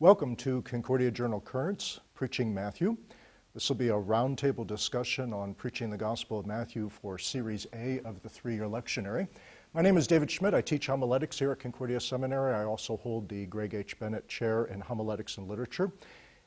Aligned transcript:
Welcome 0.00 0.34
to 0.36 0.62
Concordia 0.62 1.10
Journal 1.10 1.42
Currents, 1.42 2.00
Preaching 2.14 2.54
Matthew. 2.54 2.96
This 3.52 3.68
will 3.68 3.76
be 3.76 3.88
a 3.88 3.92
roundtable 3.92 4.66
discussion 4.66 5.34
on 5.34 5.52
preaching 5.52 5.90
the 5.90 5.98
Gospel 5.98 6.38
of 6.38 6.46
Matthew 6.46 6.88
for 6.88 7.18
Series 7.18 7.66
A 7.74 8.00
of 8.06 8.22
the 8.22 8.28
three 8.30 8.54
year 8.54 8.64
lectionary. 8.64 9.28
My 9.74 9.82
name 9.82 9.98
is 9.98 10.06
David 10.06 10.30
Schmitt. 10.30 10.54
I 10.54 10.62
teach 10.62 10.86
homiletics 10.86 11.38
here 11.38 11.52
at 11.52 11.58
Concordia 11.58 12.00
Seminary. 12.00 12.54
I 12.54 12.64
also 12.64 12.96
hold 12.96 13.28
the 13.28 13.44
Gregg 13.44 13.74
H. 13.74 13.98
Benidt 13.98 14.26
Chair 14.26 14.64
in 14.72 14.80
Homiletics 14.80 15.36
and 15.36 15.46
Literature. 15.46 15.92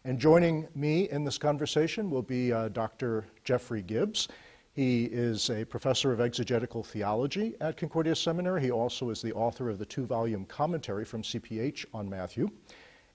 And 0.03 0.17
joining 0.17 0.67
me 0.73 1.07
in 1.11 1.23
this 1.23 1.37
conversation 1.37 2.09
will 2.09 2.23
be 2.23 2.51
uh, 2.51 2.69
Dr. 2.69 3.23
Jeffrey 3.43 3.83
Gibbs. 3.83 4.29
He 4.71 5.03
is 5.05 5.51
a 5.51 5.63
professor 5.63 6.11
of 6.11 6.21
exegetical 6.21 6.83
theology 6.83 7.53
at 7.61 7.77
Concordia 7.77 8.15
Seminary. 8.15 8.63
He 8.63 8.71
also 8.71 9.11
is 9.11 9.21
the 9.21 9.33
author 9.33 9.69
of 9.69 9.77
the 9.77 9.85
two 9.85 10.07
volume 10.07 10.43
commentary 10.45 11.05
from 11.05 11.21
CPH 11.21 11.85
on 11.93 12.09
Matthew. 12.09 12.49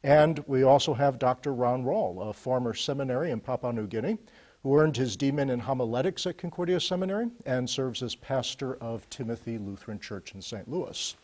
And 0.04 0.42
we 0.46 0.62
also 0.62 0.94
have 0.94 1.18
Dr. 1.18 1.52
Ron 1.52 1.84
Rall, 1.84 2.22
a 2.22 2.32
former 2.32 2.72
seminary 2.72 3.30
in 3.30 3.40
Papua 3.40 3.72
New 3.72 3.86
Guinea, 3.86 4.18
who 4.62 4.76
earned 4.76 4.96
his 4.96 5.16
DMin 5.16 5.50
in 5.50 5.58
homiletics 5.58 6.26
at 6.26 6.38
Concordia 6.38 6.80
Seminary 6.80 7.28
and 7.46 7.68
serves 7.68 8.02
as 8.02 8.14
pastor 8.14 8.76
of 8.76 9.08
Timothy 9.10 9.58
Lutheran 9.58 9.98
Church 9.98 10.34
in 10.34 10.42
St. 10.42 10.68
Louis. 10.68 11.16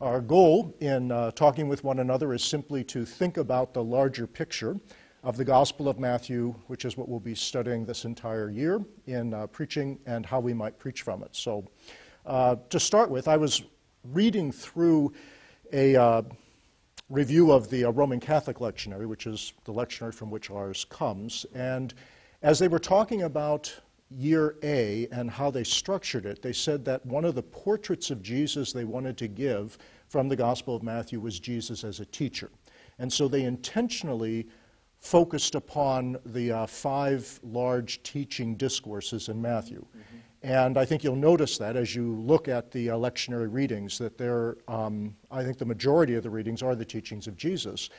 Our 0.00 0.20
goal 0.20 0.74
in 0.80 1.12
uh, 1.12 1.30
talking 1.32 1.68
with 1.68 1.84
one 1.84 2.00
another 2.00 2.32
is 2.32 2.42
simply 2.42 2.82
to 2.84 3.04
think 3.04 3.36
about 3.36 3.72
the 3.72 3.84
larger 3.84 4.26
picture 4.26 4.76
of 5.22 5.36
the 5.36 5.44
Gospel 5.44 5.88
of 5.88 6.00
Matthew, 6.00 6.54
which 6.66 6.84
is 6.84 6.96
what 6.96 7.08
we'll 7.08 7.20
be 7.20 7.34
studying 7.34 7.84
this 7.84 8.04
entire 8.04 8.50
year 8.50 8.80
in 9.06 9.32
uh, 9.32 9.46
preaching 9.46 9.98
and 10.06 10.26
how 10.26 10.40
we 10.40 10.52
might 10.52 10.78
preach 10.78 11.02
from 11.02 11.22
it. 11.22 11.36
So, 11.36 11.64
uh, 12.26 12.56
to 12.70 12.80
start 12.80 13.10
with, 13.10 13.28
I 13.28 13.36
was 13.36 13.62
reading 14.12 14.50
through 14.50 15.12
a 15.72 15.94
uh, 15.94 16.22
review 17.08 17.52
of 17.52 17.68
the 17.68 17.84
uh, 17.84 17.90
Roman 17.90 18.20
Catholic 18.20 18.58
lectionary, 18.58 19.06
which 19.06 19.26
is 19.26 19.52
the 19.64 19.72
lectionary 19.72 20.14
from 20.14 20.30
which 20.30 20.50
ours 20.50 20.86
comes. 20.88 21.44
And 21.54 21.94
as 22.42 22.58
they 22.58 22.68
were 22.68 22.78
talking 22.78 23.22
about 23.22 23.74
year 24.10 24.56
A 24.62 25.08
and 25.12 25.30
how 25.30 25.50
they 25.50 25.64
structured 25.64 26.26
it, 26.26 26.42
they 26.42 26.52
said 26.52 26.84
that 26.84 27.04
one 27.06 27.24
of 27.24 27.34
the 27.34 27.42
portraits 27.42 28.10
of 28.10 28.22
Jesus 28.22 28.72
they 28.72 28.84
wanted 28.84 29.16
to 29.18 29.28
give 29.28 29.78
from 30.08 30.28
the 30.28 30.36
Gospel 30.36 30.76
of 30.76 30.82
Matthew 30.82 31.20
was 31.20 31.40
Jesus 31.40 31.84
as 31.84 32.00
a 32.00 32.06
teacher. 32.06 32.50
And 32.98 33.12
so 33.12 33.28
they 33.28 33.44
intentionally 33.44 34.48
focused 35.00 35.54
upon 35.54 36.16
the 36.26 36.52
uh, 36.52 36.66
five 36.66 37.40
large 37.42 38.02
teaching 38.02 38.54
discourses 38.54 39.28
in 39.28 39.40
Matthew. 39.42 39.84
Mm-hmm. 39.96 40.16
And 40.42 40.76
I 40.76 40.84
think 40.84 41.04
you'll 41.04 41.14
notice 41.14 41.56
that 41.58 41.76
as 41.76 41.94
you 41.94 42.16
look 42.16 42.48
at 42.48 42.72
the 42.72 42.88
lectionary 42.88 43.52
readings, 43.52 43.96
that 43.98 44.18
there, 44.18 44.56
um, 44.66 45.14
I 45.30 45.44
think 45.44 45.58
the 45.58 45.64
majority 45.64 46.14
of 46.16 46.24
the 46.24 46.30
readings 46.30 46.62
are 46.62 46.74
the 46.74 46.84
teachings 46.84 47.28
of 47.28 47.36
Jesus. 47.36 47.90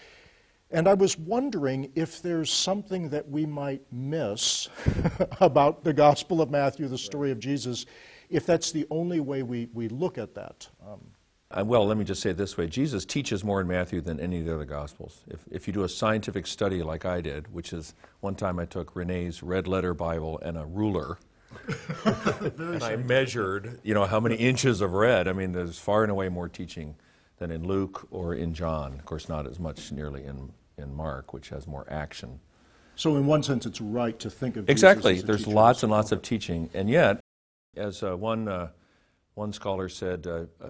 And 0.70 0.88
I 0.88 0.94
was 0.94 1.18
wondering 1.18 1.92
if 1.96 2.22
there's 2.22 2.52
something 2.52 3.08
that 3.10 3.30
we 3.30 3.46
might 3.46 3.82
miss 3.92 4.68
about 5.40 5.84
the 5.84 5.94
Gospel 5.94 6.42
of 6.42 6.50
Matthew, 6.50 6.88
the 6.88 6.98
story 6.98 7.32
of 7.32 7.40
Jesus, 7.40 7.86
if 8.30 8.46
that's 8.46 8.72
the 8.72 8.88
only 8.90 9.20
way 9.22 9.44
we, 9.44 9.70
we 9.74 9.88
look 9.88 10.18
at 10.18 10.34
that. 10.36 10.68
Um, 10.86 11.00
uh, 11.52 11.64
well, 11.64 11.86
let 11.86 11.98
me 11.98 12.04
just 12.04 12.22
say 12.22 12.32
it 12.32 12.38
this 12.38 12.58
way 12.58 12.68
Jesus 12.68 13.06
teaches 13.06 13.44
more 13.44 13.62
in 13.62 13.68
Matthew 13.68 14.02
than 14.02 14.20
any 14.20 14.40
of 14.40 14.46
the 14.46 14.56
other 14.56 14.66
Gospels. 14.66 15.24
If, 15.28 15.42
if 15.52 15.68
you 15.68 15.74
do 15.74 15.84
a 15.84 15.90
scientific 15.90 16.48
study 16.48 16.82
like 16.82 17.06
I 17.06 17.22
did, 17.22 17.54
which 17.54 17.72
is 17.72 17.94
one 18.20 18.36
time 18.36 18.58
I 18.58 18.66
took 18.66 18.96
Renee's 18.96 19.44
red 19.44 19.68
letter 19.68 19.94
Bible 19.94 20.40
and 20.40 20.58
a 20.58 20.66
rular 20.66 21.20
and 22.58 22.84
I 22.84 22.96
measured, 22.96 23.80
you 23.84 23.94
know, 23.94 24.06
how 24.06 24.20
many 24.20 24.36
inches 24.36 24.82
of 24.82 24.94
red. 24.94 25.28
I 25.28 25.34
mean, 25.34 25.52
there's 25.52 25.80
far 25.80 26.04
and 26.04 26.12
away 26.12 26.30
more 26.30 26.50
teaching 26.50 26.96
than 27.38 27.52
in 27.52 27.66
Luke 27.68 28.08
or 28.12 28.34
in 28.34 28.54
John. 28.54 28.94
Of 28.94 29.06
course, 29.06 29.30
not 29.30 29.48
as 29.48 29.60
much 29.60 29.92
nearly 29.92 30.24
in, 30.24 30.52
in 30.78 30.96
Mark, 30.96 31.34
which 31.34 31.50
has 31.50 31.68
more 31.68 31.86
action. 31.90 32.40
So, 32.96 33.16
in 33.16 33.26
one 33.26 33.42
sense, 33.44 33.66
it's 33.66 33.82
right 33.82 34.18
to 34.20 34.30
think 34.30 34.56
of 34.56 34.70
exactly. 34.70 35.20
There's 35.20 35.48
lots 35.48 35.84
and 35.84 35.92
lots 35.92 36.12
of 36.12 36.22
teaching, 36.22 36.70
and 36.74 36.90
yet, 36.90 37.20
as 37.76 38.04
uh, 38.04 38.16
one 38.16 38.48
uh, 38.48 38.70
one 39.34 39.52
scholar 39.52 39.90
said, 39.90 40.28
uh, 40.28 40.46
uh, 40.62 40.68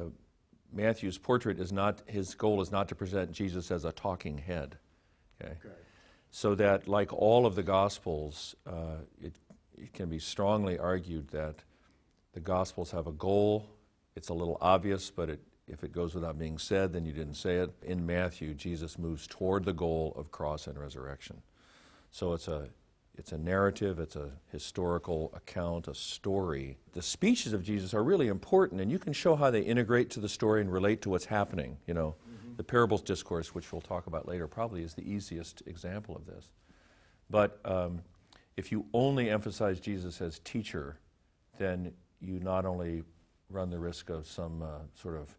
Matthew's 0.71 1.17
portrait 1.17 1.59
is 1.59 1.71
not 1.71 2.01
his 2.07 2.33
goal 2.33 2.61
is 2.61 2.71
not 2.71 2.87
to 2.89 2.95
present 2.95 3.31
Jesus 3.31 3.71
as 3.71 3.83
a 3.83 3.91
talking 3.91 4.37
head. 4.37 4.77
Okay. 5.41 5.53
okay. 5.53 5.75
So 6.31 6.55
that, 6.55 6.87
like 6.87 7.13
all 7.13 7.45
of 7.45 7.53
the 7.53 7.61
Gospels, 7.61 8.55
uh, 8.65 9.03
it 9.21 9.35
it 9.83 9.93
can 9.93 10.09
be 10.09 10.19
strongly 10.19 10.79
argued 10.79 11.27
that 11.29 11.55
the 12.33 12.39
Gospels 12.39 12.91
have 12.91 13.05
a 13.05 13.11
goal. 13.11 13.69
It's 14.15 14.29
a 14.29 14.33
little 14.33 14.57
obvious, 14.61 15.11
but 15.11 15.29
it, 15.29 15.41
if 15.67 15.83
it 15.83 15.91
goes 15.91 16.15
without 16.15 16.39
being 16.39 16.57
said, 16.57 16.93
then 16.93 17.05
you 17.05 17.11
didn't 17.11 17.35
say 17.35 17.57
it. 17.57 17.71
In 17.83 18.05
Matthew, 18.05 18.53
Jesus 18.53 18.97
moves 18.97 19.27
toward 19.27 19.65
the 19.65 19.73
goal 19.73 20.13
of 20.15 20.31
cross 20.31 20.67
and 20.67 20.79
resurrection. 20.79 21.41
So 22.11 22.33
it's 22.33 22.47
a, 22.47 22.69
it's 23.17 23.33
a 23.33 23.37
narrative, 23.37 23.99
it's 23.99 24.15
a 24.15 24.29
historical 24.51 25.31
account, 25.35 25.87
a 25.89 25.93
story. 25.93 26.77
The 26.93 27.01
speeches 27.01 27.51
of 27.51 27.61
Jesus 27.61 27.93
are 27.93 28.03
really 28.03 28.29
important, 28.29 28.79
and 28.79 28.89
you 28.89 28.99
can 28.99 29.13
show 29.13 29.35
how 29.35 29.51
they 29.51 29.61
integrate 29.61 30.09
to 30.11 30.21
the 30.21 30.29
story 30.29 30.61
and 30.61 30.71
relate 30.71 31.01
to 31.01 31.09
what's 31.09 31.25
happening. 31.25 31.77
You 31.87 31.93
know, 31.93 32.15
mm-hmm. 32.25 32.55
the 32.55 32.63
parables 32.63 33.01
discourse, 33.01 33.53
which 33.53 33.73
we'll 33.73 33.81
talk 33.81 34.07
about 34.07 34.27
later, 34.27 34.47
probably 34.47 34.81
is 34.81 34.93
the 34.93 35.11
easiest 35.11 35.61
example 35.65 36.15
of 36.15 36.25
this. 36.25 36.49
But 37.29 37.59
um, 37.65 38.01
if 38.57 38.71
you 38.71 38.85
only 38.93 39.29
emphasize 39.29 39.79
Jesus 39.79 40.21
as 40.21 40.39
teacher, 40.39 40.99
then 41.57 41.93
you 42.19 42.39
not 42.39 42.65
only 42.65 43.03
run 43.49 43.69
the 43.69 43.79
risk 43.79 44.09
of 44.09 44.27
some 44.27 44.61
uh, 44.61 44.79
sort 44.95 45.15
of 45.15 45.35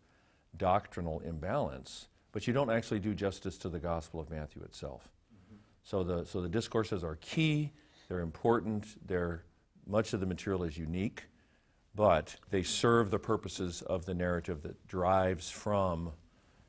doctrinal 0.56 1.20
imbalance, 1.20 2.08
but 2.32 2.46
you 2.46 2.52
don't 2.52 2.70
actually 2.70 3.00
do 3.00 3.14
justice 3.14 3.58
to 3.58 3.68
the 3.68 3.78
Gospel 3.78 4.20
of 4.20 4.30
Matthew 4.30 4.62
itself. 4.62 5.08
Mm-hmm. 5.32 5.56
So, 5.82 6.02
the, 6.02 6.24
so 6.24 6.40
the 6.40 6.48
discourses 6.48 7.02
are 7.04 7.16
key, 7.16 7.72
they're 8.08 8.20
important, 8.20 8.86
they're, 9.06 9.44
much 9.86 10.12
of 10.12 10.20
the 10.20 10.26
material 10.26 10.64
is 10.64 10.76
unique, 10.78 11.24
but 11.94 12.34
they 12.50 12.62
serve 12.62 13.10
the 13.10 13.18
purposes 13.18 13.82
of 13.82 14.04
the 14.04 14.14
narrative 14.14 14.62
that 14.62 14.86
drives 14.86 15.50
from 15.50 16.12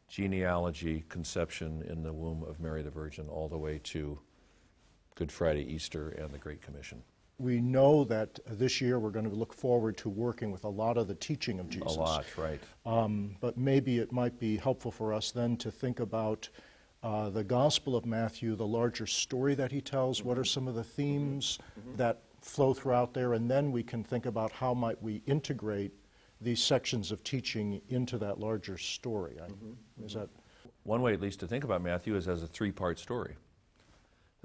genealogy, 0.07 1.03
conception 1.09 1.84
in 1.89 2.03
the 2.03 2.13
womb 2.13 2.44
of 2.44 2.59
Mary 2.59 2.84
the 2.84 2.91
Virgin, 2.91 3.28
all 3.28 3.50
the 3.50 3.57
way 3.57 3.79
to 3.84 4.19
Good 5.15 5.31
Friday, 5.31 5.61
Easter, 5.73 6.09
and 6.09 6.29
the 6.31 6.37
Great 6.37 6.61
Commission. 6.61 7.01
We 7.37 7.59
know 7.59 8.03
that 8.05 8.39
this 8.45 8.79
year 8.79 8.99
we're 8.99 9.11
going 9.11 9.29
to 9.29 9.35
look 9.35 9.53
forward 9.53 9.97
to 9.97 10.09
working 10.09 10.51
with 10.51 10.63
a 10.65 10.69
lot 10.69 10.97
of 10.97 11.07
the 11.07 11.15
teaching 11.15 11.59
of 11.59 11.69
Jesus. 11.69 11.95
A 11.95 11.99
lot, 11.99 12.25
right. 12.37 12.61
Um, 12.85 13.35
but 13.39 13.57
maybe 13.57 13.99
it 13.99 14.11
might 14.11 14.39
be 14.39 14.57
helpful 14.57 14.91
for 14.91 15.13
us 15.13 15.31
then 15.31 15.57
to 15.57 15.71
think 15.71 15.99
about 15.99 16.47
uh, 17.03 17.29
the 17.29 17.43
Gospel 17.43 17.95
of 17.95 18.05
Matthew, 18.05 18.55
the 18.55 18.67
larger 18.67 19.05
story 19.05 19.53
that 19.55 19.71
he 19.71 19.81
tells. 19.81 20.19
Mm-hmm. 20.19 20.29
What 20.29 20.39
are 20.39 20.45
some 20.45 20.67
of 20.67 20.75
the 20.75 20.83
themes 20.83 21.59
mm-hmm. 21.79 21.95
that 21.97 22.21
flow 22.41 22.73
throughout 22.73 23.13
there? 23.13 23.33
And 23.33 23.49
then 23.49 23.71
we 23.71 23.83
can 23.83 24.03
think 24.03 24.25
about 24.25 24.51
how 24.51 24.73
might 24.73 25.01
we 25.01 25.21
integrate 25.25 25.93
these 26.41 26.61
sections 26.61 27.11
of 27.11 27.23
teaching 27.23 27.81
into 27.89 28.17
that 28.17 28.39
larger 28.39 28.77
story. 28.77 29.35
mm-hmm. 29.39 30.05
Is 30.05 30.13
that 30.13 30.29
one 30.83 31.01
way, 31.01 31.13
at 31.13 31.21
least, 31.21 31.39
to 31.39 31.47
think 31.47 31.63
about 31.63 31.81
Matthew 31.81 32.15
is 32.15 32.27
as 32.27 32.43
a 32.43 32.47
three-part 32.47 32.99
story. 32.99 33.35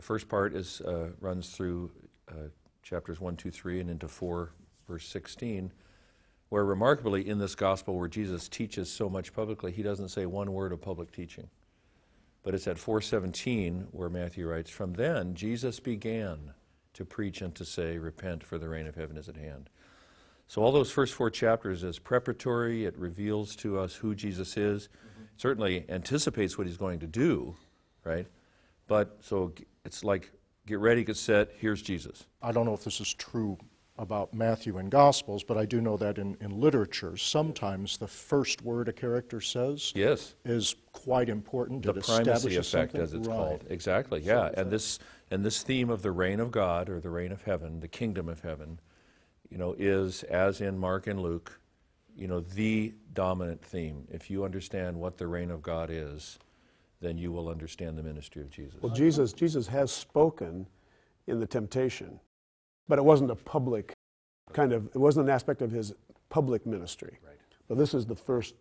The 0.00 0.06
first 0.06 0.31
part 0.31 0.55
is, 0.55 0.81
uh, 0.81 1.11
runs 1.21 1.50
through 1.50 1.91
uh, 2.27 2.49
chapters 2.83 3.21
1, 3.21 3.37
2, 3.37 3.50
3, 3.50 3.81
and 3.81 3.91
into 3.91 4.09
4, 4.09 4.50
verse 4.88 5.06
16, 5.06 5.71
where 6.49 6.65
remarkably 6.65 7.28
in 7.28 7.36
this 7.36 7.54
gospel 7.54 7.98
where 7.98 8.09
Jesus 8.09 8.48
teaches 8.48 8.91
so 8.91 9.10
much 9.10 9.34
publicly, 9.34 9.72
he 9.72 9.83
doesn't 9.83 10.09
say 10.09 10.24
one 10.24 10.54
word 10.54 10.72
of 10.72 10.80
public 10.80 11.13
teaching. 11.13 11.51
But 12.42 12.54
it's 12.54 12.66
at 12.66 12.78
417 12.78 13.89
where 13.91 14.09
Matthew 14.09 14.48
writes, 14.48 14.71
From 14.71 14.95
then 14.95 15.34
Jesus 15.34 15.80
began 15.80 16.54
to 16.95 17.04
preach 17.04 17.42
and 17.42 17.54
to 17.57 17.66
say, 17.66 17.98
Repent, 17.98 18.42
for 18.42 18.57
the 18.57 18.71
reign 18.71 18.86
of 18.86 18.95
heaven 18.95 19.19
is 19.19 19.28
at 19.28 19.36
hand. 19.36 19.69
So, 20.47 20.63
all 20.63 20.72
those 20.72 20.91
first 20.91 21.13
four 21.13 21.28
chapters 21.28 21.84
is 21.84 21.98
preparatory. 21.98 22.86
It 22.86 22.97
reveals 22.97 23.54
to 23.57 23.78
us 23.78 23.97
who 23.97 24.15
Jesus 24.15 24.57
is. 24.57 24.89
Mm-hmm. 24.89 25.24
Certainly 25.36 25.84
anticipates 25.91 26.57
what 26.57 26.66
he's 26.66 26.78
going 26.78 27.01
to 27.01 27.07
do, 27.07 27.54
right? 28.03 28.27
But 28.91 29.19
so 29.21 29.53
it's 29.84 30.04
like, 30.04 30.30
get 30.66 30.78
ready, 30.78 31.04
get 31.04 31.16
set, 31.16 31.50
here's 31.59 31.82
Jesus. 31.82 32.27
I 32.42 32.53
don't 32.53 32.66
know 32.66 32.74
if 32.74 32.84
this 32.84 33.00
is 33.00 33.12
true 33.15 33.59
about 33.98 34.32
Matthew 34.32 34.78
and 34.78 34.91
Gospels, 34.91 35.44
but 35.44 35.59
I 35.59 35.66
do 35.66 35.80
know 35.80 35.98
that 35.98 36.16
in, 36.16 36.34
in 36.41 36.59
literature, 36.59 37.18
sometimes 37.18 37.98
the 37.98 38.09
first 38.09 38.62
word 38.62 38.88
a 38.88 38.92
character 38.94 39.42
says 39.42 39.92
yes. 39.94 40.34
is 40.44 40.74
quite 40.92 41.28
important. 41.28 41.82
The 41.82 41.92
it 41.92 42.04
primacy 42.04 42.56
effect, 42.56 42.94
as 42.94 43.12
it's 43.12 43.28
right. 43.28 43.36
called. 43.36 43.65
Exactly, 43.68 44.22
yeah. 44.22 44.48
So, 44.48 44.54
and, 44.56 44.71
this, 44.71 44.98
and 45.30 45.44
this 45.44 45.62
theme 45.62 45.91
of 45.91 46.00
the 46.00 46.12
reign 46.12 46.41
of 46.41 46.50
God, 46.50 46.88
or 46.88 46.98
the 46.98 47.10
reign 47.10 47.30
of 47.30 47.42
heaven, 47.42 47.80
the 47.80 47.88
kingdom 47.88 48.28
of 48.28 48.41
heaven, 48.41 48.80
you 49.50 49.59
know, 49.59 49.74
is, 49.78 50.22
as 50.24 50.62
in 50.62 50.78
Mark 50.78 51.06
and 51.06 51.21
Luke, 51.21 51.60
you 52.16 52.26
know, 52.26 52.41
the 52.41 52.94
dominant 53.12 53.62
theme. 53.62 54.06
If 54.10 54.30
you 54.30 54.44
understand 54.44 54.98
what 54.98 55.18
the 55.18 55.26
reign 55.26 55.50
of 55.50 55.62
God 55.62 55.91
is, 55.91 56.38
then 57.00 57.18
you 57.18 57.32
will 57.32 57.48
understand 57.48 57.97
the 57.97 58.02
ministry 58.02 58.42
of 58.42 58.50
Jesus. 58.50 58.80
Well, 58.82 58.92
Jesus, 58.92 59.32
Jesus 59.32 59.66
has 59.68 59.91
spoken 59.91 60.66
in 61.26 61.41
the 61.41 61.47
temptation, 61.47 62.20
but 62.88 62.98
it 62.98 63.04
wasn't 63.04 63.30
a 63.30 63.36
public 63.36 63.92
kind 64.52 64.72
of, 64.72 64.86
it 64.86 64.98
wasn't 64.98 65.28
an 65.28 65.34
aspect 65.34 65.62
of 65.62 65.70
his 65.70 65.92
public 66.28 66.66
ministry. 66.66 67.18
Right. 67.24 67.36
But 67.68 67.78
this 67.78 67.94
is 67.94 68.06
the 68.06 68.16
first 68.16 68.54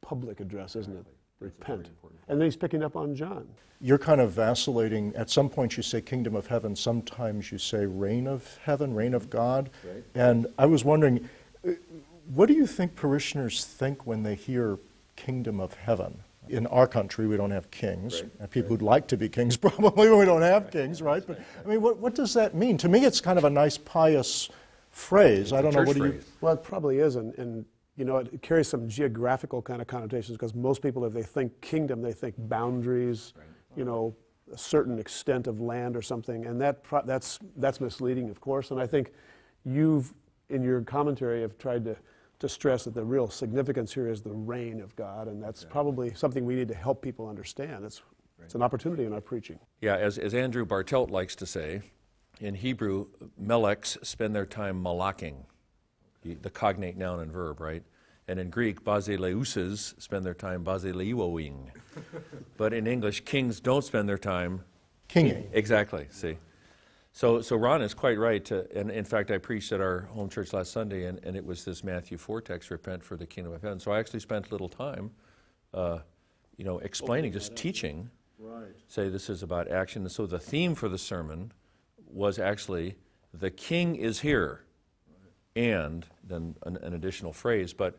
public 0.00 0.40
address, 0.40 0.76
isn't 0.76 0.96
it? 0.96 1.06
repent. 1.40 1.88
And 2.28 2.40
then 2.40 2.46
he's 2.46 2.56
picking 2.56 2.82
up 2.82 2.96
on 2.96 3.14
John. 3.14 3.46
You're 3.80 3.98
kind 3.98 4.20
of 4.20 4.32
vacillating. 4.32 5.14
At 5.14 5.28
some 5.28 5.48
point, 5.48 5.76
you 5.76 5.82
say 5.82 6.00
kingdom 6.00 6.34
of 6.34 6.46
heaven. 6.46 6.74
Sometimes 6.74 7.52
you 7.52 7.58
say 7.58 7.84
reign 7.84 8.26
of 8.26 8.58
heaven, 8.62 8.94
reign 8.94 9.12
of 9.14 9.28
God. 9.28 9.70
Right. 9.84 10.04
And 10.14 10.46
I 10.58 10.66
was 10.66 10.84
wondering, 10.84 11.28
uh, 11.66 11.72
what 12.34 12.46
do 12.46 12.54
you 12.54 12.66
think 12.66 12.96
parishioners 12.96 13.64
think 13.64 14.06
when 14.06 14.22
they 14.22 14.34
hear 14.34 14.78
kingdom 15.14 15.60
of 15.60 15.74
heaven? 15.74 16.20
In 16.48 16.66
our 16.68 16.86
country, 16.86 17.26
we 17.26 17.36
don't 17.36 17.50
have 17.50 17.70
kings. 17.70 18.22
Right, 18.22 18.30
And 18.40 18.50
people 18.50 18.70
who'd 18.70 18.82
like 18.82 19.06
to 19.08 19.16
be 19.16 19.28
kings 19.28 19.56
probably 19.56 20.10
we 20.10 20.24
don't 20.24 20.42
have 20.42 20.70
kings, 20.70 21.02
right? 21.02 21.24
But 21.26 21.40
I 21.64 21.68
mean, 21.68 21.80
what, 21.80 21.98
what 21.98 22.14
does 22.14 22.34
that 22.34 22.54
mean? 22.54 22.76
To 22.78 22.88
me, 22.88 23.04
it's 23.04 23.20
kind 23.20 23.38
of 23.38 23.44
a 23.44 23.50
nice, 23.50 23.78
pious 23.78 24.48
phrase. 24.90 25.52
I 25.52 25.60
don't 25.62 25.74
know. 25.74 25.82
What 25.82 25.96
do 25.96 26.04
you? 26.04 26.20
Well, 26.40 26.54
it 26.54 26.62
probably 26.62 26.98
is, 26.98 27.16
and, 27.16 27.34
and 27.34 27.64
you 27.96 28.04
know, 28.04 28.18
it 28.18 28.42
carries 28.42 28.68
some 28.68 28.88
geographical 28.88 29.62
kind 29.62 29.80
of 29.80 29.88
connotations 29.88 30.36
because 30.36 30.54
most 30.54 30.82
people, 30.82 31.04
if 31.04 31.12
they 31.12 31.22
think 31.22 31.60
kingdom, 31.60 32.02
they 32.02 32.12
think 32.12 32.34
boundaries, 32.38 33.32
you 33.74 33.84
know, 33.84 34.14
a 34.52 34.58
certain 34.58 34.98
extent 34.98 35.46
of 35.46 35.60
land 35.60 35.96
or 35.96 36.02
something, 36.02 36.46
and 36.46 36.60
that 36.60 36.82
pro- 36.82 37.04
that's 37.04 37.38
that's 37.56 37.80
misleading, 37.80 38.30
of 38.30 38.40
course. 38.40 38.70
And 38.70 38.80
I 38.80 38.86
think 38.86 39.12
you've, 39.64 40.14
in 40.50 40.62
your 40.62 40.80
commentary, 40.82 41.40
have 41.42 41.58
tried 41.58 41.84
to 41.84 41.96
to 42.38 42.48
stress 42.48 42.84
that 42.84 42.94
the 42.94 43.04
real 43.04 43.28
significance 43.28 43.94
here 43.94 44.08
is 44.08 44.22
the 44.22 44.32
reign 44.32 44.80
of 44.80 44.94
God, 44.96 45.28
and 45.28 45.42
that's 45.42 45.64
probably 45.64 46.14
something 46.14 46.44
we 46.44 46.54
need 46.54 46.68
to 46.68 46.74
help 46.74 47.02
people 47.02 47.28
understand. 47.28 47.84
It's 47.84 48.02
it's 48.44 48.54
an 48.54 48.62
opportunity 48.62 49.04
in 49.04 49.14
our 49.14 49.20
preaching. 49.22 49.58
Yeah, 49.80 49.96
as, 49.96 50.18
as 50.18 50.34
Andrew 50.34 50.66
Bartelt 50.66 51.10
likes 51.10 51.34
to 51.36 51.46
say, 51.46 51.80
in 52.38 52.54
Hebrew, 52.54 53.06
meleks 53.42 53.96
spend 54.04 54.36
their 54.36 54.44
time 54.44 54.82
malaching, 54.82 55.46
the, 56.20 56.34
the 56.34 56.50
cognate 56.50 56.98
noun 56.98 57.20
and 57.20 57.32
verb, 57.32 57.60
right? 57.60 57.82
And 58.28 58.38
in 58.38 58.50
Greek, 58.50 58.84
basileuses 58.84 60.00
spend 60.00 60.26
their 60.26 60.34
time 60.34 60.64
basileoing. 60.64 61.70
but 62.58 62.74
in 62.74 62.86
English, 62.86 63.24
kings 63.24 63.58
don't 63.58 63.82
spend 63.82 64.06
their 64.06 64.18
time 64.18 64.62
Kinging. 65.08 65.48
Exactly. 65.52 66.06
See, 66.10 66.36
so 67.16 67.40
so 67.40 67.56
Ron 67.56 67.80
is 67.80 67.94
quite 67.94 68.18
right. 68.18 68.44
To, 68.44 68.66
and 68.78 68.90
in 68.90 69.06
fact, 69.06 69.30
I 69.30 69.38
preached 69.38 69.72
at 69.72 69.80
our 69.80 70.02
home 70.12 70.28
church 70.28 70.52
last 70.52 70.70
Sunday, 70.70 71.06
and, 71.06 71.18
and 71.24 71.34
it 71.34 71.42
was 71.42 71.64
this 71.64 71.82
Matthew 71.82 72.18
four 72.18 72.42
text: 72.42 72.70
"Repent, 72.70 73.02
for 73.02 73.16
the 73.16 73.24
kingdom 73.24 73.54
of 73.54 73.62
heaven." 73.62 73.80
So 73.80 73.90
I 73.90 73.98
actually 73.98 74.20
spent 74.20 74.48
a 74.48 74.50
little 74.50 74.68
time, 74.68 75.12
uh, 75.72 76.00
you 76.58 76.66
know, 76.66 76.78
explaining, 76.80 77.32
just 77.32 77.56
teaching. 77.56 78.10
Right. 78.38 78.74
Say 78.88 79.08
this 79.08 79.30
is 79.30 79.42
about 79.42 79.66
action. 79.68 80.02
And 80.02 80.12
so 80.12 80.26
the 80.26 80.38
theme 80.38 80.74
for 80.74 80.90
the 80.90 80.98
sermon 80.98 81.52
was 82.06 82.38
actually 82.38 82.96
the 83.32 83.50
King 83.50 83.96
is 83.96 84.20
here, 84.20 84.66
and 85.54 86.04
then 86.22 86.56
an, 86.64 86.76
an 86.82 86.92
additional 86.92 87.32
phrase. 87.32 87.72
But 87.72 87.98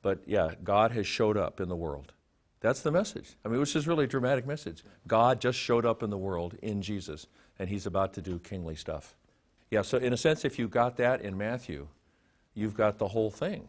but 0.00 0.20
yeah, 0.26 0.52
God 0.64 0.92
has 0.92 1.06
showed 1.06 1.36
up 1.36 1.60
in 1.60 1.68
the 1.68 1.76
world. 1.76 2.14
That's 2.60 2.80
the 2.80 2.90
message. 2.90 3.36
I 3.44 3.48
mean, 3.50 3.60
which 3.60 3.76
is 3.76 3.86
really 3.86 4.04
a 4.04 4.06
dramatic 4.06 4.46
message. 4.46 4.82
God 5.06 5.38
just 5.38 5.58
showed 5.58 5.84
up 5.84 6.02
in 6.02 6.08
the 6.08 6.16
world 6.16 6.56
in 6.62 6.80
Jesus, 6.80 7.26
and 7.58 7.68
he's 7.68 7.86
about 7.86 8.12
to 8.14 8.22
do 8.22 8.38
kingly 8.38 8.74
stuff. 8.74 9.14
Yeah, 9.70 9.82
so 9.82 9.98
in 9.98 10.12
a 10.12 10.16
sense, 10.16 10.44
if 10.44 10.58
you 10.58 10.68
got 10.68 10.96
that 10.98 11.20
in 11.22 11.36
Matthew, 11.36 11.88
you've 12.54 12.74
got 12.74 12.98
the 12.98 13.08
whole 13.08 13.30
thing. 13.30 13.68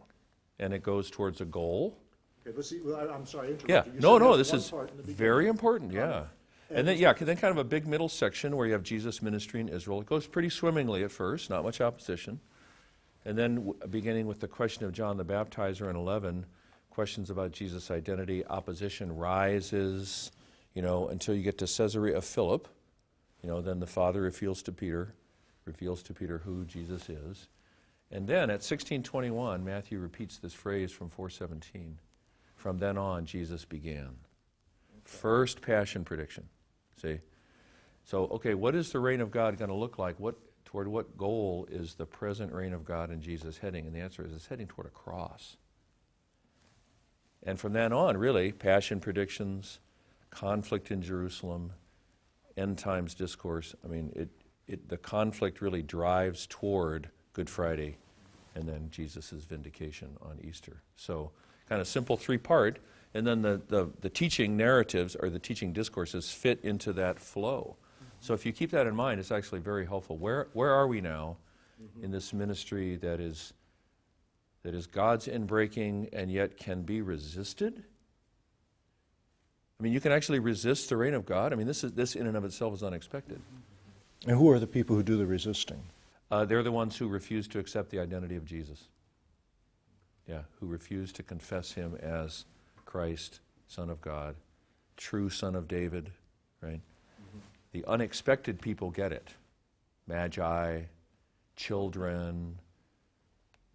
And 0.58 0.72
it 0.72 0.82
goes 0.82 1.10
towards 1.10 1.40
a 1.40 1.44
goal. 1.44 1.98
Okay, 2.46 2.56
let's 2.56 2.70
see. 2.70 2.80
Well, 2.80 2.96
I- 2.96 3.12
I'm 3.14 3.26
sorry. 3.26 3.48
I 3.54 3.56
Yeah, 3.68 3.84
you. 3.86 4.00
No, 4.00 4.18
no, 4.18 4.36
this 4.36 4.52
is 4.52 4.70
part 4.70 4.90
in 4.90 4.96
the 4.96 5.02
beginning. 5.02 5.16
very 5.18 5.48
important, 5.48 5.92
yeah. 5.92 6.18
Um, 6.18 6.26
and 6.70 6.88
then, 6.88 6.96
yeah, 6.98 7.12
then 7.12 7.36
kind 7.36 7.52
of 7.52 7.58
a 7.58 7.64
big 7.64 7.86
middle 7.86 8.08
section 8.08 8.56
where 8.56 8.66
you 8.66 8.72
have 8.72 8.82
Jesus' 8.82 9.20
ministry 9.22 9.60
in 9.60 9.68
Israel. 9.68 10.00
It 10.00 10.06
goes 10.06 10.26
pretty 10.26 10.48
swimmingly 10.48 11.04
at 11.04 11.12
first, 11.12 11.50
not 11.50 11.62
much 11.62 11.80
opposition. 11.80 12.40
And 13.24 13.36
then, 13.36 13.56
w- 13.56 13.74
beginning 13.90 14.26
with 14.26 14.40
the 14.40 14.48
question 14.48 14.84
of 14.84 14.92
John 14.92 15.16
the 15.16 15.24
Baptizer 15.24 15.90
in 15.90 15.96
11, 15.96 16.46
questions 16.90 17.28
about 17.30 17.52
Jesus' 17.52 17.90
identity, 17.90 18.44
opposition 18.46 19.14
rises, 19.14 20.32
you 20.74 20.82
know, 20.82 21.08
until 21.08 21.34
you 21.34 21.42
get 21.42 21.58
to 21.58 21.66
Caesarea 21.66 22.16
of 22.16 22.24
Philip. 22.24 22.68
You 23.46 23.52
know, 23.52 23.60
then 23.60 23.78
the 23.78 23.86
Father 23.86 24.22
reveals 24.22 24.60
to 24.64 24.72
Peter, 24.72 25.14
reveals 25.66 26.02
to 26.02 26.12
Peter 26.12 26.38
who 26.38 26.64
Jesus 26.64 27.08
is. 27.08 27.46
And 28.10 28.26
then 28.26 28.50
at 28.50 28.58
1621, 28.58 29.64
Matthew 29.64 30.00
repeats 30.00 30.38
this 30.38 30.52
phrase 30.52 30.90
from 30.90 31.10
417. 31.10 31.96
From 32.56 32.78
then 32.78 32.98
on, 32.98 33.24
Jesus 33.24 33.64
began. 33.64 34.16
First 35.04 35.62
passion 35.62 36.04
prediction. 36.04 36.48
See? 37.00 37.20
So, 38.02 38.24
okay, 38.32 38.54
what 38.54 38.74
is 38.74 38.90
the 38.90 38.98
reign 38.98 39.20
of 39.20 39.30
God 39.30 39.56
going 39.58 39.68
to 39.68 39.76
look 39.76 39.96
like? 39.96 40.18
What, 40.18 40.34
toward 40.64 40.88
what 40.88 41.16
goal 41.16 41.68
is 41.70 41.94
the 41.94 42.04
present 42.04 42.52
reign 42.52 42.72
of 42.72 42.84
God 42.84 43.12
in 43.12 43.22
Jesus 43.22 43.58
heading? 43.58 43.86
And 43.86 43.94
the 43.94 44.00
answer 44.00 44.26
is 44.26 44.32
it's 44.32 44.48
heading 44.48 44.66
toward 44.66 44.88
a 44.88 44.90
cross. 44.90 45.56
And 47.44 47.60
from 47.60 47.74
then 47.74 47.92
on, 47.92 48.16
really, 48.16 48.50
passion 48.50 48.98
predictions, 48.98 49.78
conflict 50.30 50.90
in 50.90 51.00
Jerusalem, 51.00 51.74
end 52.56 52.78
times 52.78 53.14
discourse. 53.14 53.74
I 53.84 53.88
mean, 53.88 54.12
it, 54.14 54.28
it, 54.66 54.88
the 54.88 54.96
conflict 54.96 55.60
really 55.60 55.82
drives 55.82 56.46
toward 56.48 57.10
Good 57.32 57.50
Friday 57.50 57.96
and 58.54 58.66
then 58.66 58.88
Jesus' 58.90 59.30
vindication 59.30 60.16
on 60.22 60.38
Easter. 60.42 60.82
So, 60.96 61.30
kind 61.68 61.80
of 61.80 61.86
simple 61.86 62.16
three 62.16 62.38
part. 62.38 62.78
And 63.14 63.26
then 63.26 63.42
the, 63.42 63.60
the, 63.68 63.90
the 64.00 64.10
teaching 64.10 64.56
narratives 64.56 65.16
or 65.16 65.30
the 65.30 65.38
teaching 65.38 65.72
discourses 65.72 66.30
fit 66.30 66.60
into 66.62 66.92
that 66.94 67.18
flow. 67.18 67.76
So, 68.20 68.34
if 68.34 68.46
you 68.46 68.52
keep 68.52 68.70
that 68.70 68.86
in 68.86 68.96
mind, 68.96 69.20
it's 69.20 69.30
actually 69.30 69.60
very 69.60 69.86
helpful. 69.86 70.16
Where, 70.16 70.48
where 70.54 70.72
are 70.72 70.86
we 70.86 71.00
now 71.00 71.36
mm-hmm. 71.82 72.04
in 72.04 72.10
this 72.10 72.32
ministry 72.32 72.96
that 72.96 73.20
is, 73.20 73.52
that 74.62 74.74
is 74.74 74.86
God's 74.86 75.28
inbreaking 75.28 76.08
and 76.12 76.30
yet 76.30 76.56
can 76.56 76.82
be 76.82 77.02
resisted? 77.02 77.84
I 79.78 79.82
mean, 79.82 79.92
you 79.92 80.00
can 80.00 80.12
actually 80.12 80.38
resist 80.38 80.88
the 80.88 80.96
reign 80.96 81.14
of 81.14 81.26
God. 81.26 81.52
I 81.52 81.56
mean, 81.56 81.66
this, 81.66 81.84
is, 81.84 81.92
this 81.92 82.16
in 82.16 82.26
and 82.26 82.36
of 82.36 82.44
itself 82.44 82.74
is 82.74 82.82
unexpected. 82.82 83.40
And 84.26 84.36
who 84.36 84.50
are 84.50 84.58
the 84.58 84.66
people 84.66 84.96
who 84.96 85.02
do 85.02 85.16
the 85.16 85.26
resisting? 85.26 85.82
Uh, 86.30 86.44
they're 86.44 86.62
the 86.62 86.72
ones 86.72 86.96
who 86.96 87.08
refuse 87.08 87.46
to 87.48 87.58
accept 87.58 87.90
the 87.90 88.00
identity 88.00 88.36
of 88.36 88.44
Jesus. 88.44 88.84
Yeah, 90.26 90.40
who 90.58 90.66
refuse 90.66 91.12
to 91.12 91.22
confess 91.22 91.72
him 91.72 91.96
as 92.02 92.46
Christ, 92.84 93.40
Son 93.68 93.90
of 93.90 94.00
God, 94.00 94.34
true 94.96 95.28
Son 95.30 95.54
of 95.54 95.68
David, 95.68 96.10
right? 96.60 96.80
The 97.72 97.84
unexpected 97.86 98.60
people 98.60 98.90
get 98.90 99.12
it. 99.12 99.28
Magi, 100.08 100.80
children, 101.54 102.58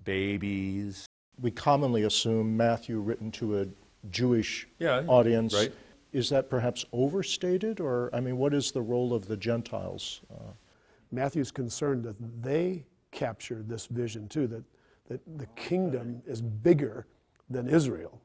babies. 0.04 1.06
We 1.40 1.52
commonly 1.52 2.04
assume 2.04 2.58
Matthew 2.58 3.00
written 3.00 3.32
to 3.34 3.60
a 3.62 3.68
Jewish 4.10 4.68
Yeah, 4.80 5.04
audience. 5.08 5.54
right. 5.54 5.72
Is 6.12 6.30
that 6.30 6.50
perhaps 6.50 6.86
overstated, 6.92 7.80
or 7.80 8.10
I 8.14 8.20
mean, 8.20 8.38
what 8.38 8.54
is 8.54 8.72
the 8.72 8.82
role 8.82 9.14
of 9.14 9.28
the 9.28 9.38
Gentiles? 9.38 10.22
Uh, 10.30 10.52
Matthew's 11.12 11.52
concerned 11.52 12.04
that 12.04 12.16
they 12.42 12.86
capture 13.12 13.64
this 13.66 13.86
vision 13.88 14.28
too, 14.28 14.48
that, 14.48 14.64
that 15.08 15.22
the 15.38 15.46
kingdom 15.56 16.22
is 16.26 16.42
bigger 16.42 17.06
than 17.50 17.68
Israel. 17.68 18.22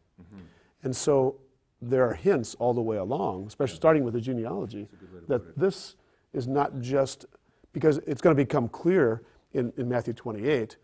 And 0.83 0.95
so 0.95 1.37
there 1.83 2.09
are 2.09 2.15
hints 2.15 2.55
all 2.59 2.73
the 2.75 2.81
way 2.81 2.97
along, 2.97 3.47
especially 3.47 3.77
starting 3.77 4.05
with 4.05 4.15
the 4.15 4.21
genealogy, 4.21 4.89
that 5.29 5.57
this 5.59 5.97
is 6.33 6.47
not 6.47 6.81
just 6.81 7.27
because 7.73 7.99
it's 8.07 8.21
going 8.21 8.37
to 8.37 8.43
become 8.43 8.69
clear 8.69 9.23
in, 9.53 9.73
in 9.77 9.89
Matthew 9.89 10.13
28 10.13 10.77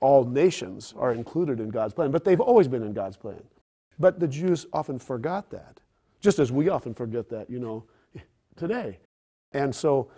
all 0.00 0.24
nations 0.24 0.94
are 0.96 1.12
included 1.12 1.60
in 1.60 1.68
God's 1.68 1.94
plan, 1.94 2.10
but 2.10 2.24
they've 2.24 2.40
always 2.40 2.68
been 2.68 2.82
in 2.82 2.92
God's 2.92 3.16
plan. 3.16 3.42
But 4.00 4.18
the 4.18 4.26
Jews 4.26 4.66
often 4.72 4.98
forgot 4.98 5.50
that, 5.50 5.78
just 6.20 6.38
as 6.38 6.50
we 6.50 6.70
often 6.70 6.94
forget 6.94 7.28
that, 7.28 7.50
you 7.50 7.60
know, 7.60 7.84
today. 8.56 8.98
And 9.52 9.72
so 9.74 10.10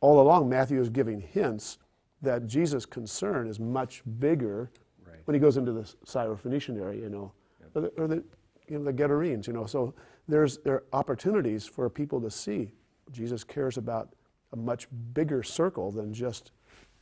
all 0.00 0.20
along, 0.20 0.48
Matthew 0.48 0.80
is 0.80 0.88
giving 0.88 1.20
hints 1.20 1.78
that 2.22 2.46
Jesus' 2.46 2.86
concern 2.86 3.48
is 3.48 3.60
much 3.60 4.02
bigger 4.18 4.70
Right. 5.06 5.18
when 5.26 5.34
he 5.34 5.40
goes 5.40 5.56
into 5.58 5.72
the 5.72 5.82
Syrophoenician 6.06 6.80
area, 6.80 7.02
you 7.02 7.10
know, 7.10 7.32
or, 7.74 7.82
the, 7.82 7.88
or 7.98 8.06
the, 8.06 8.24
you 8.68 8.78
know, 8.78 8.84
the 8.84 8.92
Gadarenes, 8.92 9.46
you 9.46 9.52
know. 9.52 9.66
So 9.66 9.94
there's, 10.28 10.58
there 10.58 10.74
are 10.74 10.84
opportunities 10.92 11.66
for 11.66 11.90
people 11.90 12.20
to 12.22 12.30
see 12.30 12.70
Jesus 13.12 13.44
cares 13.44 13.76
about 13.76 14.14
a 14.52 14.56
much 14.56 14.88
bigger 15.12 15.42
circle 15.42 15.90
than 15.90 16.14
just 16.14 16.52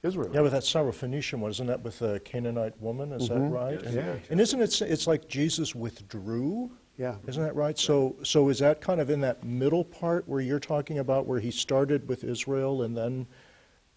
Israel. 0.02 0.30
yeah, 0.35 0.40
with 0.40 0.52
that 0.52 0.62
Syrophoenician 0.64 1.38
one, 1.38 1.50
isn't 1.50 1.66
that 1.66 1.82
with 1.82 2.00
the 2.00 2.21
Canaanite 2.25 2.80
woman? 2.80 3.12
Is 3.12 3.28
that 3.28 3.38
right? 3.38 3.80
And, 3.82 3.94
Yeah. 3.94 4.16
and 4.30 4.40
isn't 4.40 4.61
it? 4.61 4.82
It's 4.82 5.06
like 5.06 5.28
Jesus 5.28 5.75
withdrew. 5.75 6.71
Yeah. 6.99 7.16
Isn't 7.26 7.42
that 7.42 7.54
right? 7.54 7.78
So, 7.78 8.16
so 8.23 8.49
is 8.49 8.59
that 8.59 8.80
kind 8.80 9.00
of 9.00 9.11
in 9.11 9.21
that 9.21 9.44
middle 9.44 9.85
part 9.85 10.28
where 10.28 10.40
you're 10.40 10.61
talking 10.61 10.99
about 10.99 11.26
where 11.26 11.40
he 11.40 11.50
started 11.50 12.06
with 12.09 12.25
Israel 12.25 12.82
and 12.82 12.97
then 12.97 13.26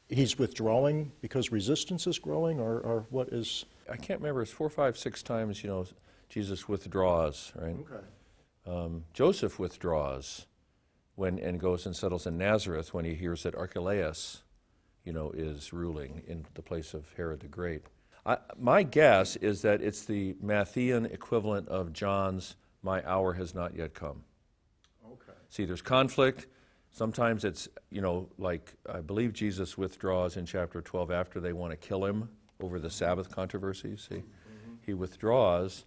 he's 0.08 0.38
withdrawing 0.38 1.12
because 1.22 1.52
resistance 1.52 2.08
is 2.08 2.20
growing, 2.20 2.60
or, 2.60 2.80
or 2.80 3.06
what 3.10 3.30
is? 3.30 3.66
I 3.92 3.98
can't 3.98 4.20
remember, 4.22 4.42
it's 4.44 4.52
four, 4.52 4.70
five, 4.70 4.98
six 4.98 5.22
times, 5.24 5.64
you 5.64 5.70
know, 5.70 5.86
Jesus 6.30 6.68
withdraws, 6.68 7.52
right? 7.56 7.76
Okay. 7.80 8.06
Um, 8.68 9.04
Joseph 9.14 9.60
withdraws 9.60 10.46
when 11.16 11.40
and 11.40 11.60
goes 11.60 11.86
and 11.86 11.96
settles 11.96 12.26
in 12.26 12.38
Nazareth 12.38 12.94
when 12.94 13.06
he 13.06 13.14
hears 13.16 13.44
that 13.44 13.56
Archelaus, 13.56 14.42
you 15.06 15.14
know, 15.14 15.32
is 15.32 15.72
ruling 15.72 16.22
in 16.28 16.46
the 16.56 16.62
place 16.62 16.94
of 16.94 17.06
Herod 17.16 17.40
the 17.40 17.48
Great. 17.48 17.84
I, 18.26 18.38
my 18.58 18.84
guess 18.84 19.36
is 19.38 19.62
that 19.62 19.82
it's 19.82 20.04
the 20.04 20.34
Matthean 20.44 21.12
equivalent 21.14 21.68
of 21.70 21.94
John's 21.94 22.56
My 22.82 23.08
hour 23.08 23.34
has 23.34 23.54
not 23.54 23.76
yet 23.76 23.94
come. 23.94 24.24
Okay. 25.06 25.38
See, 25.50 25.66
there's 25.66 25.82
conflict. 25.82 26.48
Sometimes 26.92 27.44
it's, 27.44 27.68
you 27.92 28.02
know, 28.02 28.30
like 28.38 28.74
I 28.92 29.02
believe 29.02 29.34
Jesus 29.34 29.78
withdraws 29.78 30.38
in 30.38 30.46
chapter 30.46 30.82
12 30.82 31.12
after 31.12 31.40
they 31.40 31.54
want 31.54 31.72
to 31.72 31.78
kill 31.78 32.04
him 32.06 32.30
over 32.62 32.80
the 32.80 32.90
Sabbath 32.90 33.30
controversy. 33.30 33.96
See, 33.98 34.16
mm-hmm. 34.16 34.74
he 34.86 34.94
withdraws 34.94 35.86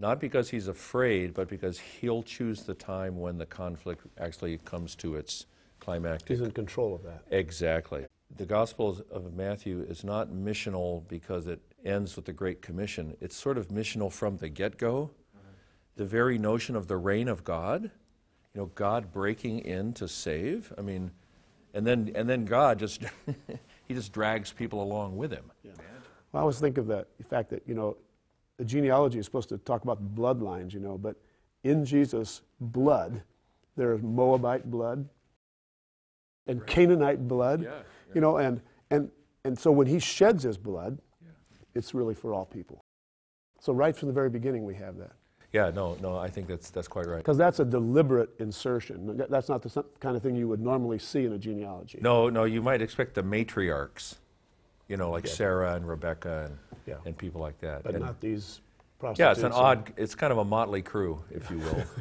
not 0.00 0.20
because 0.20 0.50
he's 0.50 0.68
afraid, 0.68 1.34
but 1.34 1.48
because 1.48 1.78
he'll 1.78 2.22
choose 2.22 2.64
the 2.64 2.74
time 2.74 3.20
when 3.20 3.38
the 3.38 3.46
conflict 3.46 4.04
actually 4.18 4.58
comes 4.58 4.94
to 4.96 5.14
its 5.14 5.46
climactic. 5.80 6.28
He's 6.28 6.40
in 6.40 6.50
control 6.50 6.94
of 6.94 7.02
that. 7.04 7.22
Exactly. 7.30 8.06
The 8.36 8.46
Gospel 8.46 9.00
of 9.12 9.34
Matthew 9.34 9.86
is 9.88 10.02
not 10.02 10.30
missional 10.30 11.06
because 11.06 11.46
it 11.46 11.60
ends 11.84 12.16
with 12.16 12.24
the 12.24 12.32
Great 12.32 12.62
Commission. 12.62 13.16
It's 13.20 13.36
sort 13.36 13.56
of 13.56 13.68
missional 13.68 14.10
from 14.10 14.38
the 14.38 14.48
get 14.48 14.76
go. 14.76 15.12
Uh-huh. 15.34 15.50
The 15.96 16.04
very 16.04 16.36
notion 16.36 16.74
of 16.74 16.88
the 16.88 16.96
reign 16.96 17.28
of 17.28 17.44
God, 17.44 17.84
you 17.84 18.60
know, 18.60 18.66
God 18.74 19.12
breaking 19.12 19.60
in 19.60 19.92
to 19.94 20.08
save. 20.08 20.72
I 20.76 20.80
mean, 20.80 21.12
and 21.74 21.86
then, 21.86 22.10
and 22.16 22.28
then 22.28 22.44
God 22.44 22.80
just, 22.80 23.02
he 23.86 23.94
just 23.94 24.12
drags 24.12 24.52
people 24.52 24.82
along 24.82 25.16
with 25.16 25.30
him. 25.32 25.50
Well, 25.64 25.74
I 26.34 26.38
always 26.40 26.58
think 26.58 26.78
of 26.78 26.88
that, 26.88 27.06
the 27.18 27.24
fact 27.24 27.50
that, 27.50 27.62
you 27.66 27.74
know, 27.74 27.96
the 28.56 28.64
genealogy 28.64 29.20
is 29.20 29.24
supposed 29.24 29.48
to 29.50 29.58
talk 29.58 29.84
about 29.84 30.14
bloodlines, 30.16 30.72
you 30.72 30.80
know, 30.80 30.98
but 30.98 31.16
in 31.62 31.84
Jesus' 31.84 32.42
blood, 32.60 33.22
there 33.76 33.92
is 33.92 34.02
Moabite 34.02 34.68
blood 34.68 35.08
and 36.46 36.66
Canaanite 36.66 37.26
blood, 37.26 37.62
Yeah, 37.62 37.70
you 38.14 38.20
know, 38.20 38.36
and, 38.38 38.60
and, 38.90 39.10
and 39.44 39.58
so 39.58 39.70
when 39.70 39.86
he 39.86 39.98
sheds 39.98 40.42
his 40.42 40.56
blood, 40.56 40.98
it's 41.74 41.94
really 41.94 42.14
for 42.14 42.32
all 42.32 42.44
people. 42.44 42.80
So 43.60 43.72
right 43.72 43.96
from 43.96 44.08
the 44.08 44.14
very 44.14 44.30
beginning, 44.30 44.64
we 44.64 44.74
have 44.76 44.96
that. 44.98 45.12
Yeah, 45.52 45.70
no, 45.70 45.96
no, 46.00 46.18
I 46.18 46.28
think 46.28 46.48
that's, 46.48 46.70
that's 46.70 46.88
quite 46.88 47.06
right. 47.06 47.18
Because 47.18 47.38
that's 47.38 47.60
a 47.60 47.64
deliberate 47.64 48.30
insertion. 48.40 49.16
That's 49.28 49.48
not 49.48 49.62
the 49.62 49.84
kind 50.00 50.16
of 50.16 50.22
thing 50.22 50.34
you 50.34 50.48
would 50.48 50.60
normally 50.60 50.98
see 50.98 51.24
in 51.24 51.32
a 51.32 51.38
genealogy. 51.38 51.98
No, 52.02 52.28
no, 52.28 52.44
you 52.44 52.60
might 52.60 52.82
expect 52.82 53.14
the 53.14 53.22
matriarchs, 53.22 54.16
you 54.88 54.96
know, 54.96 55.10
like 55.10 55.26
Sarah 55.28 55.74
and 55.74 55.86
Rebecca 55.86 56.46
and, 56.46 56.58
Yeah. 56.86 56.94
and 57.06 57.16
people 57.16 57.40
like 57.40 57.58
that. 57.60 57.84
But 57.84 57.94
And- 57.94 58.04
not 58.04 58.20
these 58.20 58.60
prostitutes. 58.98 59.18
Yeah, 59.20 59.30
it's 59.32 59.42
an 59.42 59.52
odd, 59.52 59.92
it's 59.96 60.16
kind 60.16 60.32
of 60.32 60.38
a 60.38 60.44
motley 60.44 60.82
crew, 60.82 61.22
if 61.30 61.50
you 61.50 61.58
will. 61.58 61.84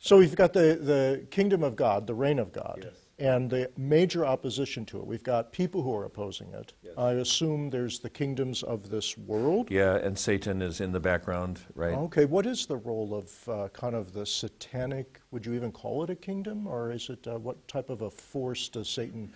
So 0.00 0.18
we've 0.18 0.36
got 0.36 0.52
the, 0.52 0.78
the 0.78 1.26
kingdom 1.30 1.62
of 1.62 1.76
God, 1.76 2.06
the 2.06 2.12
reign 2.14 2.38
of 2.38 2.52
God, 2.52 2.90
and 3.18 3.48
the 3.48 3.70
major 3.76 4.26
opposition 4.26 4.84
to 4.86 4.98
it. 4.98 5.06
We've 5.06 5.22
got 5.22 5.52
people 5.52 5.82
who 5.82 5.94
are 5.94 6.04
opposing 6.04 6.52
it. 6.52 6.72
I 6.98 7.12
assume 7.12 7.70
there's 7.70 7.98
the 8.00 8.10
kingdoms 8.10 8.62
of 8.62 8.90
this 8.90 9.16
world. 9.16 9.70
yeah, 9.70 9.96
and 9.96 10.18
Satan 10.18 10.60
is 10.62 10.80
in 10.80 10.92
the 10.92 11.00
background, 11.00 11.60
right? 11.74 11.94
Okay, 11.94 12.24
what 12.24 12.46
is 12.46 12.66
the 12.66 12.76
role 12.76 13.14
of 13.14 13.48
uh, 13.48 13.68
kind 13.68 13.94
of 13.94 14.12
the 14.12 14.26
satanic, 14.26 15.20
would 15.30 15.46
you 15.46 15.54
even 15.54 15.70
call 15.72 16.02
it 16.02 16.10
a 16.10 16.16
kingdom? 16.16 16.66
Or 16.66 16.90
is 16.90 17.08
it, 17.08 17.26
uh, 17.26 17.38
what 17.38 17.66
type 17.68 17.90
of 17.90 18.02
a 18.02 18.10
force 18.10 18.68
does 18.68 18.88
Satan 18.88 19.32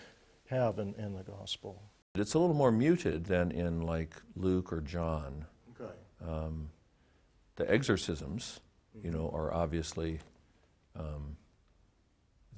have 0.47 0.79
in, 0.79 0.95
in 0.95 1.15
the 1.15 1.23
gospel? 1.23 1.83
It's 2.15 2.35
a 2.35 2.39
little 2.39 2.57
more 2.57 2.73
muted 2.73 3.25
than 3.27 3.53
in 3.53 3.83
like 3.83 4.17
Luke 4.35 4.73
or 4.73 4.81
John. 4.81 5.45
Okay. 5.81 5.93
The 7.57 7.71
exorcisms, 7.71 8.61
you 9.03 9.11
know, 9.11 9.31
are 9.35 9.53
obviously 9.53 10.21
um, 10.97 11.37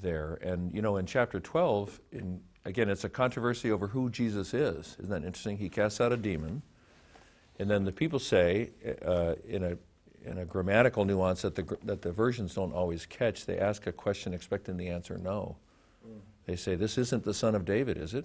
there. 0.02 0.38
And, 0.42 0.72
you 0.74 0.82
know, 0.82 0.96
in 0.96 1.06
chapter 1.06 1.40
12, 1.40 2.00
in, 2.12 2.40
again, 2.64 2.88
it's 2.88 3.04
a 3.04 3.08
controversy 3.08 3.70
over 3.70 3.86
who 3.86 4.10
Jesus 4.10 4.54
is. 4.54 4.96
Isn't 4.98 5.10
that 5.10 5.24
interesting? 5.24 5.58
He 5.58 5.68
casts 5.68 6.00
out 6.00 6.12
a 6.12 6.16
demon. 6.16 6.62
And 7.58 7.70
then 7.70 7.84
the 7.84 7.92
people 7.92 8.18
say, 8.18 8.70
uh, 9.04 9.34
in, 9.46 9.64
a, 9.64 9.78
in 10.24 10.38
a 10.38 10.44
grammatical 10.44 11.04
nuance 11.04 11.42
that 11.42 11.54
the, 11.54 11.76
that 11.84 12.02
the 12.02 12.12
versions 12.12 12.54
don't 12.54 12.72
always 12.72 13.06
catch, 13.06 13.46
they 13.46 13.58
ask 13.58 13.86
a 13.86 13.92
question 13.92 14.32
expecting 14.32 14.76
the 14.76 14.88
answer 14.88 15.18
no. 15.18 15.56
They 16.46 16.56
say, 16.56 16.74
This 16.74 16.98
isn't 16.98 17.24
the 17.24 17.34
son 17.34 17.54
of 17.54 17.64
David, 17.64 17.96
is 17.96 18.14
it? 18.14 18.24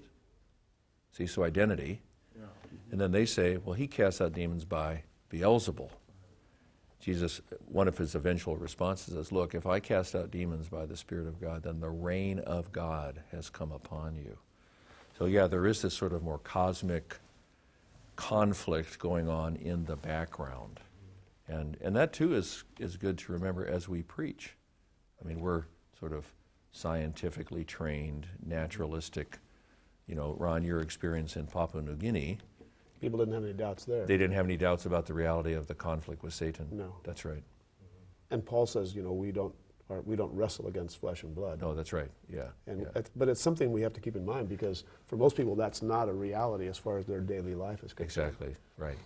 See, 1.12 1.28
so 1.28 1.44
identity. 1.44 2.02
And 2.92 3.00
then 3.00 3.12
they 3.12 3.26
say, 3.26 3.58
Well, 3.58 3.74
he 3.74 3.88
casts 3.88 4.22
out 4.22 4.34
demons 4.34 4.66
by 4.66 5.04
Beelzebul. 5.30 5.90
Jesus, 7.06 7.40
one 7.68 7.88
of 7.88 8.00
his 8.00 8.16
eventual 8.16 8.58
responses 8.58 9.14
is, 9.14 9.32
Look, 9.32 9.54
if 9.54 9.68
I 9.68 9.80
cast 9.80 10.16
out 10.16 10.32
demons 10.32 10.70
by 10.70 10.88
the 10.88 10.98
Spirit 10.98 11.28
of 11.28 11.40
God, 11.40 11.62
then 11.62 11.80
the 11.80 11.92
reign 11.92 12.40
of 12.40 12.72
God 12.72 13.22
has 13.32 13.48
come 13.48 13.72
upon 13.72 14.16
you. 14.16 14.40
So, 15.20 15.26
yeah, 15.26 15.46
there 15.46 15.68
is 15.68 15.84
this 15.84 15.94
sort 15.94 16.14
of 16.14 16.24
more 16.24 16.40
cosmic 16.40 17.20
conflict 18.16 18.98
going 18.98 19.30
on 19.30 19.56
in 19.58 19.86
the 19.86 19.96
background. 19.96 20.80
And, 21.48 21.78
and 21.80 21.96
that, 21.96 22.12
too, 22.12 22.34
is, 22.34 22.64
is 22.80 22.98
good 22.98 23.20
to 23.20 23.34
remember 23.34 23.68
as 23.68 23.88
we 23.88 24.02
preach. 24.02 24.56
I 25.24 25.28
mean, 25.28 25.42
we're 25.42 25.66
sort 26.00 26.12
of 26.12 26.26
scientifically 26.72 27.64
trained, 27.64 28.26
naturalistic. 28.44 29.38
You 30.08 30.16
know, 30.16 30.36
Ron, 30.40 30.64
your 30.64 30.80
experience 30.80 31.36
in 31.36 31.46
Papua 31.46 31.84
New 31.84 31.98
Guinea, 31.98 32.40
People 33.02 33.20
didn't 33.20 33.34
have 33.34 33.44
any 33.44 33.54
doubts 33.54 33.86
there. 33.86 34.06
they 34.06 34.18
didn't 34.18 34.34
have 34.34 34.46
any 34.46 34.58
doubts 34.58 34.86
about 34.86 35.06
the 35.06 35.14
reality 35.14 35.54
of 35.54 35.68
the 35.68 35.76
conflict 35.76 36.24
with 36.24 36.34
Satan. 36.34 36.68
No. 36.72 36.96
That's 37.04 37.26
right. 37.26 37.44
Mm-hmm. 37.44 38.34
And 38.34 38.46
Paul 38.46 38.66
says, 38.66 38.96
you 38.96 39.04
know, 39.04 39.12
we 39.12 39.32
don't, 39.32 39.54
or 39.90 40.02
we 40.02 40.16
don't 40.16 40.34
wrestle 40.34 40.68
against 40.68 41.00
flesh 41.00 41.24
and 41.24 41.36
blood. 41.36 41.62
No, 41.62 41.76
that's 41.76 41.94
right. 41.94 42.10
Yeah. 42.28 42.48
And 42.68 42.82
yeah. 42.96 43.02
but 43.16 43.30
it's 43.30 43.42
something 43.42 43.72
we 43.72 43.82
have 43.82 43.94
to 43.94 44.00
keep 44.00 44.16
in 44.16 44.26
mind 44.26 44.50
because 44.50 44.84
for 45.08 45.18
most 45.18 45.36
people, 45.36 45.56
that's 45.56 45.82
not 45.82 46.10
a 46.10 46.14
reality 46.14 46.68
as 46.68 46.78
far 46.78 46.98
as 46.98 47.06
their 47.06 47.20
daily 47.20 47.54
life 47.54 47.84
is 47.84 47.94
concerned. 47.94 48.30
Exactly. 48.30 48.56
Right. 48.78 48.98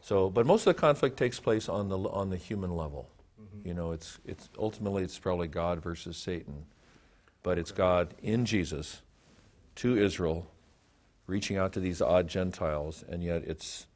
So, 0.00 0.30
but 0.30 0.46
most 0.46 0.66
of 0.66 0.74
the 0.74 0.80
conflict 0.80 1.16
takes 1.16 1.38
place 1.40 1.68
on 1.68 1.88
the 1.88 1.98
on 1.98 2.30
the 2.30 2.36
human 2.36 2.74
level. 2.74 3.08
Mm-hmm. 3.40 3.68
You 3.68 3.74
know, 3.74 3.92
it's 3.92 4.18
it's 4.24 4.48
ultimately 4.58 5.02
it's 5.02 5.18
probably 5.18 5.48
God 5.48 5.82
versus 5.82 6.16
Satan, 6.16 6.64
but 7.42 7.58
it's 7.58 7.72
God 7.72 8.14
in 8.22 8.44
Jesus 8.44 9.02
to 9.76 9.96
Israel, 9.96 10.50
reaching 11.28 11.56
out 11.56 11.72
to 11.74 11.80
these 11.80 12.02
odd 12.02 12.26
Gentiles, 12.26 13.04
and 13.08 13.22
yet 13.22 13.44
it's 13.44 13.86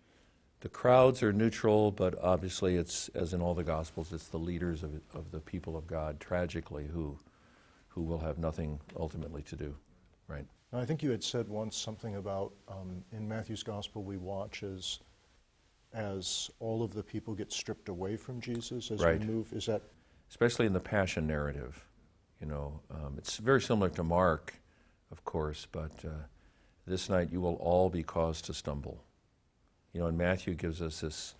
the 0.61 0.69
crowds 0.69 1.25
are 1.25 1.33
neutral, 1.33 1.91
but 1.91 2.15
obviously 2.23 2.77
it's 2.77 3.09
as 3.09 3.35
in 3.35 3.43
all 3.43 3.55
the 3.55 3.65
Gospels, 3.65 4.13
it's 4.13 4.29
the 4.29 4.39
leaders 4.39 4.85
of 4.85 5.01
of 5.13 5.33
the 5.33 5.41
people 5.41 5.77
of 5.77 5.89
God, 5.89 6.21
tragically, 6.21 6.87
who 6.87 7.19
who 7.89 8.03
will 8.03 8.21
have 8.21 8.39
nothing 8.39 8.79
ultimately 8.97 9.43
to 9.43 9.57
do. 9.57 9.75
Right. 10.29 10.47
I 10.73 10.87
think 10.87 11.03
you 11.03 11.11
had 11.11 11.23
said 11.23 11.49
once 11.49 11.77
something 11.77 12.17
about 12.17 12.53
um, 12.69 13.05
in 13.13 13.29
Matthew's 13.29 13.63
gospel 13.63 14.05
we 14.05 14.17
watch 14.17 14.63
as 14.63 15.01
as 15.93 16.51
all 16.61 16.83
of 16.83 16.95
the 16.95 17.03
people 17.03 17.35
get 17.35 17.53
stripped 17.53 17.91
away 17.91 18.17
from 18.17 18.41
Jesus 18.41 18.91
as 18.91 19.01
Right. 19.03 19.21
we 19.21 19.27
move. 19.27 19.53
Is 19.53 19.67
that 19.67 19.83
especially 20.31 20.65
in 20.67 20.73
the 20.73 20.81
passion 20.81 21.27
narrative. 21.27 21.85
You 22.41 22.47
know, 22.47 22.81
um, 22.91 23.15
it's 23.19 23.37
very 23.37 23.61
similar 23.61 23.91
to 23.91 24.03
Mark, 24.03 24.55
of 25.11 25.25
course, 25.25 25.67
but 25.71 25.93
uh, 26.05 26.25
this 26.87 27.09
night 27.09 27.31
you 27.31 27.41
will 27.41 27.55
all 27.55 27.91
be 27.91 28.03
caused 28.03 28.45
to 28.47 28.55
stumble. 28.55 29.05
You 29.93 30.01
know, 30.01 30.07
and 30.07 30.19
Matthew 30.19 30.55
gives 30.55 30.81
us 30.81 31.01
this 31.01 31.35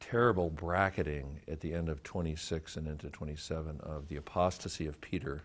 terrible 0.00 0.50
bracketing 0.50 1.40
at 1.48 1.60
the 1.60 1.72
end 1.72 1.88
of 1.88 2.02
26 2.02 2.76
and 2.76 2.86
into 2.86 3.08
27 3.08 3.80
of 3.80 4.08
the 4.08 4.16
apostasy 4.16 4.86
of 4.86 5.00
Peter 5.00 5.42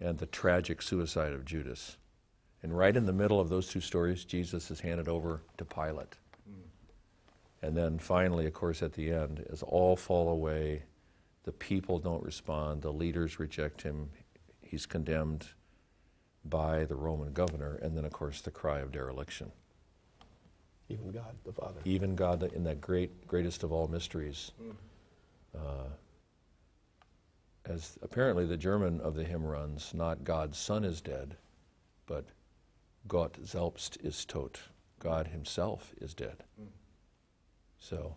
and 0.00 0.18
the 0.18 0.26
tragic 0.26 0.80
suicide 0.80 1.32
of 1.32 1.44
Judas. 1.44 1.96
And 2.62 2.76
right 2.76 2.96
in 2.96 3.06
the 3.06 3.12
middle 3.12 3.40
of 3.40 3.48
those 3.48 3.68
two 3.68 3.80
stories, 3.80 4.24
Jesus 4.24 4.70
is 4.70 4.80
handed 4.80 5.08
over 5.08 5.42
to 5.56 5.64
Pilate. 5.64 6.16
Hmm. 6.48 7.66
And 7.66 7.76
then 7.76 7.98
finally, 7.98 8.46
of 8.46 8.52
course, 8.52 8.82
at 8.82 8.92
the 8.92 9.10
end, 9.10 9.44
as 9.50 9.62
all 9.62 9.96
fall 9.96 10.28
away, 10.28 10.82
the 11.44 11.52
people 11.52 11.98
don't 11.98 12.22
respond, 12.22 12.82
the 12.82 12.92
leaders 12.92 13.40
reject 13.40 13.82
him, 13.82 14.10
he's 14.60 14.86
condemned 14.86 15.48
by 16.44 16.84
the 16.84 16.94
Roman 16.94 17.32
governor, 17.32 17.78
and 17.82 17.96
then, 17.96 18.04
of 18.04 18.12
course, 18.12 18.40
the 18.40 18.50
cry 18.50 18.80
of 18.80 18.92
dereliction. 18.92 19.52
Even 20.88 21.10
God, 21.10 21.36
the 21.44 21.52
Father. 21.52 21.80
Even 21.84 22.14
God, 22.14 22.42
in 22.54 22.64
that 22.64 22.80
great, 22.80 23.26
greatest 23.26 23.62
of 23.62 23.72
all 23.72 23.88
mysteries, 23.88 24.52
uh, 25.54 25.88
as 27.66 27.98
apparently 28.02 28.46
the 28.46 28.56
German 28.56 29.00
of 29.00 29.14
the 29.14 29.24
hymn 29.24 29.44
runs, 29.44 29.92
not 29.92 30.24
God's 30.24 30.58
Son 30.58 30.84
is 30.84 31.00
dead, 31.00 31.36
but 32.06 32.24
Gott 33.06 33.36
selbst 33.44 33.98
ist 34.02 34.28
tot. 34.28 34.60
God 34.98 35.28
Himself 35.28 35.94
is 36.00 36.14
dead. 36.14 36.44
So, 37.78 38.16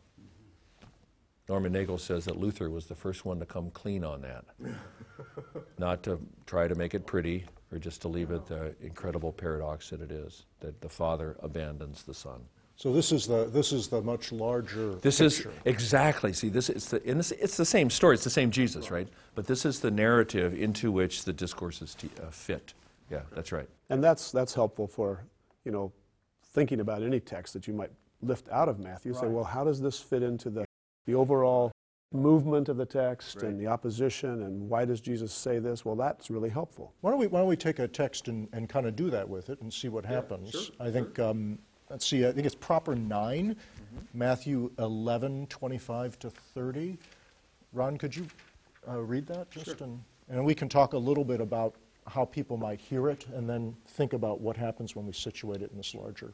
Norman 1.48 1.74
Nagel 1.74 1.98
says 1.98 2.26
that 2.26 2.38
Luther 2.38 2.70
was 2.70 2.86
the 2.86 2.96
first 2.96 3.26
one 3.26 3.40
to 3.40 3.46
come 3.46 3.70
clean 3.72 4.04
on 4.04 4.22
that. 4.22 4.46
Not 5.78 6.04
to 6.04 6.20
try 6.46 6.68
to 6.68 6.76
make 6.76 6.96
it 6.96 7.06
pretty 7.06 7.46
or 7.72 7.80
just 7.80 8.02
to 8.02 8.08
leave 8.08 8.32
it 8.32 8.46
the 8.48 8.76
incredible 8.82 9.32
paradox 9.32 9.90
that 9.90 10.02
it 10.02 10.12
is 10.12 10.46
that 10.60 10.80
the 10.82 10.90
Father 10.90 11.38
abandons 11.42 12.04
the 12.04 12.14
Son. 12.14 12.42
so? 12.76 12.92
This 12.92 13.12
is 13.12 13.28
the 13.28 13.46
this 13.46 13.72
is 13.72 13.88
the 13.88 14.02
much 14.02 14.32
larger. 14.32 14.96
This 14.96 15.20
picture. 15.20 15.50
is 15.50 15.56
exactly. 15.66 16.34
See, 16.34 16.50
this 16.50 16.70
it's 16.70 16.90
the 16.90 17.02
and 17.08 17.20
it's, 17.20 17.32
it's 17.32 17.58
the 17.58 17.66
same 17.66 17.90
story. 17.90 18.16
It's 18.16 18.24
the 18.24 18.30
same 18.30 18.52
Jesus, 18.52 18.92
right? 18.92 19.08
But 19.36 19.48
this 19.48 19.66
is 19.66 19.80
the 19.80 19.92
narrative 19.92 20.54
into 20.54 20.92
which 20.92 21.24
the 21.24 21.34
discourses 21.34 21.96
t- 21.96 22.10
uh, 22.22 22.30
fit. 22.30 22.74
Yeah, 23.10 23.22
that's 23.36 23.52
right. 23.52 23.68
And 23.90 24.02
that's, 24.02 24.32
that's 24.32 24.54
helpful 24.54 24.88
for, 24.88 25.26
you 25.66 25.72
know, 25.72 25.92
thinking 26.54 26.80
about 26.80 27.04
any 27.04 27.20
text 27.20 27.54
that 27.54 27.68
you 27.68 27.74
might 27.74 27.92
lift 28.22 28.48
out 28.50 28.70
of 28.70 28.80
Matthew. 28.80 29.14
Say, 29.14 29.28
well, 29.28 29.44
how 29.44 29.66
does 29.66 29.82
this 29.82 30.00
fit 30.00 30.24
into 30.24 30.50
the, 30.50 30.64
the 31.06 31.16
overall 31.16 31.72
movement 32.14 32.68
of 32.68 32.78
the 32.78 32.86
text 32.86 33.42
and 33.44 33.60
the 33.60 33.68
opposition 33.68 34.44
and 34.44 34.70
why 34.70 34.84
does 34.84 35.00
Jesus 35.00 35.34
say 35.34 35.60
this, 35.60 35.86
well, 35.86 35.96
that's 35.96 36.30
really 36.30 36.50
helpful. 36.50 36.94
Why 37.02 37.12
don't 37.12 37.20
we, 37.20 37.28
why 37.28 37.40
don't 37.40 37.48
we 37.48 37.56
take 37.56 37.80
a 37.80 37.88
text 37.88 38.28
and, 38.28 38.50
and 38.52 38.68
kind 38.68 38.86
of 38.86 38.96
do 38.96 39.10
that 39.10 39.28
with 39.28 39.50
it 39.50 39.62
and 39.62 39.74
see 39.74 39.88
what 39.88 40.06
happens? 40.06 40.52
Sure, 40.52 40.76
I 40.80 40.92
think, 40.92 41.20
um, 41.20 41.58
let's 41.90 42.06
see, 42.06 42.28
I 42.28 42.32
think 42.32 42.46
it's 42.46 42.56
proper 42.56 42.96
9, 42.96 43.56
Matthew 44.14 44.72
11, 44.78 45.48
25 45.48 46.20
to 46.20 46.30
30. 46.30 46.98
Ron, 47.72 47.98
could 47.98 48.14
you 48.14 48.28
uh, 48.90 49.00
read 49.00 49.26
that 49.28 49.50
just? 49.50 49.80
And, 49.80 50.02
and 50.30 50.44
we 50.44 50.54
can 50.54 50.68
talk 50.68 50.94
a 50.94 50.98
little 50.98 51.24
bit 51.24 51.40
about 51.40 51.76
how 52.08 52.26
people 52.26 52.58
might 52.58 52.82
hear 52.82 53.10
it 53.10 53.26
and 53.34 53.50
then 53.50 53.76
think 53.88 54.12
about 54.12 54.42
what 54.42 54.58
happens 54.58 54.96
when 54.96 55.06
we 55.06 55.14
situate 55.14 55.62
it 55.62 55.72
in 55.72 55.78
this 55.78 55.96
larger. 55.96 56.34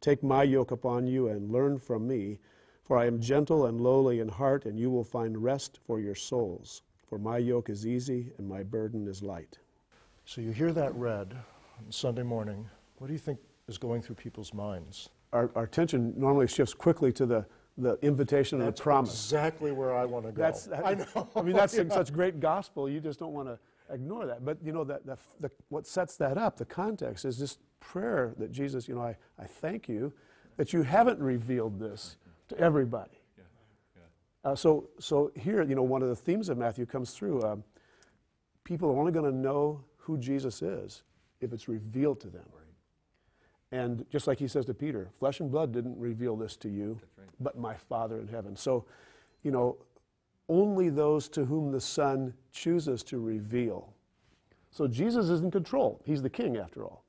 Take 0.00 0.22
my 0.22 0.42
yoke 0.42 0.70
upon 0.70 1.06
you 1.06 1.28
and 1.28 1.50
learn 1.50 1.78
from 1.78 2.06
me, 2.06 2.38
for 2.84 2.96
I 2.96 3.06
am 3.06 3.20
gentle 3.20 3.66
and 3.66 3.80
lowly 3.80 4.20
in 4.20 4.28
heart, 4.28 4.64
and 4.64 4.78
you 4.78 4.90
will 4.90 5.04
find 5.04 5.42
rest 5.42 5.80
for 5.86 6.00
your 6.00 6.14
souls. 6.14 6.82
For 7.08 7.18
my 7.18 7.38
yoke 7.38 7.70
is 7.70 7.86
easy 7.86 8.32
and 8.38 8.48
my 8.48 8.62
burden 8.62 9.08
is 9.08 9.22
light. 9.22 9.58
So 10.24 10.40
you 10.40 10.50
hear 10.50 10.72
that 10.72 10.94
read 10.94 11.34
on 11.78 11.90
Sunday 11.90 12.22
morning. 12.22 12.68
What 12.98 13.06
do 13.06 13.12
you 13.14 13.18
think 13.18 13.38
is 13.66 13.78
going 13.78 14.02
through 14.02 14.16
people's 14.16 14.52
minds? 14.52 15.08
Our, 15.32 15.50
our 15.54 15.64
attention 15.64 16.12
normally 16.16 16.48
shifts 16.48 16.74
quickly 16.74 17.12
to 17.12 17.26
the, 17.26 17.46
the 17.78 17.98
invitation 18.02 18.60
and 18.60 18.68
the 18.74 18.82
promise. 18.82 19.12
exactly 19.12 19.72
where 19.72 19.96
I 19.96 20.04
want 20.04 20.26
to 20.26 20.32
go. 20.32 20.42
That's, 20.42 20.64
that, 20.64 20.86
I 20.86 20.94
know. 20.94 21.28
I 21.34 21.42
mean, 21.42 21.56
that's 21.56 21.76
such 21.94 22.12
great 22.12 22.40
gospel. 22.40 22.88
You 22.88 23.00
just 23.00 23.18
don't 23.18 23.32
want 23.32 23.48
to 23.48 23.58
ignore 23.92 24.26
that. 24.26 24.44
But 24.44 24.58
you 24.62 24.72
know 24.72 24.84
that 24.84 25.06
the, 25.06 25.16
the, 25.40 25.50
what 25.70 25.86
sets 25.86 26.16
that 26.16 26.36
up, 26.36 26.56
the 26.56 26.64
context, 26.64 27.24
is 27.24 27.38
this 27.38 27.58
prayer 27.80 28.34
that 28.38 28.52
Jesus. 28.52 28.88
You 28.88 28.94
know, 28.94 29.02
I, 29.02 29.16
I 29.38 29.44
thank 29.44 29.88
you 29.88 30.12
that 30.56 30.72
you 30.72 30.82
haven't 30.82 31.20
revealed 31.20 31.78
this 31.78 32.16
to 32.48 32.58
everybody. 32.58 33.20
Uh, 34.44 34.54
so 34.54 34.88
so 34.98 35.30
here, 35.34 35.62
you 35.62 35.74
know, 35.74 35.82
one 35.82 36.02
of 36.02 36.08
the 36.08 36.16
themes 36.16 36.48
of 36.48 36.58
Matthew 36.58 36.86
comes 36.86 37.12
through. 37.12 37.42
Um, 37.42 37.64
people 38.64 38.90
are 38.90 38.98
only 38.98 39.12
going 39.12 39.30
to 39.30 39.36
know 39.36 39.82
who 39.96 40.18
Jesus 40.18 40.62
is 40.62 41.02
if 41.40 41.52
it's 41.52 41.68
revealed 41.68 42.20
to 42.20 42.28
them. 42.28 42.44
And 43.70 44.06
just 44.10 44.26
like 44.26 44.38
he 44.38 44.48
says 44.48 44.64
to 44.66 44.74
Peter, 44.74 45.08
flesh 45.18 45.40
and 45.40 45.50
blood 45.50 45.72
didn't 45.72 45.98
reveal 45.98 46.36
this 46.36 46.56
to 46.56 46.68
you, 46.68 46.98
but 47.40 47.58
my 47.58 47.74
Father 47.74 48.18
in 48.18 48.28
heaven. 48.28 48.56
So, 48.56 48.86
you 49.42 49.50
know, 49.50 49.76
only 50.48 50.88
those 50.88 51.28
to 51.30 51.44
whom 51.44 51.70
the 51.70 51.80
Son 51.80 52.32
chooses 52.50 53.02
to 53.04 53.18
reveal. 53.20 53.92
So 54.70 54.88
Jesus 54.88 55.28
is 55.28 55.42
in 55.42 55.50
control. 55.50 56.00
He's 56.04 56.22
the 56.22 56.30
king, 56.30 56.56
after 56.56 56.84
all. 56.84 57.04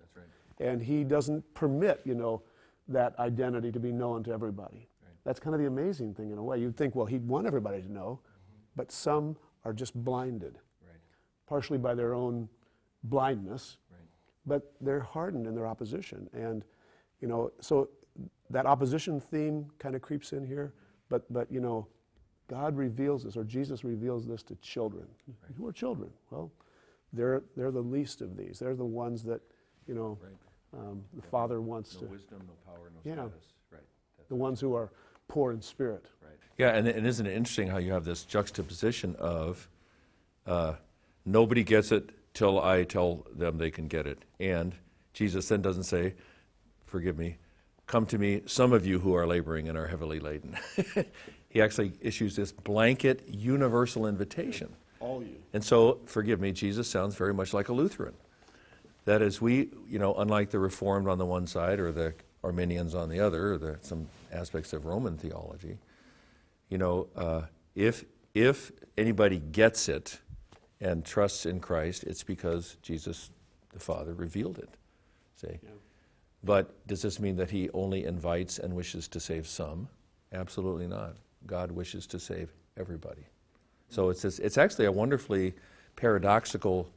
Right. 0.59 0.69
And 0.69 0.81
he 0.81 1.03
doesn't 1.03 1.53
permit, 1.53 2.01
you 2.05 2.15
know, 2.15 2.41
that 2.87 3.17
identity 3.19 3.71
to 3.71 3.79
be 3.79 3.91
known 3.91 4.23
to 4.23 4.31
everybody. 4.31 4.87
That's 5.25 5.39
kind 5.39 5.53
of 5.53 5.61
the 5.61 5.67
amazing 5.67 6.13
thing 6.13 6.31
in 6.31 6.37
a 6.37 6.43
way. 6.43 6.59
You'd 6.59 6.77
think, 6.77 6.95
well, 6.95 7.05
he'd 7.05 7.27
want 7.27 7.45
everybody 7.45 7.81
to 7.81 7.91
know, 7.91 8.19
mm-hmm. 8.23 8.61
but 8.75 8.91
some 8.91 9.37
are 9.65 9.73
just 9.73 9.93
blinded, 9.93 10.57
Right. 10.81 10.99
partially 11.45 11.77
by 11.77 11.93
their 11.93 12.13
own 12.13 12.49
blindness, 13.03 13.77
Right. 13.91 13.99
but 14.45 14.73
they're 14.81 15.01
hardened 15.01 15.45
in 15.45 15.55
their 15.55 15.67
opposition. 15.67 16.29
And, 16.33 16.63
you 17.21 17.27
know, 17.27 17.51
so 17.59 17.89
that 18.49 18.65
opposition 18.65 19.19
theme 19.19 19.67
kind 19.77 19.95
of 19.95 20.01
creeps 20.01 20.33
in 20.33 20.45
here, 20.45 20.73
but, 21.09 21.31
but 21.31 21.51
you 21.51 21.59
know, 21.59 21.87
God 22.47 22.75
reveals 22.75 23.23
this, 23.23 23.37
or 23.37 23.43
Jesus 23.43 23.83
reveals 23.83 24.25
this 24.25 24.41
to 24.43 24.55
children. 24.55 25.05
Who 25.57 25.67
are 25.67 25.71
children? 25.71 26.09
Well, 26.31 26.51
they're, 27.13 27.43
they're 27.55 27.71
the 27.71 27.83
least 27.83 28.21
of 28.21 28.35
these. 28.35 28.57
They're 28.57 28.75
the 28.75 28.85
ones 28.85 29.21
that, 29.23 29.41
you 29.85 29.93
know, 29.93 30.17
Right. 30.21 30.31
Um, 30.73 31.03
the 31.13 31.21
Father 31.21 31.61
wants 31.61 31.93
No 31.95 32.01
to, 32.01 32.05
wisdom, 32.07 32.41
no 32.47 32.53
power, 32.73 32.91
no 32.93 32.99
Yeah. 33.03 33.15
status. 33.27 33.45
Right. 33.71 33.81
That's 34.17 34.29
the 34.29 34.35
ones 34.35 34.59
who 34.59 34.75
are 34.75 34.91
poor 35.27 35.51
in 35.51 35.61
spirit. 35.61 36.05
right. 36.21 36.33
Yeah, 36.57 36.75
and, 36.75 36.87
and 36.87 37.07
isn't 37.07 37.25
it 37.25 37.33
interesting 37.33 37.67
how 37.67 37.77
you 37.77 37.91
have 37.93 38.05
this 38.05 38.23
juxtaposition 38.25 39.15
of 39.17 39.67
uh, 40.45 40.73
nobody 41.25 41.63
gets 41.63 41.91
it 41.91 42.09
till 42.33 42.59
I 42.61 42.83
tell 42.83 43.25
them 43.35 43.57
they 43.57 43.71
can 43.71 43.87
get 43.87 44.05
it. 44.07 44.23
And 44.39 44.75
Jesus 45.13 45.47
then 45.47 45.61
doesn't 45.61 45.83
say, 45.83 46.13
forgive 46.85 47.17
me, 47.17 47.37
come 47.87 48.05
to 48.07 48.17
me, 48.17 48.41
some 48.45 48.73
of 48.73 48.85
you 48.85 48.99
who 48.99 49.15
are 49.15 49.25
laboring 49.27 49.67
and 49.69 49.77
are 49.77 49.87
heavily 49.87 50.19
laden. 50.19 50.57
he 51.49 51.61
actually 51.61 51.93
issues 52.01 52.35
this 52.35 52.51
blanket 52.51 53.23
universal 53.27 54.05
invitation. 54.05 54.69
All 54.99 55.21
you. 55.23 55.37
And 55.53 55.63
so, 55.63 55.99
forgive 56.05 56.39
me, 56.41 56.51
Jesus 56.51 56.87
sounds 56.89 57.15
very 57.15 57.33
much 57.33 57.53
like 57.53 57.69
a 57.69 57.73
Lutheran. 57.73 58.13
That 59.09 59.23
is, 59.23 59.41
we, 59.41 59.69
you 59.87 59.97
know, 59.97 60.13
unlike 60.13 60.51
the 60.51 60.59
Reformed 60.59 61.07
on 61.07 61.17
the 61.17 61.25
one 61.25 61.47
side 61.47 61.79
or 61.79 61.91
the 61.91 62.13
Arminians 62.43 62.93
on 62.93 63.09
the 63.09 63.19
other, 63.19 63.53
or 63.53 63.57
the, 63.57 63.79
some 63.81 64.07
aspects 64.31 64.71
of 64.71 64.85
Roman 64.85 65.17
theology, 65.17 65.79
you 66.69 66.77
know, 66.77 67.07
uh, 67.15 67.41
if, 67.73 68.05
if 68.35 68.71
anybody 68.99 69.39
gets 69.39 69.89
it 69.89 70.19
and 70.79 71.03
trusts 71.03 71.47
in 71.47 71.59
Christ, 71.59 72.03
it's 72.03 72.21
because 72.21 72.77
Jesus 72.83 73.31
the 73.73 73.79
Father 73.79 74.13
revealed 74.13 74.59
it. 74.59 74.69
See? 75.37 75.57
But 76.43 76.85
does 76.85 77.01
this 77.01 77.19
mean 77.19 77.35
that 77.37 77.49
he 77.49 77.67
only 77.71 78.05
invites 78.05 78.59
and 78.59 78.75
wishes 78.75 79.07
to 79.07 79.19
save 79.19 79.47
some? 79.47 79.89
Absolutely 80.33 80.85
not. 80.85 81.15
God 81.47 81.71
wishes 81.71 82.05
to 82.05 82.19
save 82.19 82.53
everybody. 82.77 83.25
So 83.89 84.09
it's, 84.11 84.21
this, 84.21 84.37
it's 84.37 84.59
actually 84.59 84.85
a 84.85 84.91
wonderfully 84.91 85.55
paradoxical 85.95 86.87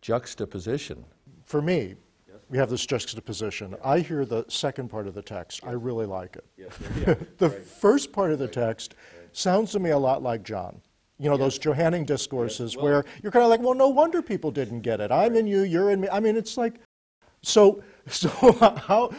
juxtaposition. 0.00 1.04
For 1.46 1.62
me, 1.62 1.94
we 2.50 2.58
have 2.58 2.68
this 2.68 2.84
juxtaposition. 2.84 3.76
I 3.82 4.00
hear 4.00 4.24
the 4.24 4.44
second 4.48 4.88
part 4.88 5.06
of 5.06 5.14
the 5.14 5.22
text. 5.22 5.64
I 5.64 5.72
really 5.72 6.06
like 6.06 6.36
it. 6.36 7.38
the 7.38 7.48
first 7.48 8.12
part 8.12 8.32
of 8.32 8.38
the 8.38 8.48
text 8.48 8.94
sounds 9.32 9.72
to 9.72 9.78
me 9.78 9.90
a 9.90 9.98
lot 9.98 10.22
like 10.22 10.42
John. 10.42 10.80
You 11.18 11.30
know, 11.30 11.36
those 11.36 11.58
Johannine 11.58 12.04
discourses 12.04 12.76
where 12.76 13.04
you're 13.22 13.32
kind 13.32 13.42
of 13.42 13.48
like, 13.48 13.60
well, 13.60 13.74
no 13.74 13.88
wonder 13.88 14.20
people 14.20 14.50
didn't 14.50 14.80
get 14.80 15.00
it. 15.00 15.10
I'm 15.10 15.34
in 15.34 15.46
you, 15.46 15.62
you're 15.62 15.90
in 15.90 16.00
me. 16.02 16.08
I 16.10 16.20
mean, 16.20 16.36
it's 16.36 16.58
like, 16.58 16.74
so, 17.42 17.82
so 18.06 18.28
how, 18.86 19.12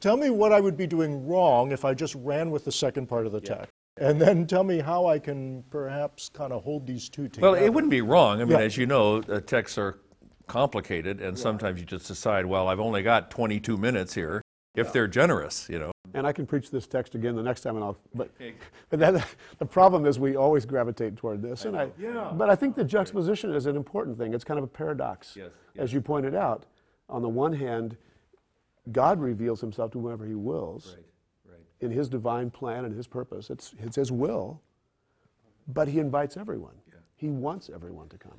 tell 0.00 0.16
me 0.16 0.30
what 0.30 0.52
I 0.52 0.60
would 0.60 0.76
be 0.76 0.86
doing 0.86 1.26
wrong 1.26 1.72
if 1.72 1.84
I 1.84 1.92
just 1.94 2.14
ran 2.16 2.50
with 2.50 2.64
the 2.64 2.72
second 2.72 3.08
part 3.08 3.26
of 3.26 3.32
the 3.32 3.40
text. 3.40 3.70
And 3.96 4.20
then 4.20 4.46
tell 4.46 4.64
me 4.64 4.80
how 4.80 5.06
I 5.06 5.20
can 5.20 5.62
perhaps 5.70 6.28
kind 6.28 6.52
of 6.52 6.64
hold 6.64 6.86
these 6.86 7.08
two 7.08 7.28
together. 7.28 7.52
Well, 7.52 7.62
it 7.62 7.68
wouldn't 7.68 7.92
be 7.92 8.00
wrong. 8.00 8.40
I 8.40 8.44
mean, 8.44 8.58
Yeah. 8.58 8.64
as 8.64 8.76
you 8.76 8.86
know, 8.86 9.22
uh, 9.28 9.40
texts 9.40 9.78
are 9.78 9.98
complicated, 10.46 11.20
and 11.20 11.38
sometimes 11.38 11.80
you 11.80 11.86
just 11.86 12.06
decide, 12.06 12.46
well, 12.46 12.68
I've 12.68 12.80
only 12.80 13.02
got 13.02 13.30
22 13.30 13.76
minutes 13.76 14.14
here, 14.14 14.42
if 14.74 14.92
they're 14.92 15.08
generous, 15.08 15.68
you 15.68 15.78
know. 15.78 15.92
And 16.14 16.26
I 16.26 16.32
can 16.32 16.46
preach 16.46 16.70
this 16.70 16.86
text 16.86 17.14
again 17.14 17.34
the 17.34 17.42
next 17.42 17.62
time, 17.62 17.76
and 17.76 17.84
I'll. 17.84 17.96
But, 18.14 18.30
but 18.90 18.98
that, 19.00 19.26
the 19.58 19.66
problem 19.66 20.06
is 20.06 20.18
we 20.18 20.36
always 20.36 20.64
gravitate 20.64 21.16
toward 21.16 21.42
this, 21.42 21.64
and 21.64 21.76
I. 21.76 21.90
Yeah. 21.98 22.32
But 22.34 22.50
I 22.50 22.56
think 22.56 22.76
the 22.76 22.84
juxtaposition 22.84 23.52
is 23.52 23.66
an 23.66 23.76
important 23.76 24.18
thing. 24.18 24.34
It's 24.34 24.44
kind 24.44 24.58
of 24.58 24.64
a 24.64 24.68
paradox, 24.68 25.36
Yes, 25.36 25.50
as 25.76 25.92
you 25.92 26.00
pointed 26.00 26.34
out. 26.34 26.66
On 27.08 27.20
the 27.22 27.28
one 27.28 27.52
hand, 27.52 27.96
God 28.92 29.20
reveals 29.20 29.60
Himself 29.60 29.90
to 29.92 30.00
whomever 30.00 30.24
He 30.24 30.34
wills 30.34 30.96
right. 31.48 31.58
in 31.80 31.90
His 31.90 32.08
divine 32.08 32.50
plan 32.50 32.84
and 32.84 32.94
His 32.94 33.06
purpose. 33.06 33.50
It's, 33.50 33.74
it's 33.82 33.96
His 33.96 34.10
will, 34.12 34.60
but 35.68 35.88
He 35.88 35.98
invites 35.98 36.36
everyone. 36.36 36.74
He 37.16 37.30
wants 37.30 37.70
everyone 37.72 38.08
to 38.08 38.18
come. 38.18 38.38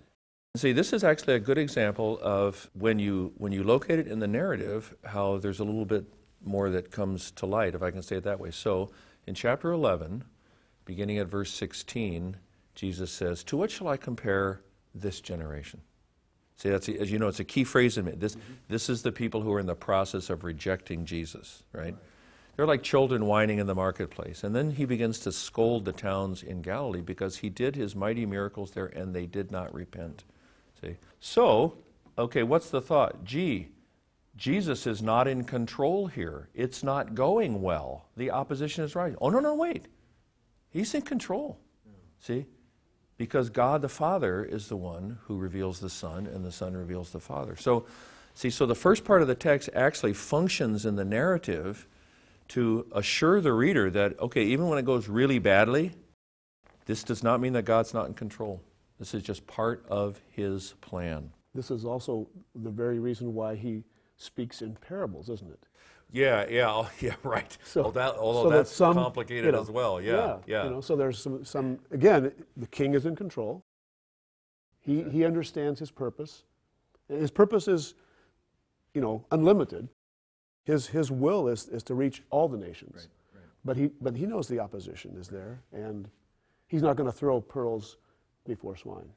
See, 0.56 0.72
this 0.72 0.94
is 0.94 1.04
actually 1.04 1.36
a 1.36 1.40
good 1.40 1.58
example 1.58 2.20
of 2.22 2.70
when 2.74 2.98
you 3.00 3.34
when 3.38 3.52
you 3.52 3.64
locate 3.64 4.00
it 4.00 4.08
in 4.08 4.20
the 4.20 4.28
narrative, 4.28 4.96
how 5.04 5.38
there's 5.38 5.60
a 5.60 5.64
little 5.64 5.86
bit 5.86 6.06
more 6.44 6.70
that 6.70 6.92
comes 6.92 7.32
to 7.32 7.46
light, 7.46 7.76
if 7.76 7.82
I 7.82 7.92
can 7.92 8.02
say 8.02 8.18
it 8.18 8.24
that 8.24 8.40
way. 8.40 8.52
So, 8.52 8.92
in 9.28 9.36
chapter 9.36 9.72
11, 9.72 10.24
beginning 10.86 11.18
at 11.18 11.28
verse 11.28 11.52
16, 11.52 12.38
Jesus 12.74 13.12
says, 13.12 13.44
"To 13.46 13.58
what 13.58 13.72
shall 13.72 13.88
I 13.88 13.98
compare 13.98 14.62
this 14.94 15.20
generation?" 15.20 15.82
See, 16.58 16.70
that's 16.70 16.88
as 16.88 17.12
you 17.12 17.20
know, 17.20 17.28
it's 17.28 17.42
a 17.42 17.44
key 17.44 17.64
phrase 17.64 17.98
in 17.98 18.08
it. 18.08 18.20
This 18.20 18.36
mm-hmm. 18.36 18.54
this 18.70 18.90
is 18.90 19.02
the 19.02 19.12
people 19.12 19.42
who 19.42 19.52
are 19.54 19.60
in 19.60 19.66
the 19.66 19.76
process 19.76 20.30
of 20.30 20.44
rejecting 20.44 21.06
Jesus, 21.06 21.64
right? 21.74 21.96
They're 22.56 22.66
like 22.66 22.84
children 22.84 23.26
whining 23.26 23.60
in 23.60 23.68
the 23.68 23.76
marketplace. 23.76 24.44
And 24.44 24.56
then 24.56 24.72
he 24.72 24.86
begins 24.86 25.20
to 25.20 25.32
scold 25.32 25.84
the 25.84 25.92
towns 25.92 26.42
in 26.42 26.62
Galilee 26.62 27.02
because 27.02 27.38
he 27.38 27.50
did 27.50 27.76
his 27.76 27.96
mighty 27.96 28.26
miracles 28.26 28.72
there 28.72 28.86
and 28.86 29.14
they 29.14 29.26
did 29.26 29.52
not 29.52 29.74
repent. 29.74 30.24
See? 30.86 30.98
So, 31.20 31.78
okay, 32.18 32.44
what's 32.44 32.70
the 32.70 32.82
thought? 32.82 33.24
Gee, 33.24 33.70
Jesus 34.36 34.86
is 34.86 35.02
not 35.02 35.28
in 35.28 35.44
control 35.44 36.08
here. 36.08 36.50
It's 36.54 36.84
not 36.84 37.16
going 37.16 37.62
well. 37.62 38.06
The 38.18 38.32
opposition 38.32 38.84
is 38.84 38.96
rising. 38.96 39.18
Oh, 39.22 39.30
no, 39.30 39.40
no, 39.40 39.56
wait. 39.56 39.86
He's 40.70 40.94
in 40.94 41.02
control. 41.02 41.58
See? 42.20 42.46
because 43.18 43.50
God 43.50 43.82
the 43.82 43.90
Father 43.90 44.44
is 44.44 44.68
the 44.68 44.76
one 44.76 45.20
who 45.24 45.38
reveals 45.38 45.80
the 45.80 45.90
Son, 45.90 46.28
and 46.28 46.44
the 46.44 46.52
Son 46.52 46.76
reveals 46.76 47.12
the 47.12 47.20
Father. 47.20 47.56
So, 47.56 47.86
see, 48.34 48.50
so 48.50 48.66
the 48.66 48.76
first 48.76 49.06
part 49.06 49.22
of 49.22 49.28
the 49.28 49.36
text 49.36 49.70
actually 49.74 50.14
functions 50.14 50.86
in 50.86 50.96
the 50.96 51.06
narrative 51.06 51.88
to 52.50 52.86
assure 52.92 53.42
the 53.42 53.54
reader 53.54 53.90
that, 53.92 54.20
okay, 54.20 54.44
even 54.44 54.68
when 54.68 54.78
it 54.78 54.86
goes 54.86 55.08
really 55.08 55.40
badly, 55.40 55.92
this 56.86 57.04
does 57.04 57.24
not 57.24 57.40
mean 57.40 57.54
that 57.54 57.64
God's 57.64 57.94
not 57.94 58.08
in 58.08 58.14
control. 58.14 58.62
This 59.00 59.14
is 59.14 59.24
just 59.24 59.46
part 59.48 59.86
of 59.90 60.22
His 60.30 60.74
plan. 60.82 61.30
This 61.54 61.72
is 61.72 61.86
also 61.86 62.28
the 62.54 62.70
very 62.70 63.00
reason 63.00 63.34
why 63.34 63.56
he 63.56 63.84
speaks 64.18 64.62
in 64.62 64.76
parables, 64.76 65.30
isn't 65.30 65.50
it? 65.50 65.64
Yeah, 66.12 66.46
yeah, 66.50 66.70
oh, 66.70 66.90
yeah, 67.00 67.16
right. 67.24 67.58
So- 67.64 67.84
Well, 67.84 67.92
that, 67.94 68.16
although 68.16 68.44
so 68.44 68.50
that 68.50 68.58
that's 68.58 68.72
some, 68.72 68.94
complicated 68.94 69.46
you 69.46 69.52
know, 69.54 69.62
as 69.62 69.72
well. 69.72 70.02
Yeah, 70.02 70.38
yeah. 70.46 70.66
You 70.66 70.70
know, 70.72 70.82
so 70.82 70.96
there's 70.96 71.18
some, 71.18 71.44
some, 71.46 71.80
again, 71.92 72.32
the 72.58 72.68
king 72.68 72.94
is 72.94 73.06
in 73.06 73.16
control. 73.16 73.64
He, 74.82 75.04
he 75.04 75.26
understands 75.26 75.80
his 75.80 75.92
purpose. 75.92 76.44
His 77.10 77.32
purpose 77.32 77.68
is, 77.68 77.96
you 78.94 79.02
know, 79.02 79.26
unlimited. 79.32 79.88
His, 80.66 80.88
his 80.88 81.10
will 81.12 81.48
is, 81.48 81.68
is 81.70 81.84
to 81.84 81.96
reach 81.96 82.22
all 82.30 82.48
the 82.48 82.58
nations. 82.58 83.08
But, 83.64 83.78
he, 83.78 83.90
but 84.02 84.16
he 84.16 84.26
knows 84.26 84.48
the 84.48 84.60
opposition 84.60 85.16
is 85.18 85.28
there, 85.28 85.60
and 85.72 86.08
he's 86.68 86.84
not 86.84 86.98
going 86.98 87.10
to 87.10 87.16
throw 87.18 87.42
pearls 87.42 87.98
before 88.46 88.76
swine. 88.78 89.10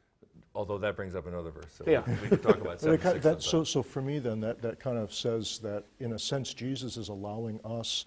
Although 0.54 0.78
that 0.78 0.96
brings 0.96 1.14
up 1.14 1.26
another 1.26 1.50
verse. 1.50 1.72
So 1.76 1.84
Yeah. 1.86 2.02
we, 2.06 2.14
we 2.14 2.28
could 2.28 2.42
talk 2.42 2.56
about 2.56 2.64
But 2.64 2.72
it 2.74 2.80
7, 2.80 2.98
ki- 2.98 3.04
6 3.12 3.24
that- 3.24 3.42
so, 3.42 3.62
so 3.64 3.82
for 3.82 4.02
me, 4.02 4.18
then, 4.18 4.40
that, 4.40 4.60
that 4.62 4.80
kind 4.80 4.98
of 4.98 5.12
says 5.14 5.58
that, 5.60 5.84
in 6.00 6.12
a 6.14 6.18
sense, 6.18 6.52
Jesus 6.54 6.96
is 6.96 7.08
allowing 7.08 7.60
us 7.64 8.06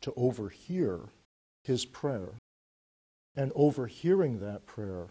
to 0.00 0.12
overhear 0.16 1.00
his 1.62 1.84
prayer. 1.84 2.30
And 3.36 3.52
overhearing 3.54 4.40
that 4.40 4.66
prayer 4.66 5.06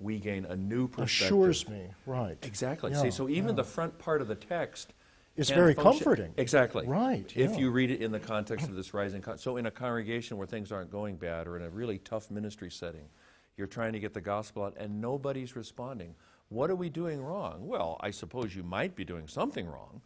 We 0.00 0.18
gain 0.18 0.44
a 0.46 0.56
new 0.56 0.88
perspective. 0.88 1.26
assures 1.36 1.68
me, 1.68 1.86
right. 2.06 2.36
Exactly. 2.42 2.90
Yeah, 2.92 3.02
See, 3.02 3.10
so 3.12 3.28
even 3.28 3.50
yeah. 3.50 3.54
the 3.56 3.64
front 3.64 3.96
part 3.98 4.20
of 4.20 4.28
the 4.28 4.34
text 4.34 4.92
is 5.36 5.50
very 5.50 5.74
function- 5.74 5.92
comforting. 5.92 6.34
Exactly. 6.36 6.86
Right, 6.86 7.30
If 7.36 7.52
yeah. 7.52 7.58
you 7.58 7.70
read 7.70 7.90
it 7.90 8.00
in 8.00 8.10
the 8.12 8.18
context 8.20 8.66
of 8.68 8.74
this 8.74 8.92
rising, 8.94 9.20
con- 9.22 9.38
so 9.38 9.56
in 9.56 9.66
a 9.66 9.70
congregation 9.70 10.36
where 10.36 10.46
things 10.46 10.72
aren't 10.72 10.90
going 10.90 11.16
bad, 11.16 11.46
or 11.46 11.56
in 11.56 11.62
a 11.62 11.70
really 11.70 11.98
tough 11.98 12.28
ministry 12.30 12.70
setting, 12.70 13.08
you're 13.56 13.66
trying 13.66 13.92
to 13.92 14.00
get 14.00 14.14
the 14.14 14.20
gospel 14.20 14.64
out, 14.64 14.74
and 14.76 15.00
nobody's 15.00 15.56
responding. 15.56 16.14
What 16.48 16.70
are 16.70 16.76
we 16.76 16.88
doing 16.88 17.22
wrong? 17.22 17.66
Well, 17.66 17.96
I 18.00 18.10
suppose 18.10 18.54
you 18.54 18.62
might 18.62 18.94
be 18.94 19.04
doing 19.04 19.28
something 19.28 19.66
wrong. 19.66 20.02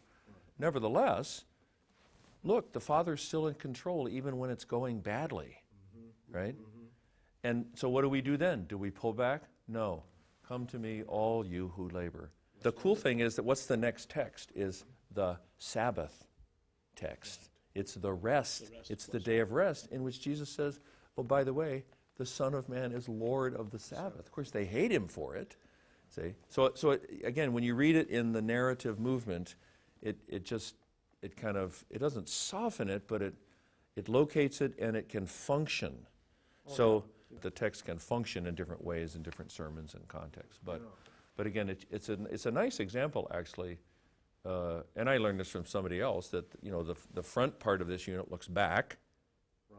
Nevertheless, 0.58 1.44
look, 2.42 2.72
the 2.72 2.80
Father's 2.80 3.22
still 3.22 3.46
in 3.46 3.54
control 3.54 4.08
even 4.08 4.38
when 4.38 4.50
it's 4.50 4.64
going 4.64 5.00
badly, 5.00 5.56
right? 6.30 6.56
And 7.44 7.66
so 7.74 7.88
what 7.88 8.02
do 8.02 8.08
we 8.08 8.20
do 8.20 8.36
then? 8.36 8.64
Do 8.64 8.76
we 8.76 8.90
pull 8.90 9.12
back? 9.12 9.42
No. 9.66 10.02
Come 10.46 10.66
to 10.66 10.78
me, 10.78 11.02
all 11.06 11.46
you 11.46 11.72
who 11.76 11.88
labor. 11.90 12.30
The 12.62 12.72
cool 12.72 12.96
thing 12.96 13.20
is 13.20 13.36
that 13.36 13.44
what's 13.44 13.66
the 13.66 13.76
next 13.76 14.10
text 14.10 14.50
is 14.54 14.84
the 15.12 15.36
Sabbath 15.58 16.26
text. 16.96 17.50
It's 17.74 17.94
the 17.94 18.12
rest. 18.12 18.72
It's 18.88 19.06
the 19.06 19.20
day 19.20 19.38
of 19.38 19.52
rest 19.52 19.88
in 19.92 20.02
which 20.02 20.20
Jesus 20.20 20.48
says, 20.48 20.80
oh, 21.16 21.22
by 21.22 21.44
the 21.44 21.52
way, 21.52 21.84
the 22.18 22.26
Son 22.26 22.54
of 22.54 22.68
Man 22.68 22.92
is 22.92 23.08
Lord 23.08 23.54
of 23.54 23.70
the 23.70 23.78
Sabbath. 23.78 24.18
Of 24.20 24.32
course, 24.32 24.50
they 24.50 24.64
hate 24.64 24.92
him 24.92 25.08
for 25.08 25.36
it. 25.36 25.56
See? 26.10 26.34
So, 26.48 26.72
so 26.74 26.92
it, 26.92 27.22
again, 27.24 27.52
when 27.52 27.62
you 27.62 27.74
read 27.74 27.96
it 27.96 28.10
in 28.10 28.32
the 28.32 28.42
narrative 28.42 28.98
movement, 28.98 29.54
it, 30.02 30.16
it 30.28 30.44
just, 30.44 30.74
it 31.22 31.36
kind 31.36 31.56
of, 31.56 31.84
it 31.90 31.98
doesn't 31.98 32.28
soften 32.28 32.88
it, 32.88 33.06
but 33.06 33.22
it, 33.22 33.34
it 33.96 34.08
locates 34.08 34.60
it 34.60 34.78
and 34.78 34.96
it 34.96 35.08
can 35.08 35.26
function. 35.26 35.94
So 36.66 37.04
the 37.40 37.50
text 37.50 37.86
can 37.86 37.98
function 37.98 38.46
in 38.46 38.54
different 38.54 38.84
ways 38.84 39.16
in 39.16 39.22
different 39.22 39.50
sermons 39.50 39.94
and 39.94 40.06
contexts. 40.08 40.60
But, 40.62 40.82
but 41.36 41.46
again, 41.46 41.70
it, 41.70 41.86
it's, 41.90 42.08
a, 42.10 42.18
it's 42.30 42.44
a 42.46 42.50
nice 42.50 42.78
example, 42.78 43.26
actually. 43.32 43.78
Uh, 44.44 44.82
and 44.96 45.10
I 45.10 45.18
learned 45.18 45.40
this 45.40 45.48
from 45.48 45.66
somebody 45.66 46.00
else 46.00 46.28
that 46.28 46.44
you 46.62 46.70
know 46.70 46.82
the, 46.82 46.94
the 47.12 47.22
front 47.22 47.58
part 47.58 47.80
of 47.82 47.88
this 47.88 48.06
unit 48.06 48.30
looks 48.30 48.46
back 48.46 48.96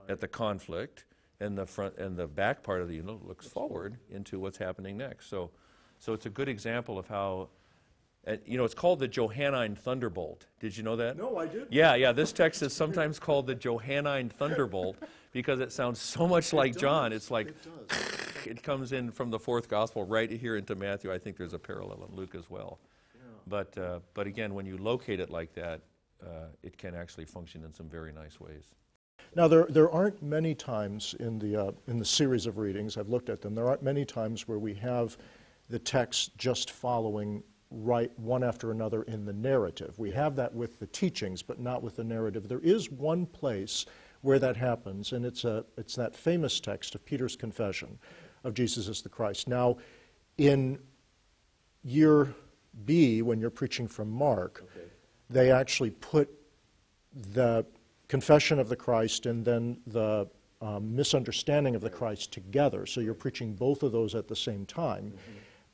at 0.09 0.19
the 0.19 0.27
conflict, 0.27 1.05
and 1.39 1.57
the 1.57 1.65
front 1.65 1.97
and 1.97 2.17
the 2.17 2.27
back 2.27 2.63
part 2.63 2.81
of 2.81 2.87
the 2.87 2.95
unit 2.95 3.25
looks 3.27 3.47
forward 3.47 3.97
into 4.09 4.39
what's 4.39 4.57
happening 4.57 4.97
next. 4.97 5.29
So, 5.29 5.51
so 5.97 6.13
it's 6.13 6.25
a 6.25 6.29
good 6.29 6.49
example 6.49 6.97
of 6.97 7.07
how. 7.07 7.49
Uh, 8.27 8.35
you 8.45 8.57
know, 8.57 8.65
it's 8.65 8.73
called 8.73 8.99
the 8.99 9.07
Johannine 9.07 9.75
Thunderbolt. 9.75 10.45
Did 10.59 10.75
you 10.75 10.83
know 10.83 10.97
that? 10.97 11.15
No, 11.17 11.37
I 11.37 11.45
didn't. 11.45 11.71
Yeah, 11.71 11.95
yeah. 11.95 12.11
This 12.11 12.33
text 12.33 12.61
is 12.61 12.73
sometimes 12.73 13.17
called 13.17 13.47
the 13.47 13.55
Johannine 13.55 14.27
Thunderbolt 14.27 14.97
because 15.31 15.61
it 15.61 15.71
sounds 15.71 16.01
so 16.01 16.27
much 16.27 16.51
like 16.51 16.75
John. 16.75 17.13
It's 17.13 17.31
like 17.31 17.53
it 18.45 18.61
comes 18.61 18.91
in 18.91 19.11
from 19.11 19.29
the 19.29 19.39
fourth 19.39 19.69
gospel 19.69 20.03
right 20.03 20.29
here 20.29 20.57
into 20.57 20.75
Matthew. 20.75 21.13
I 21.13 21.17
think 21.17 21.37
there's 21.37 21.53
a 21.53 21.59
parallel 21.59 22.07
in 22.09 22.15
Luke 22.15 22.35
as 22.35 22.49
well. 22.49 22.79
But, 23.47 23.77
uh, 23.77 23.99
but 24.13 24.27
again, 24.27 24.53
when 24.53 24.65
you 24.65 24.77
locate 24.77 25.21
it 25.21 25.29
like 25.29 25.53
that, 25.55 25.81
uh, 26.21 26.47
it 26.61 26.77
can 26.77 26.95
actually 26.95 27.25
function 27.25 27.63
in 27.63 27.73
some 27.73 27.87
very 27.87 28.11
nice 28.11 28.39
ways. 28.39 28.65
Now, 29.35 29.47
there, 29.47 29.67
there 29.69 29.91
aren't 29.91 30.21
many 30.23 30.55
times 30.55 31.15
in 31.19 31.39
the, 31.39 31.55
uh, 31.55 31.71
in 31.87 31.99
the 31.99 32.05
series 32.05 32.45
of 32.45 32.57
readings, 32.57 32.97
I've 32.97 33.09
looked 33.09 33.29
at 33.29 33.41
them, 33.41 33.55
there 33.55 33.67
aren't 33.67 33.83
many 33.83 34.05
times 34.05 34.47
where 34.47 34.59
we 34.59 34.73
have 34.75 35.17
the 35.69 35.79
text 35.79 36.35
just 36.37 36.71
following 36.71 37.43
right 37.71 38.11
one 38.17 38.43
after 38.43 38.71
another 38.71 39.03
in 39.03 39.25
the 39.25 39.33
narrative. 39.33 39.99
We 39.99 40.11
have 40.11 40.35
that 40.37 40.53
with 40.53 40.79
the 40.79 40.87
teachings, 40.87 41.43
but 41.43 41.59
not 41.59 41.83
with 41.83 41.95
the 41.95 42.03
narrative. 42.03 42.47
There 42.47 42.59
is 42.59 42.89
one 42.89 43.27
place 43.27 43.85
where 44.21 44.39
that 44.39 44.57
happens, 44.57 45.13
and 45.13 45.23
it's, 45.23 45.45
a, 45.45 45.63
it's 45.77 45.95
that 45.95 46.15
famous 46.15 46.59
text 46.59 46.95
of 46.95 47.05
Peter's 47.05 47.35
confession 47.35 47.99
of 48.43 48.53
Jesus 48.53 48.87
as 48.87 49.01
the 49.01 49.09
Christ. 49.09 49.47
Now, 49.47 49.77
in 50.37 50.79
year 51.83 52.33
B, 52.85 53.21
when 53.21 53.39
you're 53.39 53.49
preaching 53.49 53.87
from 53.87 54.09
Mark, 54.09 54.63
they 55.29 55.51
actually 55.51 55.91
put 55.91 56.29
the 57.33 57.65
confession 58.09 58.59
of 58.59 58.67
the 58.67 58.75
Christ 58.75 59.25
and 59.25 59.45
then 59.45 59.79
the 59.87 60.27
um, 60.61 60.93
misunderstanding 60.93 61.75
of 61.75 61.81
the 61.81 61.89
Christ 61.89 62.33
together. 62.33 62.85
So 62.85 62.99
you're 62.99 63.13
preaching 63.13 63.53
both 63.53 63.81
of 63.83 63.93
those 63.93 64.15
at 64.15 64.27
the 64.27 64.35
same 64.35 64.65
time. 64.65 65.13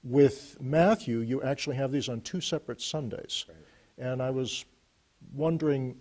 With 0.04 0.58
Matthew, 0.62 1.19
you 1.19 1.41
actually 1.41 1.78
have 1.78 1.91
these 1.91 2.10
on 2.10 2.21
two 2.21 2.41
separate 2.41 2.82
Sundays. 2.82 3.45
And 3.98 4.21
I 4.21 4.30
was 4.30 4.65
wondering, 5.34 5.95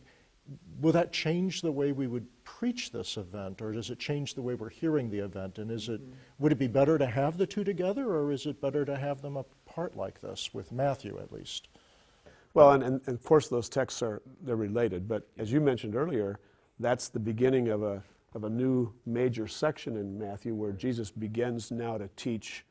will 0.81 0.93
that 0.93 1.13
change 1.13 1.63
the 1.63 1.73
way 1.73 1.93
we 1.93 2.07
would 2.07 2.27
preach 2.45 2.93
this 2.93 3.17
event, 3.17 3.63
or 3.63 3.73
does 3.73 3.89
it 3.89 3.99
change 3.99 4.35
the 4.35 4.43
way 4.43 4.55
we're 4.55 4.69
hearing 4.69 5.09
the 5.09 5.21
event? 5.21 5.59
And 5.59 5.71
is 5.71 5.89
it, 5.89 6.03
would 6.39 6.53
it 6.53 6.59
be 6.59 6.67
better 6.67 6.99
to 6.99 7.07
have 7.07 7.39
the 7.39 7.47
two 7.47 7.65
together, 7.65 8.11
or 8.11 8.31
is 8.31 8.45
it 8.45 8.61
better 8.61 8.85
to 8.85 8.97
have 8.97 9.23
them 9.23 9.39
apart 9.39 9.97
like 9.97 10.21
this, 10.21 10.53
with 10.53 10.71
Matthew 10.71 11.19
at 11.19 11.33
least? 11.33 11.69
Well, 12.55 12.71
and, 12.71 12.83
and, 12.83 13.01
and 13.07 13.17
of 13.17 13.23
course, 13.25 13.49
those 13.49 13.69
texts 13.69 14.03
are 14.03 14.23
they're 14.43 14.57
related. 14.57 15.07
But 15.09 15.29
as 15.39 15.53
you 15.53 15.61
mentioned 15.61 15.97
earlier, 15.97 16.39
that's 16.79 17.09
the 17.09 17.21
beginning 17.21 17.69
of 17.69 17.83
a 17.83 18.03
of 18.35 18.45
a 18.45 18.51
new 18.51 18.93
major 19.07 19.47
section 19.47 19.97
in 19.97 20.19
Matthew 20.19 20.55
where 20.55 20.73
Jesus 20.73 21.11
begins 21.11 21.71
now 21.71 21.99
to 21.99 22.09
teach 22.17 22.65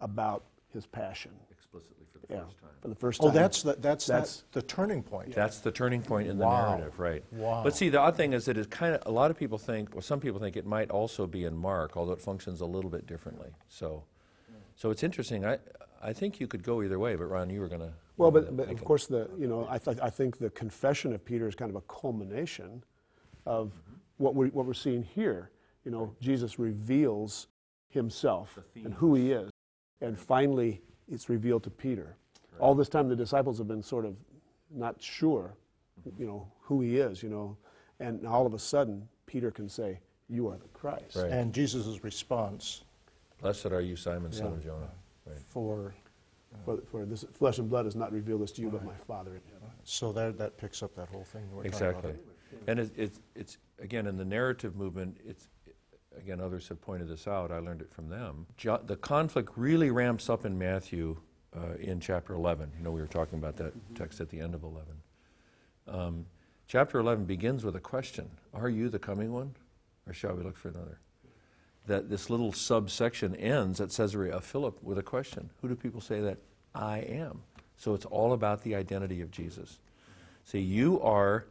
about 0.00 0.44
his 0.72 0.84
passion. 0.84 1.30
Explicitly 1.50 2.04
for 2.12 2.18
the 2.18 2.34
Yeah, 2.34 2.40
first 2.40 2.58
time. 2.58 2.70
for 2.82 2.88
the 2.88 2.94
first 2.96 3.20
oh, 3.22 3.26
time. 3.26 3.36
Oh, 3.36 3.38
that's 3.38 3.62
the, 3.62 3.72
that's, 3.74 4.06
That's- 4.06 4.36
that, 4.38 4.52
the 4.52 4.62
turning 4.62 5.02
point. 5.02 5.32
That's 5.32 5.60
the 5.60 5.70
turning 5.70 6.02
point 6.02 6.28
in 6.28 6.38
the 6.38 6.48
narrative, 6.48 6.98
right? 6.98 7.22
Wow. 7.30 7.62
But 7.62 7.76
see, 7.76 7.88
the 7.88 8.00
odd 8.00 8.16
thing 8.16 8.32
is 8.32 8.46
that 8.46 8.58
it 8.58 8.68
kind 8.68 8.96
of, 8.96 9.02
a 9.06 9.12
lot 9.12 9.30
of 9.30 9.38
people 9.38 9.58
think, 9.58 9.94
or 9.94 10.02
some 10.02 10.18
people 10.18 10.40
think 10.40 10.56
it 10.56 10.66
might 10.66 10.90
also 10.90 11.24
be 11.26 11.44
in 11.44 11.56
Mark, 11.56 11.96
although 11.96 12.12
it 12.12 12.20
functions 12.20 12.60
a 12.60 12.66
little 12.66 12.90
bit 12.90 13.06
differently. 13.06 13.50
So, 13.68 14.02
so 14.74 14.90
it's 14.90 15.04
interesting. 15.04 15.46
I, 15.46 15.58
I 16.02 16.12
think 16.12 16.40
you 16.40 16.48
could 16.48 16.64
go 16.64 16.82
either 16.82 16.98
way, 16.98 17.14
but 17.14 17.26
Ron, 17.26 17.48
you 17.48 17.60
were 17.60 17.68
going 17.68 17.80
to. 17.82 17.92
Well, 18.16 18.30
but, 18.30 18.48
um, 18.48 18.56
but 18.56 18.70
of 18.70 18.84
course, 18.84 19.06
the 19.06 19.28
you 19.38 19.46
know 19.46 19.66
I, 19.68 19.78
th- 19.78 19.98
I 20.02 20.10
think 20.10 20.38
the 20.38 20.50
confession 20.50 21.12
of 21.12 21.24
Peter 21.24 21.48
is 21.48 21.54
kind 21.54 21.70
of 21.70 21.76
a 21.76 21.80
culmination 21.82 22.84
of 23.46 23.72
what 24.18 24.34
we 24.34 24.48
what 24.48 24.66
we're 24.66 24.74
seeing 24.74 25.02
here. 25.02 25.50
You 25.84 25.90
know, 25.90 26.14
Jesus 26.20 26.58
reveals 26.58 27.48
himself 27.88 28.58
and 28.74 28.94
who 28.94 29.14
he 29.14 29.32
is, 29.32 29.50
and 30.00 30.18
finally 30.18 30.80
it's 31.10 31.28
revealed 31.28 31.62
to 31.64 31.70
Peter. 31.70 32.16
All 32.60 32.74
this 32.74 32.88
time, 32.88 33.08
the 33.08 33.16
disciples 33.16 33.58
have 33.58 33.66
been 33.68 33.82
sort 33.82 34.04
of 34.04 34.16
not 34.70 35.02
sure, 35.02 35.54
mm-hmm. 36.08 36.20
you 36.20 36.26
know, 36.26 36.46
who 36.60 36.80
he 36.80 36.98
is. 36.98 37.22
You 37.22 37.30
know, 37.30 37.56
and 38.00 38.26
all 38.26 38.46
of 38.46 38.54
a 38.54 38.58
sudden, 38.58 39.08
Peter 39.26 39.50
can 39.50 39.68
say, 39.68 39.98
"You 40.28 40.48
are 40.48 40.56
the 40.56 40.68
Christ." 40.68 41.16
Right. 41.16 41.30
And 41.30 41.52
Jesus' 41.52 42.04
response 42.04 42.84
Blessed 43.44 43.66
are 43.66 43.82
you, 43.82 43.94
Simon, 43.94 44.32
son 44.32 44.46
Yeah. 44.46 44.52
of 44.52 44.64
Jonah. 44.64 44.90
Right. 45.26 45.38
for, 45.48 45.94
For, 46.64 46.78
for 46.90 47.04
this 47.04 47.24
flesh 47.32 47.58
and 47.58 47.68
blood 47.68 47.84
has 47.84 47.96
not 47.96 48.12
revealed 48.12 48.42
this 48.42 48.52
to 48.52 48.62
you, 48.62 48.70
but 48.70 48.84
my 48.84 48.94
Father 49.06 49.32
in 49.34 49.40
heaven. 49.52 49.68
so 49.82 50.12
that, 50.12 50.38
that 50.38 50.56
picks 50.56 50.82
up 50.82 50.94
that 50.96 51.08
whole 51.08 51.24
thing. 51.24 51.48
that 51.50 51.56
we're 51.56 51.64
talking 51.64 51.88
about. 51.88 52.04
Exactly. 52.04 52.20
And 52.66 52.80
it, 52.80 52.92
it's, 52.96 53.20
it's, 53.34 53.58
again, 53.80 54.06
in 54.06 54.16
the 54.16 54.24
narrative 54.24 54.76
movement, 54.76 55.18
it's, 55.26 55.48
again, 56.16 56.40
others 56.40 56.68
have 56.68 56.80
pointed 56.80 57.08
this 57.08 57.26
out, 57.26 57.50
I 57.50 57.58
learned 57.58 57.82
it 57.82 57.92
from 57.92 58.08
them. 58.08 58.46
Jo- 58.56 58.80
the 58.84 58.96
conflict 58.96 59.52
really 59.56 59.90
ramps 59.90 60.30
up 60.30 60.44
in 60.46 60.56
Matthew 60.56 61.16
uh, 61.56 61.74
in 61.80 62.00
chapter 62.00 62.34
11. 62.34 62.72
You 62.76 62.84
know, 62.84 62.90
we 62.90 63.00
were 63.00 63.06
talking 63.06 63.38
about 63.38 63.56
that 63.56 63.72
text 63.94 64.20
at 64.20 64.28
the 64.28 64.40
end 64.40 64.54
of 64.54 64.62
11. 64.62 64.86
Um, 65.86 66.26
chapter 66.66 66.98
11 66.98 67.24
begins 67.24 67.64
with 67.64 67.76
a 67.76 67.80
question 67.80 68.30
Are 68.52 68.68
you 68.68 68.88
the 68.88 68.98
coming 68.98 69.32
one, 69.32 69.54
or 70.06 70.12
shall 70.12 70.34
we 70.34 70.42
look 70.42 70.56
for 70.56 70.68
another? 70.68 70.98
That 71.86 72.08
this 72.08 72.30
little 72.30 72.52
subsection 72.52 73.34
ends 73.36 73.80
at 73.80 73.90
Caesarea 73.90 74.36
of 74.36 74.44
Philip 74.44 74.82
with 74.82 74.98
a 74.98 75.02
question 75.02 75.50
Who 75.60 75.68
do 75.68 75.74
people 75.74 76.00
say 76.00 76.20
that 76.20 76.38
I 76.74 76.98
am? 76.98 77.42
So 77.76 77.94
it's 77.94 78.06
all 78.06 78.32
about 78.32 78.62
the 78.62 78.74
identity 78.74 79.20
of 79.20 79.30
Jesus. 79.30 79.78
See, 80.44 80.60
you 80.60 81.00
are, 81.00 81.46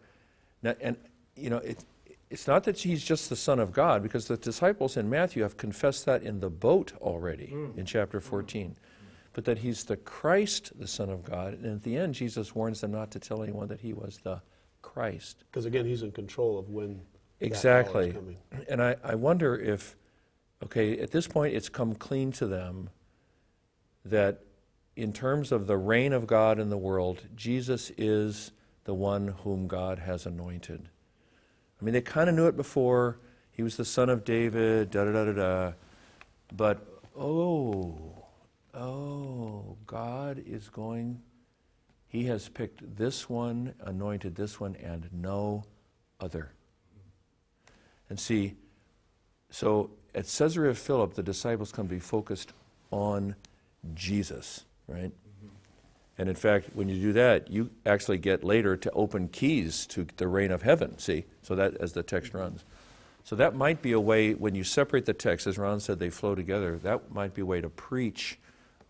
and 0.63 0.97
you 1.35 1.49
know, 1.49 1.57
it, 1.57 1.83
it's 2.29 2.47
not 2.47 2.63
that 2.63 2.79
he's 2.79 3.03
just 3.03 3.29
the 3.29 3.35
Son 3.35 3.59
of 3.59 3.71
God, 3.71 4.01
because 4.01 4.27
the 4.27 4.37
disciples 4.37 4.97
in 4.97 5.07
Matthew 5.07 5.43
have 5.43 5.55
confessed 5.55 6.05
that 6.05 6.23
in 6.23 6.39
the 6.39 6.49
boat 6.49 6.93
already 6.99 7.51
mm. 7.53 7.77
in 7.77 7.85
chapter 7.85 8.19
14, 8.19 8.75
but 9.33 9.45
that 9.45 9.59
he's 9.59 9.83
the 9.83 9.97
Christ, 9.97 10.71
the 10.79 10.87
Son 10.87 11.11
of 11.11 11.23
God. 11.23 11.53
And 11.53 11.65
at 11.65 11.83
the 11.83 11.95
end, 11.95 12.15
Jesus 12.15 12.55
warns 12.55 12.81
them 12.81 12.91
not 12.91 13.11
to 13.11 13.19
tell 13.19 13.43
anyone 13.43 13.67
that 13.67 13.81
he 13.81 13.93
was 13.93 14.17
the 14.23 14.41
Christ. 14.81 15.43
Because 15.51 15.65
again, 15.65 15.85
he's 15.85 16.01
in 16.01 16.11
control 16.11 16.57
of 16.57 16.69
when. 16.69 17.01
Exactly. 17.39 18.15
And 18.67 18.81
I, 18.81 18.95
I 19.03 19.13
wonder 19.13 19.55
if, 19.55 19.95
okay, 20.63 20.97
at 20.99 21.11
this 21.11 21.27
point, 21.27 21.53
it's 21.53 21.69
come 21.69 21.93
clean 21.93 22.31
to 22.33 22.47
them 22.47 22.89
that 24.05 24.41
in 24.95 25.11
terms 25.11 25.51
of 25.51 25.67
the 25.67 25.77
reign 25.77 26.13
of 26.13 26.27
God 26.27 26.59
in 26.59 26.69
the 26.69 26.77
world, 26.77 27.21
Jesus 27.35 27.91
is 27.97 28.51
the 28.85 28.93
one 28.93 29.29
whom 29.43 29.67
God 29.67 29.99
has 29.99 30.25
anointed. 30.25 30.89
I 31.81 31.85
mean, 31.85 31.93
they 31.93 32.01
kind 32.01 32.29
of 32.29 32.35
knew 32.35 32.47
it 32.47 32.55
before. 32.55 33.19
He 33.51 33.63
was 33.63 33.77
the 33.77 33.85
son 33.85 34.09
of 34.09 34.23
David, 34.23 34.91
da 34.91 35.05
da 35.05 35.11
da 35.11 35.25
da 35.25 35.31
da. 35.33 35.73
But, 36.55 36.85
oh, 37.17 38.25
oh, 38.73 39.77
God 39.85 40.41
is 40.45 40.69
going, 40.69 41.21
He 42.07 42.25
has 42.25 42.47
picked 42.49 42.97
this 42.97 43.29
one, 43.29 43.73
anointed 43.81 44.35
this 44.35 44.59
one, 44.59 44.75
and 44.75 45.09
no 45.11 45.63
other. 46.19 46.53
And 48.09 48.19
see, 48.19 48.55
so 49.49 49.91
at 50.15 50.25
Caesarea 50.25 50.73
Philip, 50.73 51.15
the 51.15 51.23
disciples 51.23 51.71
come 51.71 51.87
to 51.87 51.93
be 51.93 51.99
focused 51.99 52.53
on 52.91 53.35
Jesus 53.93 54.65
right? 54.87 55.11
Mm-hmm. 55.11 55.47
And 56.17 56.29
in 56.29 56.35
fact, 56.35 56.69
when 56.73 56.89
you 56.89 56.99
do 56.99 57.13
that, 57.13 57.49
you 57.49 57.69
actually 57.85 58.17
get 58.17 58.43
later 58.43 58.75
to 58.77 58.91
open 58.91 59.27
keys 59.29 59.85
to 59.87 60.07
the 60.17 60.27
reign 60.27 60.51
of 60.51 60.61
heaven, 60.61 60.97
see? 60.97 61.25
So 61.41 61.55
that 61.55 61.75
as 61.77 61.93
the 61.93 62.03
text 62.03 62.29
mm-hmm. 62.29 62.39
runs. 62.39 62.63
So 63.23 63.35
that 63.37 63.55
might 63.55 63.81
be 63.81 63.93
a 63.93 63.99
way, 63.99 64.33
when 64.33 64.53
you 64.53 64.65
separate 64.65 65.05
the 65.05 65.13
text, 65.13 65.47
as 65.47 65.57
Ron 65.57 65.79
said, 65.79 65.99
they 65.99 66.09
flow 66.09 66.35
together, 66.35 66.77
that 66.83 67.11
might 67.11 67.33
be 67.33 67.41
a 67.41 67.45
way 67.45 67.61
to 67.61 67.69
preach 67.69 68.37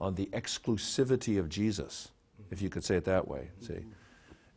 on 0.02 0.16
the 0.16 0.26
exclusivity 0.34 1.40
of 1.40 1.50
Jesus, 1.50 2.10
if 2.50 2.62
you 2.62 2.70
could 2.70 2.84
say 2.84 2.96
it 2.96 3.06
that 3.06 3.28
way, 3.28 3.50
see? 3.62 3.86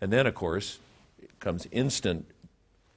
And 0.01 0.13
then, 0.13 0.27
of 0.27 0.35
course, 0.35 0.79
comes 1.41 1.67
instant 1.73 2.27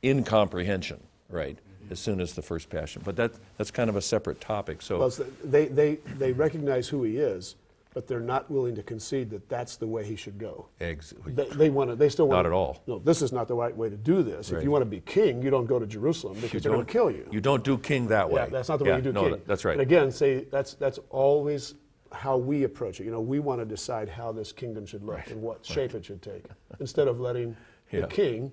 incomprehension, 0.03 1.01
right? 1.29 1.57
As 1.91 1.99
soon 1.99 2.21
as 2.21 2.33
the 2.33 2.41
first 2.41 2.69
passion. 2.69 3.01
But 3.03 3.15
that, 3.15 3.31
that's 3.57 3.71
kind 3.71 3.89
of 3.89 3.95
a 3.95 4.01
separate 4.01 4.39
topic. 4.39 4.81
So 4.81 4.99
well, 4.99 5.13
they, 5.43 5.67
they, 5.67 5.95
they 6.17 6.31
recognize 6.31 6.87
who 6.87 7.03
he 7.03 7.17
is, 7.17 7.55
but 7.93 8.07
they're 8.07 8.19
not 8.19 8.49
willing 8.51 8.75
to 8.75 8.83
concede 8.83 9.29
that 9.31 9.49
that's 9.49 9.75
the 9.75 9.87
way 9.87 10.05
he 10.05 10.15
should 10.15 10.37
go. 10.37 10.67
Ex- 10.79 11.13
they, 11.25 11.45
they 11.49 11.69
want 11.69 11.89
to. 11.89 11.95
They 11.95 12.09
still 12.09 12.27
want. 12.27 12.37
Not 12.37 12.45
at 12.45 12.51
all. 12.51 12.83
No, 12.85 12.99
this 12.99 13.21
is 13.21 13.31
not 13.31 13.47
the 13.47 13.55
right 13.55 13.75
way 13.75 13.89
to 13.89 13.97
do 13.97 14.21
this. 14.21 14.51
Right. 14.51 14.59
If 14.59 14.63
you 14.63 14.71
want 14.71 14.83
to 14.83 14.89
be 14.89 14.99
king, 15.01 15.41
you 15.41 15.49
don't 15.49 15.65
go 15.65 15.79
to 15.79 15.87
Jerusalem 15.87 16.35
because 16.35 16.53
you 16.53 16.59
they're 16.59 16.71
going 16.73 16.85
to 16.85 16.91
kill 16.91 17.09
you. 17.09 17.27
You 17.31 17.41
don't 17.41 17.63
do 17.63 17.77
king 17.77 18.07
that 18.07 18.29
way. 18.29 18.43
Yeah, 18.43 18.49
that's 18.49 18.69
not 18.69 18.77
the 18.79 18.85
yeah, 18.85 18.91
way 18.91 18.97
you 18.97 19.03
do 19.03 19.13
no, 19.13 19.29
king. 19.29 19.41
That's 19.47 19.65
right. 19.65 19.73
And 19.73 19.81
again, 19.81 20.11
say 20.11 20.45
that's 20.51 20.75
that's 20.75 20.99
always 21.09 21.75
how 22.11 22.37
we 22.37 22.63
approach 22.63 22.99
it. 22.99 23.05
You 23.05 23.11
know, 23.11 23.21
we 23.21 23.39
want 23.39 23.59
to 23.59 23.65
decide 23.65 24.07
how 24.07 24.31
this 24.31 24.51
kingdom 24.51 24.85
should 24.85 25.03
look 25.03 25.17
right. 25.17 25.27
and 25.31 25.41
what 25.41 25.65
shape 25.65 25.93
right. 25.93 25.99
it 25.99 26.05
should 26.05 26.21
take, 26.21 26.45
instead 26.79 27.07
of 27.07 27.19
letting 27.19 27.55
yeah. 27.91 28.01
the 28.01 28.07
king. 28.07 28.51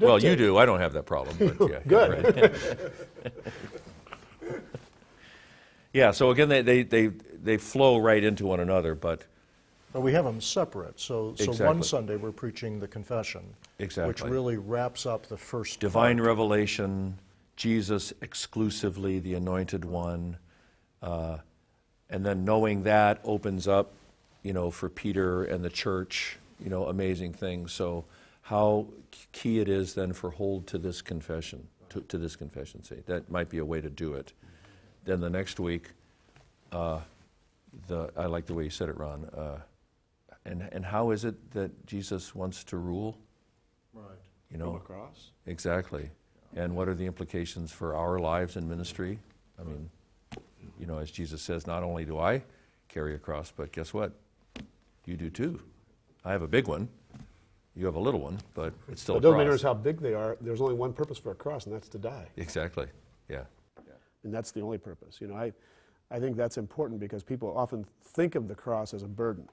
Well, 0.00 0.22
you 0.22 0.34
do. 0.34 0.56
I 0.56 0.64
don't 0.66 0.80
have 0.80 0.94
that 0.94 1.06
problem. 1.06 1.36
But 1.38 1.70
yeah, 1.70 1.80
Good. 1.86 2.52
yeah. 5.92 6.10
So 6.10 6.30
again, 6.30 6.48
they, 6.48 6.62
they, 6.62 6.82
they 6.82 7.10
they 7.42 7.56
flow 7.56 7.98
right 7.98 8.22
into 8.22 8.46
one 8.46 8.60
another, 8.60 8.94
but. 8.94 9.24
But 9.92 10.02
we 10.02 10.12
have 10.12 10.24
them 10.24 10.40
separate. 10.40 11.00
So, 11.00 11.34
so 11.36 11.50
exactly. 11.50 11.66
one 11.66 11.82
Sunday 11.82 12.16
we're 12.16 12.30
preaching 12.30 12.78
the 12.78 12.86
confession, 12.86 13.42
exactly. 13.80 14.08
which 14.08 14.22
really 14.22 14.56
wraps 14.56 15.04
up 15.04 15.26
the 15.26 15.36
first 15.36 15.80
divine 15.80 16.18
part. 16.18 16.28
revelation, 16.28 17.18
Jesus 17.56 18.12
exclusively 18.22 19.18
the 19.18 19.34
Anointed 19.34 19.84
One, 19.84 20.36
uh, 21.02 21.38
and 22.08 22.24
then 22.24 22.44
knowing 22.44 22.84
that 22.84 23.20
opens 23.24 23.66
up, 23.66 23.90
you 24.44 24.52
know, 24.52 24.70
for 24.70 24.88
Peter 24.88 25.42
and 25.42 25.64
the 25.64 25.70
church, 25.70 26.38
you 26.62 26.70
know, 26.70 26.86
amazing 26.86 27.32
things. 27.32 27.72
So, 27.72 28.04
how 28.50 28.88
key 29.30 29.60
it 29.60 29.68
is 29.68 29.94
then 29.94 30.12
for 30.12 30.30
hold 30.30 30.66
to 30.66 30.76
this 30.76 31.00
confession, 31.00 31.68
to, 31.88 32.00
to 32.00 32.18
this 32.18 32.34
confession. 32.34 32.82
Say 32.82 32.96
that 33.06 33.30
might 33.30 33.48
be 33.48 33.58
a 33.58 33.64
way 33.64 33.80
to 33.80 33.88
do 33.88 34.14
it. 34.14 34.32
Then 35.04 35.20
the 35.20 35.30
next 35.30 35.60
week. 35.60 35.90
Uh, 36.72 36.98
the, 37.86 38.10
I 38.16 38.26
like 38.26 38.46
the 38.46 38.54
way 38.54 38.64
you 38.64 38.70
said 38.70 38.88
it, 38.88 38.98
Ron. 38.98 39.24
Uh, 39.26 39.58
and, 40.44 40.68
and 40.72 40.84
how 40.84 41.12
is 41.12 41.24
it 41.24 41.52
that 41.52 41.86
Jesus 41.86 42.34
wants 42.34 42.64
to 42.64 42.76
rule? 42.76 43.16
Right. 43.94 44.18
You 44.50 44.58
know, 44.58 44.72
From 44.72 44.76
a 44.76 44.80
cross. 44.80 45.30
Exactly. 45.46 46.10
And 46.56 46.74
what 46.74 46.88
are 46.88 46.94
the 46.94 47.06
implications 47.06 47.70
for 47.70 47.94
our 47.94 48.18
lives 48.18 48.56
and 48.56 48.68
ministry? 48.68 49.20
I 49.60 49.62
mean, 49.62 49.88
you 50.80 50.86
know, 50.86 50.98
as 50.98 51.12
Jesus 51.12 51.40
says, 51.40 51.68
not 51.68 51.84
only 51.84 52.04
do 52.04 52.18
I 52.18 52.42
carry 52.88 53.14
a 53.14 53.18
cross, 53.18 53.52
but 53.56 53.70
guess 53.70 53.94
what? 53.94 54.12
You 55.04 55.16
do 55.16 55.30
too. 55.30 55.60
I 56.24 56.32
have 56.32 56.42
a 56.42 56.48
big 56.48 56.66
one. 56.66 56.88
You 57.76 57.86
have 57.86 57.94
a 57.94 58.00
little 58.00 58.20
one, 58.20 58.38
but 58.54 58.74
it's 58.88 59.02
still 59.02 59.16
it 59.16 59.20
doesn't 59.20 59.38
matter 59.38 59.56
how 59.62 59.74
big 59.74 60.00
they 60.00 60.14
are. 60.14 60.36
There's 60.40 60.60
only 60.60 60.74
one 60.74 60.92
purpose 60.92 61.18
for 61.18 61.30
a 61.30 61.34
cross, 61.34 61.66
and 61.66 61.74
that's 61.74 61.88
to 61.90 61.98
die. 61.98 62.26
Exactly. 62.36 62.86
Yeah. 63.28 63.44
yeah. 63.86 63.92
And 64.24 64.34
that's 64.34 64.50
the 64.50 64.60
only 64.60 64.78
purpose. 64.78 65.20
You 65.20 65.28
know, 65.28 65.36
I, 65.36 65.52
I 66.10 66.18
think 66.18 66.36
that's 66.36 66.58
important 66.58 66.98
because 66.98 67.22
people 67.22 67.56
often 67.56 67.86
think 68.02 68.34
of 68.34 68.48
the 68.48 68.54
cross 68.54 68.92
as 68.92 69.04
a 69.04 69.08
burden. 69.08 69.48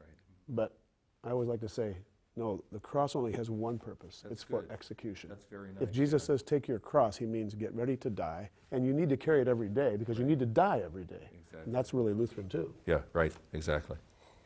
Right. 0.00 0.08
But 0.48 0.76
I 1.24 1.30
always 1.30 1.48
like 1.48 1.60
to 1.60 1.68
say, 1.68 1.96
no, 2.36 2.62
the 2.70 2.78
cross 2.78 3.16
only 3.16 3.32
has 3.32 3.50
one 3.50 3.78
purpose. 3.78 4.20
That's 4.22 4.32
it's 4.32 4.44
good. 4.44 4.66
for 4.66 4.72
execution. 4.72 5.28
That's 5.28 5.44
very 5.50 5.72
nice. 5.72 5.82
If 5.82 5.90
Jesus 5.90 6.22
yeah. 6.22 6.26
says, 6.28 6.42
take 6.44 6.68
your 6.68 6.78
cross, 6.78 7.16
he 7.16 7.26
means 7.26 7.54
get 7.54 7.74
ready 7.74 7.96
to 7.96 8.08
die. 8.08 8.48
And 8.70 8.86
you 8.86 8.92
need 8.92 9.08
to 9.08 9.16
carry 9.16 9.42
it 9.42 9.48
every 9.48 9.68
day 9.68 9.96
because 9.96 10.18
right. 10.18 10.22
you 10.22 10.28
need 10.28 10.38
to 10.38 10.46
die 10.46 10.80
every 10.84 11.04
day. 11.04 11.28
Exactly. 11.32 11.62
And 11.64 11.74
that's 11.74 11.92
really 11.92 12.12
Lutheran 12.12 12.48
too. 12.48 12.72
Yeah, 12.86 13.00
right, 13.12 13.32
exactly. 13.52 13.96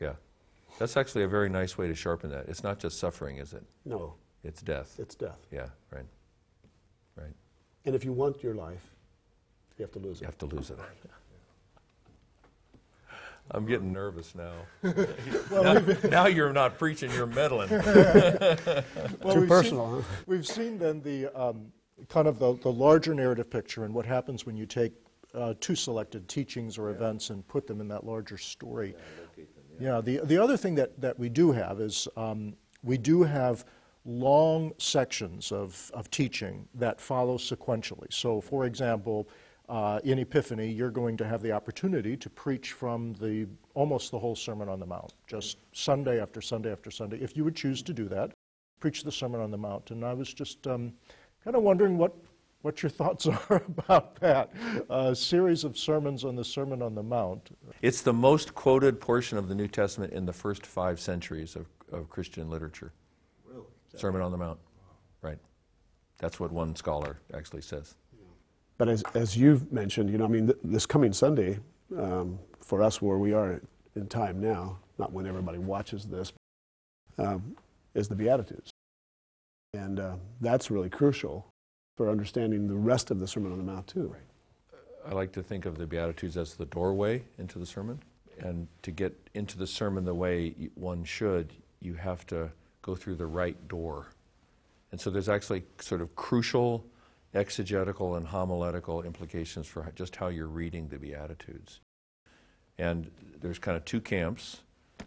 Yeah. 0.01 0.15
That's 0.79 0.97
actually 0.97 1.25
a 1.25 1.29
very 1.29 1.49
nice 1.49 1.79
way 1.79 1.87
to 1.87 1.95
sharpen 1.95 2.31
that. 2.31 2.49
It's 2.49 2.65
not 2.65 2.79
just 2.79 2.99
suffering, 2.99 3.37
is 3.37 3.53
it? 3.53 3.63
No. 3.85 4.15
It's 4.45 4.63
death. 4.63 4.97
It's 4.99 5.15
death. 5.15 5.39
Yeah, 5.51 5.69
right. 5.93 6.07
Right. 7.17 7.35
And 7.85 7.95
if 7.95 8.05
you 8.05 8.13
want 8.13 8.43
your 8.43 8.55
life, 8.55 8.91
you 9.79 9.85
have 9.85 9.93
to 9.93 9.99
lose 9.99 10.19
it. 10.19 10.23
You 10.23 10.27
have 10.27 10.39
to 10.39 10.47
lose 10.47 10.71
it. 10.71 10.79
I'm 13.51 13.67
getting 13.67 13.93
nervous 13.93 14.35
now. 14.35 14.53
well, 15.51 15.65
now, 15.65 16.09
now, 16.09 16.27
you're 16.27 16.53
not 16.53 16.79
preaching, 16.79 17.11
you're 17.13 17.27
meddling. 17.27 17.69
well, 17.71 19.35
Too 19.35 19.47
personal, 19.47 19.97
seen, 19.97 20.03
huh? 20.03 20.23
We've 20.27 20.47
seen 20.47 20.79
then 20.79 21.03
the 21.03 21.29
um, 21.39 21.73
kind 22.09 22.29
of 22.29 22.39
the, 22.39 22.55
the 22.63 22.73
larger 22.73 23.15
narrative 23.15 23.51
picture 23.51 23.85
and 23.85 23.93
what 23.93 24.07
happens 24.07 24.47
when 24.47 24.57
you 24.57 24.65
take 24.65 24.93
uh, 25.35 25.55
two 25.61 25.75
selected 25.75 26.29
teachings 26.29 26.79
or 26.79 26.89
yeah. 26.89 26.97
events 26.97 27.31
and 27.31 27.47
put 27.47 27.67
them 27.67 27.81
in 27.81 27.89
that 27.89 28.05
larger 28.05 28.39
story. 28.39 28.89
Yeah, 28.89 28.95
them, 28.95 29.22
yeah. 29.83 30.01
the, 30.01 30.21
the 30.25 30.39
other 30.39 30.57
thing 30.57 30.75
that, 30.77 31.01
that 31.01 31.19
we 31.19 31.29
do 31.29 31.53
have 31.53 31.81
is 31.81 32.09
um, 32.17 32.55
we 32.83 32.99
do 32.99 33.23
have 33.23 33.65
long 34.05 34.73
sections 34.79 35.53
of, 35.53 35.91
of 35.95 36.11
teaching 36.11 36.67
that 36.75 37.01
follow 37.01 37.37
sequentially. 37.39 38.13
So, 38.13 38.41
for 38.41 38.65
example, 38.65 39.29
uh, 39.69 40.01
in 40.05 40.19
Epiphany, 40.19 40.69
you're 40.71 40.91
going 40.91 41.17
to 41.17 41.25
have 41.25 41.41
the 41.41 41.53
opportunity 41.53 42.17
to 42.17 42.29
preach 42.29 42.73
from 42.73 43.15
the 43.15 43.47
almost 43.75 44.11
the 44.11 44.19
whole 44.19 44.35
Sermon 44.35 44.69
on 44.69 44.81
the 44.81 44.87
Mount, 44.87 45.15
just 45.27 45.59
Sunday 45.73 46.21
after 46.21 46.41
Sunday 46.41 46.73
after 46.73 46.91
Sunday, 46.91 47.19
if 47.19 47.37
you 47.37 47.45
would 47.45 47.57
choose 47.57 47.81
to 47.83 47.93
do 47.93 48.09
that, 48.09 48.33
preach 48.81 49.03
the 49.05 49.13
Sermon 49.13 49.41
on 49.41 49.51
the 49.51 49.57
Mount. 49.57 49.91
And 49.91 50.05
I 50.05 50.13
was 50.13 50.35
just 50.35 50.67
um, 50.67 50.93
kind 51.45 51.57
of 51.57 51.63
wondering 51.63 51.97
what 51.97 52.15
what 52.63 52.83
your 52.83 52.91
thoughts 52.91 53.27
are 53.51 53.63
about 53.79 54.15
that 54.17 54.51
a 54.89 55.15
series 55.15 55.65
of 55.65 55.77
sermons 55.77 56.25
on 56.25 56.35
the 56.35 56.45
Sermon 56.45 56.81
on 56.81 56.95
the 56.95 57.03
Mount. 57.03 57.57
It's 57.83 58.01
the 58.01 58.13
most 58.13 58.55
quoted 58.55 59.01
portion 59.01 59.37
of 59.37 59.49
the 59.49 59.55
New 59.55 59.69
Testament 59.69 60.13
in 60.13 60.25
the 60.25 60.33
first 60.33 60.65
five 60.65 60.99
centuries 60.99 61.57
of, 61.57 61.67
of 61.91 62.09
Christian 62.09 62.49
literature. 62.49 62.93
Really? 63.47 63.65
Sermon 63.95 64.23
on 64.23 64.31
the 64.31 64.39
Mount. 64.39 64.59
Wow. 64.79 65.31
Right. 65.31 65.39
That's 66.19 66.41
what 66.41 66.53
one 66.53 66.75
scholar 66.77 67.19
actually 67.35 67.63
says. 67.63 67.97
But 68.79 68.89
as, 68.89 69.05
as 69.15 69.37
you've 69.37 69.71
mentioned, 69.71 70.11
you 70.11 70.19
know, 70.19 70.25
I 70.25 70.29
mean, 70.29 70.47
th- 70.47 70.59
this 70.65 70.87
coming 70.87 71.13
Sunday, 71.13 71.59
um, 71.97 72.39
for 72.61 72.83
us 72.83 73.03
where 73.03 73.19
we 73.19 73.33
are 73.33 73.61
in 73.95 74.07
time 74.09 74.41
now, 74.41 74.79
not 74.99 75.13
when 75.13 75.27
everybody 75.27 75.59
watches 75.59 76.07
this, 76.07 76.33
um, 77.19 77.55
is 77.95 78.09
the 78.09 78.15
Beatitudes. 78.15 78.71
And 79.75 80.01
uh, 80.01 80.17
that's 80.41 80.71
really 80.71 80.91
crucial 80.91 81.52
for 81.97 82.11
understanding 82.11 82.69
the 82.69 82.75
rest 82.75 83.11
of 83.11 83.21
the 83.21 83.29
Sermon 83.29 83.53
on 83.53 83.59
the 83.59 83.65
Mount, 83.65 83.87
too. 83.87 84.09
Right. 84.13 84.23
I 85.07 85.15
like 85.15 85.33
to 85.33 85.43
think 85.43 85.67
of 85.67 85.79
the 85.79 85.87
Beatitudes 85.87 86.37
as 86.37 86.55
the 86.55 86.67
doorway 86.67 87.23
into 87.39 87.59
the 87.59 87.67
sermon. 87.67 88.01
And 88.39 88.67
to 88.83 88.91
get 88.91 89.15
into 89.35 89.59
the 89.59 89.67
sermon 89.67 90.05
the 90.05 90.15
way 90.15 90.55
one 90.75 91.05
should, 91.05 91.53
you 91.81 91.95
have 91.95 92.27
to 92.29 92.51
go 92.83 92.95
through 92.95 93.17
the 93.17 93.27
right 93.27 93.69
door. 93.69 94.09
And 94.91 95.01
so 95.01 95.11
there's 95.11 95.29
actually 95.29 95.65
sort 95.81 96.01
of 96.01 96.15
crucial 96.17 96.85
exegetical 97.35 98.17
and 98.17 98.27
homiletical 98.27 99.03
implications 99.03 99.67
for 99.67 99.91
just 99.95 100.17
how 100.17 100.29
you're 100.29 100.47
reading 100.47 100.89
the 100.89 100.99
Beatitudes. 100.99 101.81
And 102.79 103.11
there's 103.41 103.59
kind 103.59 103.77
of 103.77 103.85
two 103.85 104.01
camps. 104.01 104.61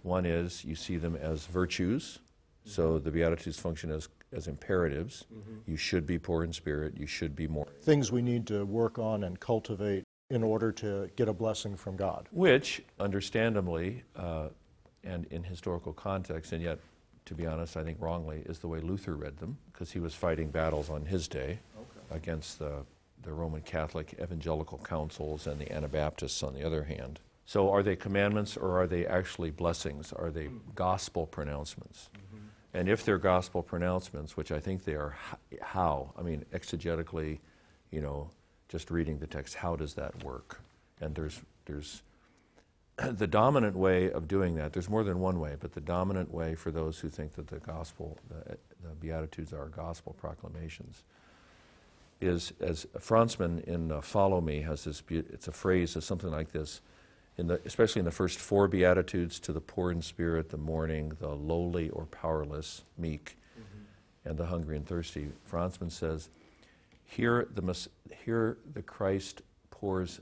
One 0.04 0.26
is 0.26 0.66
you 0.66 0.76
see 0.76 0.98
them 0.98 1.16
as 1.16 1.46
virtues, 1.46 2.20
so 2.66 2.94
mm-hmm. 2.94 3.04
the 3.04 3.12
Beatitudes 3.12 3.60
function 3.60 3.92
as, 3.92 4.10
as 4.36 4.48
imperatives. 4.48 5.26
Mm-hmm. 5.34 5.72
You 5.72 5.78
should 5.78 6.06
be 6.06 6.20
poor 6.20 6.44
in 6.44 6.54
spirit, 6.54 6.96
you 6.98 7.08
should 7.08 7.36
be 7.36 7.48
more. 7.48 7.68
Things 7.82 8.12
we 8.12 8.22
need 8.22 8.46
to 8.48 8.66
work 8.66 9.00
on 9.00 9.24
and 9.24 9.40
cultivate 9.40 10.04
in 10.30 10.44
order 10.44 10.72
to 10.72 11.10
get 11.16 11.30
a 11.30 11.34
blessing 11.34 11.76
from 11.76 11.96
God. 11.96 12.28
Which, 12.32 12.82
understandably, 13.00 14.04
uh, 14.16 14.50
and 15.04 15.26
in 15.26 15.44
historical 15.44 15.94
context, 15.94 16.52
and 16.52 16.62
yet, 16.62 16.80
to 17.26 17.36
be 17.36 17.46
honest, 17.46 17.78
I 17.78 17.84
think 17.84 17.98
wrongly, 18.02 18.44
is 18.46 18.60
the 18.60 18.68
way 18.68 18.80
Luther 18.80 19.16
read 19.16 19.38
them, 19.38 19.58
because 19.72 19.92
he 19.92 20.00
was 20.00 20.14
fighting 20.14 20.50
battles 20.50 20.90
on 20.90 21.06
his 21.06 21.28
day 21.28 21.60
against 22.12 22.60
the, 22.60 22.86
the 23.24 23.32
Roman 23.32 23.62
Catholic 23.62 24.16
evangelical 24.22 24.80
councils 24.80 25.48
and 25.48 25.60
the 25.60 25.72
Anabaptists 25.72 26.44
on 26.44 26.54
the 26.54 26.66
other 26.66 26.84
hand. 26.84 27.20
So, 27.48 27.70
are 27.70 27.84
they 27.84 27.96
commandments 27.96 28.58
or 28.58 28.82
are 28.82 28.88
they 28.88 29.06
actually 29.06 29.52
blessings? 29.52 30.12
Are 30.12 30.32
they 30.32 30.46
mm. 30.46 30.60
gospel 30.74 31.28
pronouncements? 31.28 32.10
Mm-hmm. 32.10 32.25
And 32.76 32.90
if 32.90 33.06
they're 33.06 33.18
gospel 33.18 33.64
pronouncements, 33.64 34.36
which 34.36 34.52
I 34.52 34.60
think 34.60 34.84
they 34.84 34.96
are, 34.96 35.16
how? 35.62 36.12
I 36.20 36.22
mean, 36.24 36.44
exegetically, 36.54 37.40
you 37.90 38.02
know, 38.02 38.30
just 38.68 38.92
reading 38.92 39.18
the 39.18 39.28
text, 39.28 39.56
how 39.56 39.78
does 39.78 39.94
that 39.94 40.26
work? 40.26 40.60
And 41.00 41.16
there's, 41.16 41.40
there's 41.66 42.02
the 42.98 43.28
dominant 43.28 43.78
way 43.78 44.12
of 44.12 44.28
doing 44.28 44.56
that, 44.56 44.74
there's 44.74 44.90
more 44.90 45.06
than 45.06 45.22
one 45.22 45.40
way, 45.40 45.56
but 45.58 45.72
the 45.72 45.80
dominant 45.80 46.34
way 46.34 46.54
for 46.54 46.70
those 46.70 47.00
who 47.00 47.08
think 47.10 47.36
that 47.36 47.48
the 47.48 47.60
gospel, 47.60 48.18
the, 48.28 48.58
the 48.84 48.94
Beatitudes 49.00 49.54
are 49.54 49.68
gospel 49.70 50.14
proclamations, 50.20 51.06
is 52.20 52.52
as 52.60 52.86
Franzmann 53.00 53.64
in 53.64 53.90
uh, 53.90 54.02
Follow 54.02 54.42
Me 54.42 54.60
has 54.64 54.84
this, 54.84 55.02
it's 55.10 55.48
a 55.48 55.54
phrase, 55.54 55.96
of 55.96 56.04
something 56.04 56.30
like 56.30 56.52
this, 56.52 56.82
in 57.38 57.48
the, 57.48 57.60
especially 57.66 58.00
in 58.00 58.06
the 58.06 58.12
first 58.12 58.40
four 58.40 58.68
Beatitudes 58.68 59.40
to 59.42 59.52
the 59.52 59.62
poor 59.62 59.92
in 59.92 60.02
spirit, 60.02 60.50
the 60.50 60.58
mourning, 60.58 61.14
the 61.20 61.30
lowly 61.30 61.90
or 61.90 62.06
powerless, 62.06 62.84
meek, 62.98 63.38
mm-hmm. 63.60 64.30
and 64.30 64.38
the 64.38 64.46
hungry 64.46 64.78
and 64.78 64.86
thirsty. 64.86 65.30
Franzmann 65.50 65.92
says, 65.92 66.30
here 67.04 67.48
the, 67.54 67.88
here 68.24 68.58
the 68.74 68.82
Christ 68.82 69.42
pours 69.70 70.22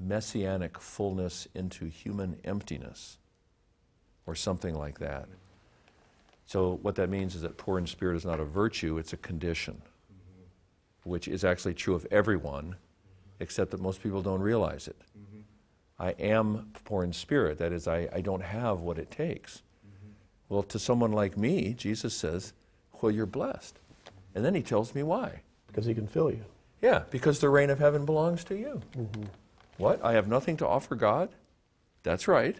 messianic 0.00 0.78
fullness 0.78 1.46
into 1.54 1.86
human 1.86 2.38
emptiness, 2.44 3.18
or 4.26 4.34
something 4.34 4.74
like 4.74 4.98
that. 4.98 5.28
So, 6.46 6.78
what 6.82 6.96
that 6.96 7.08
means 7.08 7.34
is 7.34 7.42
that 7.42 7.56
poor 7.56 7.78
in 7.78 7.86
spirit 7.86 8.16
is 8.16 8.24
not 8.24 8.40
a 8.40 8.44
virtue, 8.44 8.98
it's 8.98 9.12
a 9.12 9.16
condition, 9.16 9.74
mm-hmm. 9.74 11.10
which 11.10 11.28
is 11.28 11.44
actually 11.44 11.74
true 11.74 11.94
of 11.94 12.06
everyone, 12.10 12.76
except 13.40 13.70
that 13.72 13.80
most 13.80 14.02
people 14.02 14.22
don't 14.22 14.40
realize 14.40 14.88
it. 14.88 14.96
Mm-hmm. 15.18 15.31
I 16.02 16.10
am 16.18 16.72
poor 16.84 17.04
in 17.04 17.12
spirit, 17.12 17.58
that 17.58 17.72
is, 17.72 17.86
I, 17.86 18.08
I 18.12 18.20
don't 18.22 18.42
have 18.42 18.80
what 18.80 18.98
it 18.98 19.08
takes. 19.10 19.62
Well, 20.48 20.64
to 20.64 20.78
someone 20.78 21.12
like 21.12 21.38
me, 21.38 21.74
Jesus 21.74 22.12
says, 22.12 22.52
Well, 23.00 23.12
you're 23.12 23.24
blessed. 23.24 23.78
And 24.34 24.44
then 24.44 24.54
he 24.54 24.62
tells 24.62 24.96
me 24.96 25.04
why. 25.04 25.42
Because 25.68 25.86
he 25.86 25.94
can 25.94 26.08
fill 26.08 26.30
you. 26.30 26.44
Yeah, 26.82 27.04
because 27.10 27.38
the 27.38 27.48
reign 27.48 27.70
of 27.70 27.78
heaven 27.78 28.04
belongs 28.04 28.42
to 28.44 28.56
you. 28.56 28.82
Mm-hmm. 28.98 29.22
What? 29.78 30.04
I 30.04 30.12
have 30.14 30.26
nothing 30.26 30.56
to 30.58 30.66
offer 30.66 30.96
God? 30.96 31.28
That's 32.02 32.26
right. 32.26 32.56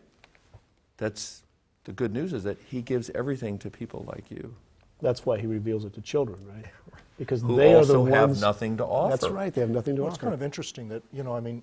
That's 0.96 1.42
the 1.83 1.92
good 1.92 2.12
news 2.12 2.33
is 2.33 2.44
that 2.44 2.59
He 2.64 2.81
gives 2.81 3.11
everything 3.11 3.59
to 3.59 3.70
people 3.70 4.05
like 4.07 4.31
you 4.31 4.55
That's 5.00 5.26
why 5.26 5.40
he 5.40 5.48
reveals 5.48 5.85
it 5.85 5.94
to 5.94 6.00
children, 6.00 6.38
right? 6.46 6.66
Because 7.18 7.42
who 7.42 7.57
they 7.57 7.74
are 7.74 7.78
also 7.78 8.05
the 8.05 8.12
have 8.12 8.31
ones. 8.31 8.40
nothing 8.40 8.78
to 8.78 8.85
offer. 8.85 9.16
That's 9.16 9.33
right. 9.33 9.52
They 9.52 9.61
have 9.61 9.70
nothing 9.70 9.94
to 9.96 10.02
Well, 10.02 10.11
it's 10.11 10.18
kind 10.20 10.33
of 10.33 10.42
interesting 10.42 10.88
that, 10.88 11.02
you 11.12 11.22
know, 11.22 11.37
I 11.37 11.40
mean, 11.40 11.62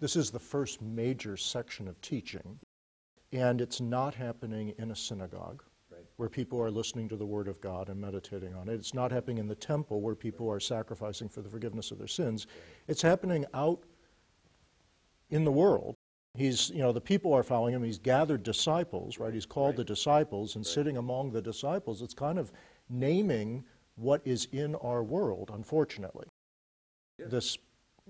this 0.00 0.16
is 0.16 0.30
the 0.30 0.38
first 0.38 0.82
major 0.82 1.36
section 1.36 1.88
of 1.88 2.00
teaching, 2.00 2.58
and 3.32 3.60
it's 3.60 3.80
not 3.80 4.14
happening 4.14 4.74
in 4.78 4.90
a 4.90 4.96
synagogue 4.96 5.62
where 6.16 6.28
people 6.28 6.60
are 6.60 6.70
listening 6.70 7.08
to 7.08 7.16
the 7.16 7.26
Word 7.26 7.48
of 7.48 7.60
God 7.60 7.88
and 7.88 8.00
meditating 8.00 8.54
on 8.54 8.68
it. 8.68 8.74
It's 8.74 8.94
not 8.94 9.10
happening 9.10 9.38
in 9.38 9.48
the 9.48 9.54
temple 9.54 10.00
where 10.00 10.14
people 10.14 10.50
are 10.50 10.60
sacrificing 10.60 11.28
for 11.28 11.42
the 11.42 11.48
forgiveness 11.48 11.90
of 11.90 11.98
their 11.98 12.08
sins. 12.08 12.46
It's 12.88 13.02
happening 13.02 13.44
out 13.54 13.82
in 15.30 15.44
the 15.44 15.52
world. 15.52 15.94
He's, 16.36 16.70
you 16.70 16.78
know, 16.78 16.92
the 16.92 17.00
people 17.00 17.32
are 17.32 17.42
following 17.42 17.74
him. 17.74 17.82
He's 17.82 17.98
gathered 17.98 18.42
disciples, 18.42 19.18
right? 19.18 19.32
He's 19.32 19.46
called 19.46 19.76
the 19.76 19.84
disciples, 19.84 20.56
and 20.56 20.66
sitting 20.66 20.96
among 20.96 21.30
the 21.30 21.42
disciples, 21.42 22.02
it's 22.02 22.14
kind 22.14 22.38
of 22.38 22.52
naming 22.88 23.64
what 23.96 24.20
is 24.24 24.48
in 24.52 24.74
our 24.76 25.02
world, 25.02 25.50
unfortunately. 25.54 26.26
This 27.18 27.56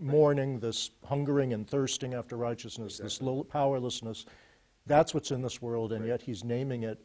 mourning, 0.01 0.59
this 0.59 0.91
hungering 1.05 1.53
and 1.53 1.69
thirsting 1.69 2.15
after 2.15 2.37
righteousness, 2.37 2.99
this 2.99 3.21
powerlessness, 3.51 4.27
that's 4.87 5.15
what's 5.15 5.31
in 5.31 5.43
this 5.43 5.63
world, 5.63 5.93
and 5.93 6.07
yet 6.07 6.21
he's 6.21 6.45
naming 6.45 6.83
it 6.83 6.99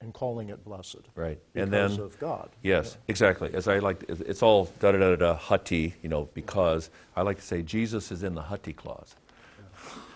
and 0.00 0.14
calling 0.14 0.48
it 0.48 0.64
blessed. 0.64 0.96
Right. 1.14 1.38
Because 1.52 1.64
And 1.64 1.72
then 1.72 2.00
of 2.00 2.18
God. 2.18 2.48
Yes, 2.62 2.96
exactly. 3.08 3.50
As 3.52 3.68
I 3.68 3.78
like, 3.78 4.04
it's 4.08 4.42
all 4.42 4.70
da 4.80 4.92
da 4.92 4.98
da 4.98 5.16
da 5.16 5.34
hoti, 5.34 5.94
you 6.02 6.08
know, 6.08 6.28
because 6.32 6.90
I 7.16 7.22
like 7.22 7.36
to 7.36 7.42
say 7.42 7.62
Jesus 7.62 8.10
is 8.10 8.22
in 8.22 8.34
the 8.34 8.42
hoti 8.42 8.72
clause. 8.72 9.14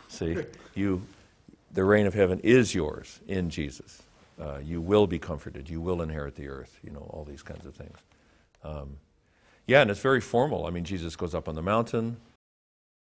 See, 0.09 0.39
you, 0.75 1.03
the 1.73 1.85
reign 1.85 2.07
of 2.07 2.15
heaven 2.15 2.41
is 2.41 2.75
yours 2.75 3.21
in 3.27 3.51
Jesus. 3.51 4.03
Uh, 4.41 4.59
you 4.65 4.81
will 4.81 5.07
be 5.07 5.19
comforted. 5.19 5.69
You 5.69 5.81
will 5.81 6.03
inherit 6.03 6.35
the 6.37 6.49
earth. 6.49 6.79
You 6.83 6.91
know, 6.91 7.07
all 7.11 7.25
these 7.25 7.43
kinds 7.43 7.67
of 7.67 7.75
things. 7.75 7.99
Um, 8.63 8.97
yeah, 9.67 9.83
and 9.83 9.91
it's 9.91 10.01
very 10.01 10.21
formal. 10.21 10.67
I 10.67 10.71
mean, 10.71 10.85
Jesus 10.85 11.17
goes 11.17 11.35
up 11.35 11.49
on 11.49 11.55
the 11.55 11.63
mountain. 11.63 12.19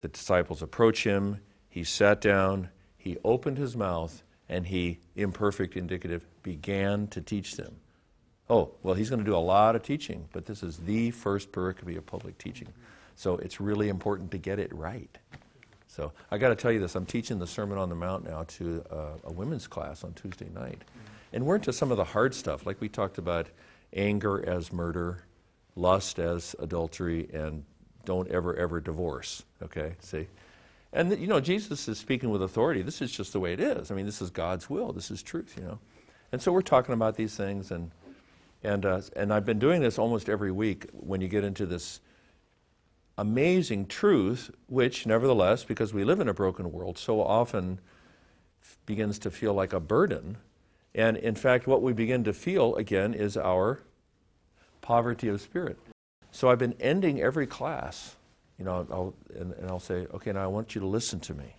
The 0.02 0.08
disciples 0.08 0.62
approach 0.62 1.04
him. 1.04 1.40
He 1.68 1.84
sat 1.84 2.20
down. 2.20 2.70
He 2.96 3.16
opened 3.24 3.58
his 3.58 3.76
mouth, 3.76 4.22
and 4.48 4.66
he, 4.66 4.98
imperfect, 5.16 5.76
indicative, 5.76 6.26
began 6.42 7.06
to 7.08 7.20
teach 7.20 7.56
them. 7.56 7.76
Oh, 8.50 8.72
well, 8.82 8.94
he's 8.94 9.10
going 9.10 9.20
to 9.20 9.24
do 9.24 9.36
a 9.36 9.38
lot 9.38 9.76
of 9.76 9.82
teaching, 9.82 10.28
but 10.32 10.46
this 10.46 10.62
is 10.62 10.78
the 10.78 11.10
first 11.10 11.52
pericope 11.52 11.96
of 11.96 12.06
public 12.06 12.38
teaching. 12.38 12.68
So 13.14 13.36
it's 13.38 13.60
really 13.60 13.88
important 13.88 14.30
to 14.30 14.38
get 14.38 14.58
it 14.58 14.74
right. 14.74 15.18
So 15.86 16.12
I 16.30 16.38
got 16.38 16.50
to 16.50 16.54
tell 16.54 16.70
you 16.70 16.78
this 16.78 16.94
I'm 16.94 17.06
teaching 17.06 17.38
the 17.38 17.46
Sermon 17.46 17.76
on 17.76 17.88
the 17.88 17.94
Mount 17.94 18.24
now 18.24 18.44
to 18.44 18.84
uh, 18.90 18.94
a 19.24 19.32
women's 19.32 19.66
class 19.66 20.04
on 20.04 20.12
Tuesday 20.14 20.48
night. 20.54 20.82
And 21.32 21.44
we're 21.44 21.56
into 21.56 21.72
some 21.72 21.90
of 21.90 21.96
the 21.96 22.04
hard 22.04 22.34
stuff, 22.34 22.64
like 22.64 22.80
we 22.80 22.88
talked 22.88 23.18
about 23.18 23.48
anger 23.92 24.48
as 24.48 24.72
murder, 24.72 25.24
lust 25.78 26.18
as 26.18 26.56
adultery, 26.58 27.28
and 27.32 27.64
don't 28.04 28.28
ever, 28.28 28.56
ever 28.56 28.80
divorce. 28.80 29.44
Okay? 29.62 29.94
See? 30.00 30.26
And, 30.92 31.18
you 31.18 31.26
know, 31.26 31.40
Jesus 31.40 31.86
is 31.88 31.98
speaking 31.98 32.30
with 32.30 32.42
authority. 32.42 32.82
This 32.82 33.00
is 33.02 33.12
just 33.12 33.32
the 33.32 33.40
way 33.40 33.52
it 33.52 33.60
is. 33.60 33.90
I 33.90 33.94
mean, 33.94 34.06
this 34.06 34.22
is 34.22 34.30
God's 34.30 34.68
will. 34.68 34.92
This 34.92 35.10
is 35.10 35.22
truth, 35.22 35.54
you 35.56 35.64
know. 35.64 35.78
And 36.32 36.40
so 36.40 36.52
we're 36.52 36.62
talking 36.62 36.94
about 36.94 37.16
these 37.16 37.36
things, 37.36 37.70
and, 37.70 37.90
and, 38.62 38.84
uh, 38.84 39.00
and 39.16 39.32
I've 39.32 39.44
been 39.46 39.58
doing 39.58 39.80
this 39.80 39.98
almost 39.98 40.28
every 40.28 40.52
week 40.52 40.86
when 40.92 41.20
you 41.20 41.28
get 41.28 41.44
into 41.44 41.64
this 41.66 42.00
amazing 43.16 43.86
truth, 43.86 44.50
which, 44.66 45.06
nevertheless, 45.06 45.64
because 45.64 45.92
we 45.94 46.04
live 46.04 46.20
in 46.20 46.28
a 46.28 46.34
broken 46.34 46.70
world, 46.72 46.98
so 46.98 47.22
often 47.22 47.80
begins 48.86 49.18
to 49.20 49.30
feel 49.30 49.54
like 49.54 49.72
a 49.72 49.80
burden. 49.80 50.38
And 50.94 51.16
in 51.16 51.34
fact, 51.34 51.66
what 51.66 51.82
we 51.82 51.92
begin 51.92 52.24
to 52.24 52.32
feel 52.32 52.74
again 52.76 53.14
is 53.14 53.36
our 53.36 53.80
poverty 54.88 55.28
of 55.28 55.38
spirit. 55.38 55.78
So 56.30 56.48
I've 56.48 56.58
been 56.58 56.74
ending 56.80 57.20
every 57.20 57.46
class, 57.46 58.16
you 58.58 58.64
know, 58.64 58.86
I'll, 58.90 59.14
and, 59.38 59.52
and 59.52 59.68
I'll 59.68 59.78
say, 59.78 60.06
okay, 60.14 60.32
now 60.32 60.42
I 60.42 60.46
want 60.46 60.74
you 60.74 60.80
to 60.80 60.86
listen 60.86 61.20
to 61.20 61.34
me. 61.34 61.56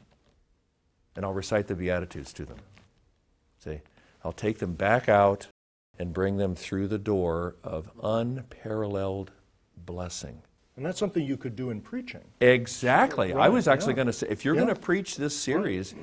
And 1.16 1.24
I'll 1.24 1.34
recite 1.34 1.68
the 1.68 1.76
Beatitudes 1.76 2.34
to 2.34 2.46
them. 2.46 2.58
See, 3.64 3.82
I'll 4.24 4.32
take 4.32 4.58
them 4.58 4.74
back 4.74 5.08
out 5.08 5.46
and 6.00 6.12
bring 6.12 6.38
them 6.38 6.56
through 6.56 6.88
the 6.88 6.98
door 6.98 7.56
of 7.64 7.92
unparalleled 8.02 9.30
blessing. 9.86 10.42
And 10.76 10.84
that's 10.84 10.98
something 10.98 11.24
you 11.24 11.38
could 11.38 11.56
do 11.56 11.70
in 11.70 11.82
preaching. 11.82 12.24
Exactly. 12.42 13.32
I 13.32 13.50
was 13.50 13.68
actually 13.68 13.94
yeah. 13.94 13.98
going 13.98 14.08
to 14.08 14.14
say, 14.14 14.28
if 14.28 14.44
you're 14.44 14.56
Yeah. 14.56 14.62
going 14.62 14.74
to 14.74 14.82
preach 14.82 15.18
this 15.18 15.38
series, 15.38 15.94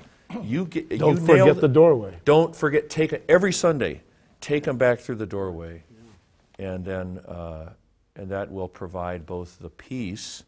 you 0.42 0.66
get 0.66 0.90
Don't 0.90 1.14
you 1.14 1.26
forget 1.26 1.44
nailed 1.44 1.60
the 1.60 1.66
doorway. 1.66 2.14
Don't 2.24 2.54
forget. 2.54 2.88
Take 2.88 3.12
it 3.12 3.24
every 3.28 3.52
Sunday. 3.52 4.02
Take 4.40 4.62
them 4.62 4.78
back 4.78 5.00
through 5.00 5.16
the 5.16 5.26
doorway, 5.26 5.82
and 6.58 6.84
then 6.84 7.18
uh, 7.26 7.70
and 8.16 8.30
that 8.30 8.50
will 8.50 8.68
provide 8.68 9.26
both 9.26 9.58
the 9.58 9.70
peace 9.70 10.42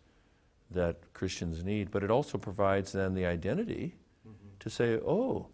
that 0.70 0.96
Christians 1.14 1.64
need, 1.64 1.90
but 1.90 2.02
it 2.02 2.10
also 2.10 2.38
provides 2.38 2.92
then 2.92 3.14
the 3.14 3.26
identity 3.26 3.94
to 4.60 4.70
say, 4.70 4.98
oh, 5.06 5.46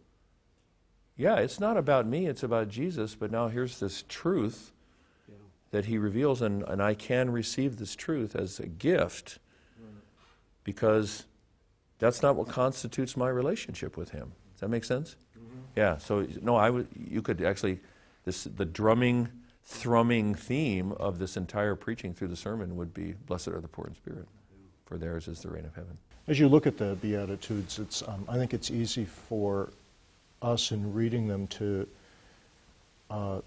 yeah, 1.17 1.37
it's 1.37 1.61
not 1.61 1.77
about 1.77 2.07
me, 2.07 2.27
it's 2.27 2.43
about 2.43 2.69
Jesus, 2.69 3.15
but 3.15 3.31
now 3.31 3.49
here's 3.49 3.79
this 3.79 4.05
truth 4.09 4.73
that 5.71 5.87
he 5.87 5.99
reveals, 5.99 6.41
and, 6.41 6.63
and 6.65 6.83
I 6.83 6.95
can 6.95 7.31
receive 7.31 7.79
this 7.79 7.95
truth 7.97 8.37
as 8.37 8.61
a 8.61 8.67
gift 8.67 9.39
because 10.63 11.27
that's 11.99 12.23
not 12.23 12.37
what 12.37 12.49
constitutes 12.49 13.17
my 13.17 13.29
relationship 13.29 13.97
with 13.97 14.11
him. 14.11 14.33
Does 14.53 14.61
that 14.61 14.69
make 14.69 14.85
sense? 14.85 15.17
Yeah, 15.77 15.99
so 15.99 16.27
no, 16.43 16.57
I 16.57 16.71
would, 16.71 16.89
you 16.97 17.23
could 17.23 17.43
actually, 17.43 17.81
this, 18.25 18.45
the 18.45 18.65
drumming 18.65 19.29
thrumming 19.65 20.35
theme 20.35 20.93
of 20.93 21.19
this 21.19 21.37
entire 21.37 21.75
preaching 21.75 22.15
through 22.15 22.29
the 22.29 22.37
sermon 22.37 22.77
would 22.77 22.93
be, 22.93 23.15
Blessed 23.27 23.49
are 23.49 23.61
the 23.61 23.69
poor 23.69 23.87
in 23.87 23.95
spirit, 23.95 24.27
for 24.87 24.99
theirs 24.99 25.29
is 25.29 25.41
the 25.41 25.49
reign 25.49 25.65
of 25.65 25.75
heaven. 25.75 25.97
As 26.27 26.39
you 26.39 26.49
look 26.49 26.67
at 26.67 26.77
the 26.77 26.97
Beatitudes, 27.01 27.79
it's, 27.79 28.03
um, 28.07 28.25
I 28.29 28.37
think 28.37 28.55
it's 28.55 28.71
easy 28.71 29.05
for 29.05 29.71
us 30.43 30.73
in 30.73 30.93
reading 30.93 31.27
them 31.27 31.47
to 31.49 31.87
uh, 33.11 33.41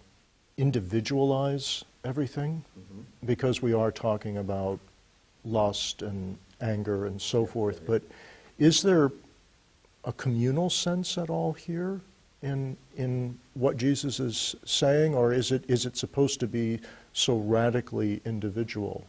individualize 0.57 1.84
everything 2.03 2.63
because 3.26 3.61
we 3.61 3.74
are 3.74 3.91
talking 3.91 4.38
about 4.38 4.80
lust 5.43 6.01
and 6.01 6.38
anger 6.61 7.05
and 7.05 7.22
so 7.22 7.45
forth. 7.45 7.86
But 7.86 8.01
is 8.57 8.82
there 8.82 9.11
a 10.03 10.13
communal 10.13 10.70
sense 10.70 11.18
at 11.18 11.30
all 11.30 11.53
here 11.53 12.01
in, 12.42 12.78
in 12.96 13.38
what 13.54 13.78
Jesus 13.78 14.20
is 14.20 14.56
saying, 14.64 15.16
or 15.16 15.34
is 15.34 15.52
it, 15.52 15.64
is 15.68 15.86
it 15.86 15.98
supposed 15.98 16.40
to 16.40 16.48
be 16.48 16.80
so 17.14 17.38
radically 17.38 18.22
individual? 18.26 19.06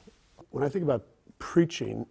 When 0.50 0.64
I 0.64 0.68
think 0.68 0.84
about 0.84 1.04
preaching, 1.38 2.06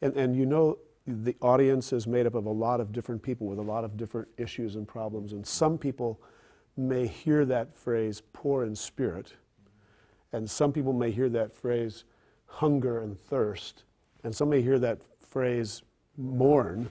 and, 0.00 0.14
and 0.16 0.36
you 0.36 0.46
know 0.46 0.78
the 1.06 1.34
audience 1.40 1.92
is 1.92 2.06
made 2.06 2.26
up 2.26 2.34
of 2.34 2.46
a 2.46 2.50
lot 2.50 2.80
of 2.80 2.92
different 2.92 3.22
people 3.22 3.48
with 3.48 3.58
a 3.58 3.62
lot 3.62 3.84
of 3.84 3.96
different 3.96 4.28
issues 4.38 4.76
and 4.76 4.86
problems, 4.86 5.32
and 5.32 5.44
some 5.46 5.76
people 5.76 6.20
may 6.76 7.06
hear 7.06 7.44
that 7.44 7.74
phrase 7.74 8.22
poor 8.32 8.64
in 8.64 8.76
spirit, 8.76 9.32
and 10.32 10.48
some 10.48 10.72
people 10.72 10.92
may 10.92 11.10
hear 11.10 11.28
that 11.28 11.52
phrase 11.52 12.04
hunger 12.46 13.00
and 13.00 13.18
thirst, 13.18 13.82
and 14.22 14.34
some 14.34 14.48
may 14.48 14.62
hear 14.62 14.78
that 14.78 14.98
phrase 15.18 15.82
mourn 16.16 16.88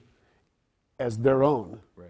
as 0.99 1.17
their 1.17 1.43
own. 1.43 1.79
Right. 1.95 2.09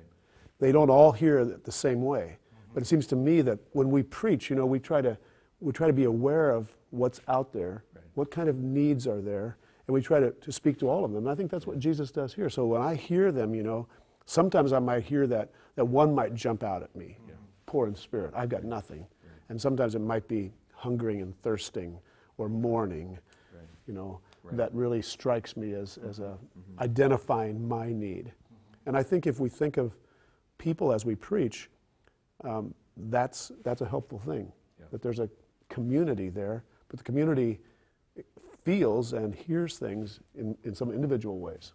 They 0.62 0.72
don't 0.72 0.92
all 0.92 1.12
hear 1.12 1.40
it 1.40 1.66
the 1.66 1.72
same 1.72 2.02
way. 2.04 2.38
But 2.74 2.84
it 2.84 2.86
seems 2.86 3.08
to 3.08 3.16
me 3.18 3.42
that 3.42 3.60
when 3.74 3.90
we 3.90 4.04
preach, 4.04 4.50
you 4.50 4.56
know, 4.56 4.66
we 4.66 4.80
try 4.80 5.02
to, 5.02 5.18
we 5.60 5.74
try 5.74 5.88
to 5.88 5.94
be 5.94 6.06
aware 6.06 6.52
of 6.52 6.72
what's 6.92 7.20
out 7.28 7.52
there, 7.52 7.84
Right. 7.94 8.04
what 8.14 8.32
kind 8.32 8.48
of 8.48 8.58
needs 8.60 9.08
are 9.08 9.22
there, 9.22 9.58
and 9.88 9.94
we 9.94 10.02
try 10.02 10.20
to, 10.20 10.32
to 10.32 10.52
speak 10.52 10.78
to 10.80 10.88
all 10.90 11.04
of 11.04 11.12
them. 11.12 11.24
And 11.26 11.30
I 11.30 11.36
think 11.36 11.50
that's 11.52 11.68
what 11.68 11.80
Jesus 11.80 12.12
does 12.12 12.34
here. 12.34 12.50
So 12.50 12.66
when 12.68 12.82
I 12.82 12.96
hear 12.96 13.32
them, 13.32 13.54
you 13.56 13.64
know, 13.64 13.88
sometimes 14.26 14.72
I 14.72 14.80
might 14.80 15.04
hear 15.04 15.28
that, 15.28 15.50
that 15.76 15.86
one 15.86 16.14
might 16.16 16.36
jump 16.36 16.64
out 16.64 16.84
at 16.84 16.96
me, 16.96 17.18
poor 17.66 17.88
in 17.88 17.96
spirit, 17.96 18.32
I've 18.36 18.50
got 18.50 18.64
nothing. 18.64 19.06
And 19.50 19.60
sometimes 19.60 19.96
it 19.96 20.00
might 20.00 20.28
be 20.28 20.54
hungering 20.74 21.22
and 21.22 21.36
thirsting 21.42 21.98
or 22.38 22.48
mourning, 22.48 23.18
Right. 23.54 23.68
you 23.88 23.94
know, 23.94 24.20
Right. 24.44 24.58
that 24.58 24.74
really 24.74 25.02
strikes 25.02 25.58
me 25.58 25.74
as, 25.74 25.98
as 26.08 26.20
a 26.20 26.38
mm-hmm. 26.38 26.80
identifying 26.82 27.68
my 27.68 27.92
need. 27.92 28.26
Mm-hmm. 28.28 28.88
And 28.90 28.98
I 28.98 29.04
think 29.04 29.28
if 29.28 29.40
we 29.40 29.50
think 29.50 29.78
of 29.78 29.92
people 30.62 30.94
as 30.94 31.04
we 31.06 31.16
preach, 31.16 31.70
um, 32.44 32.74
that's, 32.96 33.52
that's 33.64 33.82
a 33.82 33.86
helpful 33.86 34.20
thing. 34.20 34.52
Yeah. 34.80 34.86
That 34.92 35.02
there's 35.02 35.20
a 35.20 35.28
community 35.70 36.30
there, 36.30 36.64
but 36.88 36.98
the 37.00 37.04
community 37.04 37.60
feels 38.64 39.14
and 39.14 39.34
hears 39.34 39.78
things 39.80 40.20
in, 40.36 40.56
in 40.64 40.76
some 40.76 40.92
individual 40.92 41.40
ways. 41.40 41.74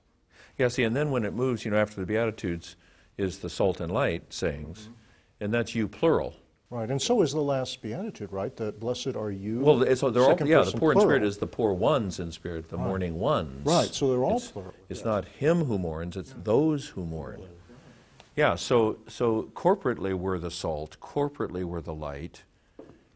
Yeah, 0.57 0.69
see, 0.69 0.85
and 0.85 0.95
then 0.95 1.11
when 1.11 1.25
it 1.25 1.35
moves, 1.35 1.65
you 1.65 1.71
know, 1.73 1.79
after 1.79 2.01
the 2.01 2.07
Beatitudes 2.07 2.77
is 3.19 3.39
the 3.41 3.51
salt 3.51 3.81
and 3.81 3.91
light 3.91 4.33
sayings, 4.33 4.89
and 5.41 5.53
that's 5.53 5.75
you 5.75 5.89
plural. 5.89 6.35
Right, 6.71 6.89
and 6.91 7.01
so 7.01 7.23
is 7.23 7.33
the 7.33 7.41
last 7.41 7.81
beatitude, 7.81 8.33
right? 8.33 8.55
That 8.57 8.81
blessed 8.81 9.15
are 9.15 9.31
you. 9.31 9.61
Well, 9.61 9.97
so 9.97 10.11
they're 10.11 10.23
all, 10.23 10.31
Second 10.31 10.49
yeah, 10.49 10.59
the 10.59 10.65
person 10.65 10.81
poor 10.81 10.93
in 10.93 11.01
spirit 11.01 11.23
is 11.23 11.39
the 11.39 11.47
poor 11.47 11.73
ones 11.73 12.19
in 12.21 12.33
spirit, 12.33 12.69
the 12.69 12.77
mourning 12.77 13.19
ones. 13.19 13.65
Right, 13.67 13.93
so 13.93 14.11
they're 14.11 14.25
all 14.25 14.37
It's- 14.37 14.51
plural. 14.51 14.75
It's 14.89 15.05
not 15.05 15.25
him 15.25 15.65
who 15.65 15.79
mourns, 15.79 16.17
it's 16.17 16.35
those 16.43 16.89
who 16.89 17.05
mourn. 17.05 17.43
Yeah, 18.37 18.55
so, 18.57 18.99
so 19.09 19.51
corporately 19.55 20.13
we're 20.13 20.39
the 20.39 20.51
salt, 20.51 20.99
corporately 21.01 21.65
we're 21.65 21.81
the 21.81 21.95
light, 21.95 22.43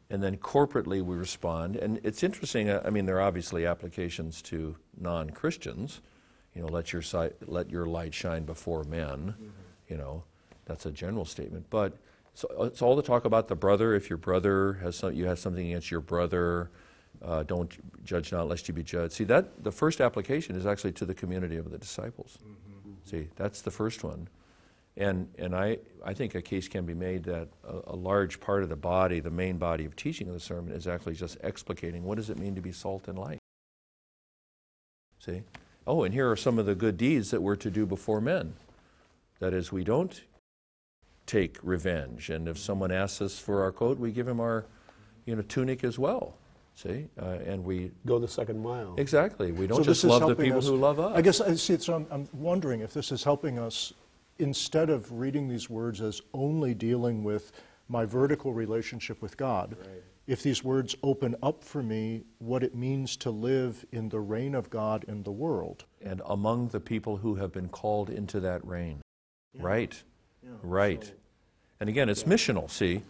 and 0.09 0.23
then 0.23 0.39
corporately 0.39 1.03
we 1.03 1.15
respond. 1.15 1.77
And 1.77 2.01
it's 2.03 2.23
interesting, 2.23 2.71
uh, 2.71 2.81
I 2.87 2.91
mean, 2.91 3.05
there 3.05 3.19
are 3.19 3.21
obviously 3.21 3.67
applications 3.67 4.41
to 4.43 4.77
non 4.99 5.29
Christians. 5.29 6.01
You 6.55 6.63
know, 6.63 6.69
let 6.69 6.95
your, 6.95 7.03
si- 7.03 7.35
let 7.47 7.71
your 7.71 7.85
light 7.85 8.15
shine 8.15 8.45
before 8.45 8.83
men, 8.85 9.35
you 9.89 9.99
know, 9.99 10.25
that's 10.65 10.87
a 10.87 10.91
general 10.91 11.27
statement. 11.27 11.67
But 11.69 11.99
so 12.35 12.49
it's 12.63 12.81
all 12.81 12.97
the 12.97 13.03
talk 13.03 13.27
about 13.27 13.47
the 13.47 13.55
brother. 13.55 13.95
If 13.95 14.09
your 14.09 14.17
brother 14.17 14.75
has 14.83 14.97
some, 14.97 15.13
you 15.13 15.27
have 15.27 15.39
something 15.39 15.67
against 15.67 15.91
your 15.91 16.01
brother, 16.01 16.71
uh, 17.23 17.43
don't 17.43 17.71
judge 18.05 18.33
not 18.33 18.49
lest 18.49 18.69
you 18.69 18.75
be 18.75 18.83
judged. 18.83 19.13
See 19.13 19.25
that 19.25 19.63
the 19.63 19.71
first 19.71 20.01
application 20.01 20.57
is 20.57 20.65
actually 20.65 20.93
to 20.93 21.05
the 21.05 21.15
community 21.15 21.57
of 21.57 21.71
the 21.71 21.79
disciples. 21.79 22.39
See, 23.05 23.29
that's 23.37 23.61
the 23.61 23.71
first 23.71 24.03
one. 24.03 24.29
And, 25.01 25.29
and 25.39 25.57
I, 25.57 25.79
I 26.05 26.13
think 26.13 26.35
a 26.35 26.43
case 26.43 26.69
can 26.69 26.85
be 26.85 26.93
made 26.93 27.25
that 27.25 27.49
a, 27.67 27.95
a 27.95 27.97
large 27.97 28.39
part 28.39 28.63
of 28.63 28.69
the 28.69 28.77
body, 28.77 29.19
the 29.19 29.31
main 29.31 29.57
body 29.57 29.87
of 29.87 29.97
teaching 29.97 30.29
of 30.29 30.35
the 30.35 30.41
sermon, 30.41 30.75
is 30.75 30.87
actually 30.87 31.15
just 31.15 31.41
explicating 31.41 32.03
what 32.03 32.17
does 32.17 32.29
it 32.29 32.39
mean 32.39 32.55
to 32.55 32.61
be 32.61 32.71
salt 32.71 33.09
and 33.09 33.19
light. 33.19 33.39
See? 35.19 35.43
Oh, 35.87 36.05
and 36.05 36.13
here 36.13 36.31
are 36.31 36.37
some 36.37 36.59
of 36.59 36.67
the 36.67 36.75
good 36.75 36.99
deeds 36.99 37.31
that 37.31 37.41
we're 37.41 37.57
to 37.57 37.71
do 37.71 37.87
before 37.87 38.21
men. 38.21 38.53
That 39.39 39.55
is, 39.55 39.73
we 39.73 39.85
don't 39.85 40.21
take 41.25 41.57
revenge, 41.63 42.29
and 42.29 42.47
if 42.47 42.59
someone 42.59 42.93
asks 42.93 43.23
us 43.23 43.39
for 43.39 43.63
our 43.63 43.73
coat, 43.73 43.99
we 43.99 44.13
give 44.13 44.29
him 44.29 44.39
our, 44.39 44.67
you 45.25 45.35
know, 45.35 45.41
tunic 45.43 45.83
as 45.83 45.99
well. 45.99 46.35
See, 46.75 47.07
uh, 47.21 47.39
and 47.47 47.65
we 47.65 47.91
Go 48.05 48.19
the 48.19 48.29
second 48.29 48.63
mile. 48.63 48.95
exactly 48.99 49.53
we 49.53 49.67
don't 49.67 49.79
So 49.79 49.85
just 49.85 50.05
love 50.05 50.27
the 50.29 50.35
people 50.35 50.59
us- 50.59 50.67
who 50.67 50.77
love 50.77 51.01
us. 51.01 51.17
I 51.17 51.23
guess 51.23 51.41
I 51.41 51.55
see. 51.55 51.79
So 51.79 51.95
I'm, 51.95 52.07
I'm 52.11 52.29
wondering 52.33 52.81
if 52.81 52.93
this 52.95 53.13
is 53.13 53.25
helping 53.25 53.59
us 53.59 53.93
instead 54.41 54.91
of 54.91 55.13
reading 55.13 55.49
these 55.49 55.69
words 55.71 56.01
as 56.01 56.21
only 56.33 56.75
dealing 56.75 57.23
with 57.23 57.53
my 57.89 58.05
vertical 58.05 58.53
relationship 58.53 59.21
with 59.21 59.37
God. 59.37 59.77
If 60.27 60.43
these 60.43 60.63
words 60.63 60.95
open 61.03 61.35
up 61.43 61.65
for 61.65 61.83
me 61.83 62.23
what 62.39 62.63
it 62.63 62.75
means 62.75 63.17
to 63.19 63.31
live 63.31 63.85
in 63.91 64.09
the 64.09 64.21
reign 64.21 64.55
of 64.55 64.71
God 64.71 65.05
in 65.09 65.25
the 65.25 65.33
world. 65.33 65.85
and 66.01 66.23
among 66.27 66.69
the 66.69 66.81
people 66.81 67.17
who 67.19 67.35
have 67.35 67.53
been 67.53 67.69
called 67.69 68.11
into 68.11 68.41
that 68.41 68.65
reign. 68.65 69.01
Right, 69.59 70.03
right. 70.63 71.13
And 71.81 71.89
again, 71.89 72.09
it's 72.09 72.25
missional, 72.25 72.71
see? 72.71 73.03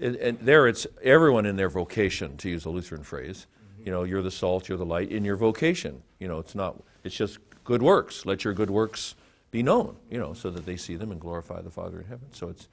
And, 0.00 0.16
and 0.16 0.38
there 0.40 0.66
it's 0.66 0.86
everyone 1.02 1.46
in 1.46 1.56
their 1.56 1.68
vocation, 1.68 2.36
to 2.38 2.48
use 2.48 2.64
a 2.64 2.70
Lutheran 2.70 3.04
phrase. 3.04 3.46
Mm-hmm. 3.46 3.86
You 3.86 3.92
know, 3.92 4.02
you're 4.04 4.22
the 4.22 4.30
salt, 4.30 4.68
you're 4.68 4.78
the 4.78 4.86
light 4.86 5.12
in 5.12 5.24
your 5.24 5.36
vocation. 5.36 6.02
You 6.18 6.28
know, 6.28 6.38
it's 6.38 6.54
not, 6.54 6.82
it's 7.04 7.14
just 7.14 7.38
good 7.62 7.82
works. 7.82 8.26
Let 8.26 8.42
your 8.44 8.54
good 8.54 8.70
works 8.70 9.14
be 9.54 9.62
known, 9.62 9.94
you 10.10 10.18
know, 10.18 10.32
so 10.32 10.50
that 10.50 10.66
they 10.66 10.76
see 10.76 10.96
them 10.96 11.12
and 11.12 11.20
glorify 11.20 11.62
the 11.62 11.70
Father 11.70 12.00
in 12.00 12.06
heaven. 12.06 12.26
So 12.32 12.48
it's, 12.48 12.68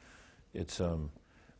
it's, 0.52 0.82
um, 0.82 1.12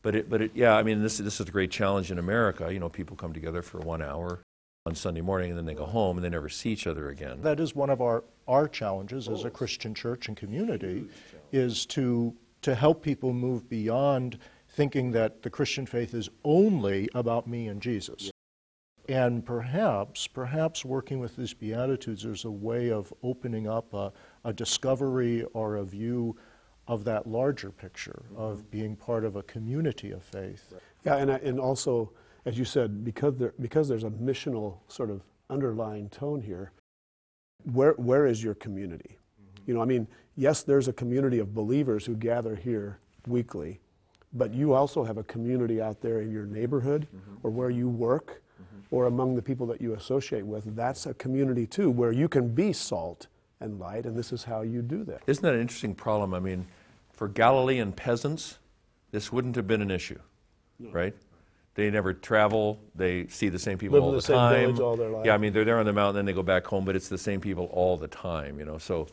but 0.02 0.16
it, 0.16 0.28
but 0.28 0.42
it, 0.42 0.50
yeah, 0.52 0.74
I 0.74 0.82
mean, 0.82 1.00
this, 1.00 1.18
this 1.18 1.38
is 1.38 1.48
a 1.48 1.52
great 1.52 1.70
challenge 1.70 2.10
in 2.10 2.18
America. 2.18 2.72
You 2.72 2.80
know, 2.80 2.88
people 2.88 3.16
come 3.16 3.32
together 3.32 3.62
for 3.62 3.78
one 3.78 4.02
hour 4.02 4.40
on 4.84 4.96
Sunday 4.96 5.20
morning 5.20 5.50
and 5.50 5.58
then 5.58 5.64
they 5.64 5.74
go 5.74 5.84
home 5.84 6.16
and 6.16 6.24
they 6.24 6.28
never 6.28 6.48
see 6.48 6.70
each 6.70 6.88
other 6.88 7.10
again. 7.10 7.40
That 7.40 7.60
is 7.60 7.72
one 7.72 7.88
of 7.88 8.00
our, 8.00 8.24
our 8.48 8.66
challenges 8.66 9.28
as 9.28 9.44
a 9.44 9.50
Christian 9.50 9.94
church 9.94 10.26
and 10.26 10.36
community, 10.36 11.04
is 11.52 11.86
to, 11.86 12.34
to 12.62 12.74
help 12.74 13.00
people 13.00 13.32
move 13.32 13.68
beyond 13.68 14.38
thinking 14.70 15.12
that 15.12 15.42
the 15.42 15.50
Christian 15.50 15.86
faith 15.86 16.14
is 16.14 16.30
only 16.42 17.08
about 17.14 17.46
me 17.46 17.68
and 17.68 17.80
Jesus. 17.80 18.32
And 19.08 19.44
perhaps, 19.44 20.26
perhaps 20.26 20.84
working 20.84 21.20
with 21.20 21.36
these 21.36 21.54
Beatitudes, 21.54 22.22
there's 22.22 22.44
a 22.44 22.50
way 22.50 22.90
of 22.90 23.12
opening 23.22 23.68
up 23.68 23.92
a, 23.94 24.12
a 24.44 24.52
discovery 24.52 25.44
or 25.52 25.76
a 25.76 25.84
view 25.84 26.36
of 26.88 27.04
that 27.04 27.26
larger 27.26 27.70
picture 27.70 28.22
of 28.36 28.58
mm-hmm. 28.58 28.66
being 28.70 28.96
part 28.96 29.24
of 29.24 29.36
a 29.36 29.42
community 29.44 30.10
of 30.10 30.22
faith. 30.22 30.72
Yeah, 31.04 31.16
and, 31.16 31.30
I, 31.30 31.36
and 31.36 31.60
also, 31.60 32.12
as 32.44 32.58
you 32.58 32.64
said, 32.64 33.04
because, 33.04 33.36
there, 33.36 33.54
because 33.60 33.88
there's 33.88 34.04
a 34.04 34.10
missional 34.10 34.78
sort 34.88 35.10
of 35.10 35.22
underlying 35.48 36.08
tone 36.08 36.40
here, 36.40 36.72
where, 37.72 37.92
where 37.92 38.26
is 38.26 38.42
your 38.42 38.54
community? 38.54 39.16
Mm-hmm. 39.16 39.70
You 39.70 39.74
know, 39.74 39.82
I 39.82 39.84
mean, 39.84 40.08
yes, 40.36 40.62
there's 40.62 40.88
a 40.88 40.92
community 40.92 41.38
of 41.38 41.54
believers 41.54 42.04
who 42.04 42.16
gather 42.16 42.56
here 42.56 42.98
weekly, 43.28 43.80
but 44.32 44.52
you 44.52 44.72
also 44.72 45.04
have 45.04 45.18
a 45.18 45.24
community 45.24 45.80
out 45.80 46.00
there 46.00 46.20
in 46.20 46.32
your 46.32 46.46
neighborhood 46.46 47.06
mm-hmm. 47.14 47.46
or 47.46 47.50
where 47.50 47.70
you 47.70 47.88
work 47.88 48.42
or 48.92 49.06
among 49.06 49.34
the 49.34 49.42
people 49.42 49.66
that 49.66 49.80
you 49.80 49.94
associate 49.94 50.46
with. 50.46 50.76
That's 50.76 51.06
a 51.06 51.14
community 51.14 51.66
too, 51.66 51.90
where 51.90 52.12
you 52.12 52.28
can 52.28 52.54
be 52.54 52.72
salt 52.72 53.26
and 53.62 53.78
light, 53.78 54.04
and 54.06 54.16
this 54.16 54.32
is 54.32 54.44
how 54.44 54.62
you 54.62 54.82
do 54.82 55.04
that. 55.04 55.22
Isn't 55.26 55.42
that 55.42 55.54
an 55.54 55.60
interesting 55.60 55.94
problem? 55.94 56.34
I 56.34 56.40
mean, 56.40 56.66
for 57.12 57.28
Galilean 57.28 57.92
peasants, 57.92 58.58
this 59.10 59.32
wouldn't 59.32 59.56
have 59.56 59.66
been 59.66 59.82
an 59.82 59.90
issue, 59.90 60.18
right? 60.80 61.14
They 61.74 61.90
never 61.90 62.12
travel. 62.12 62.78
They 62.94 63.26
see 63.28 63.48
the 63.48 63.58
same 63.58 63.78
people 63.78 63.94
Live 63.94 64.02
in 64.02 64.06
all 64.06 64.10
the 64.12 64.16
the, 64.16 64.22
same 64.22 64.36
time. 64.36 64.60
village 64.66 64.80
all 64.80 64.96
their 64.96 65.08
life. 65.08 65.24
Yeah, 65.24 65.34
I 65.34 65.38
mean, 65.38 65.52
they're 65.52 65.64
there 65.64 65.78
on 65.78 65.86
the 65.86 65.92
mountain, 65.92 66.16
then 66.16 66.24
they 66.26 66.32
go 66.34 66.42
back 66.42 66.66
home, 66.66 66.84
but 66.84 66.96
it's 66.96 67.08
the 67.08 67.16
same 67.18 67.40
people 67.40 67.66
all 67.72 67.96
the 67.96 68.08
time, 68.08 68.58
you 68.58 68.66
know. 68.66 68.76
So, 68.78 69.06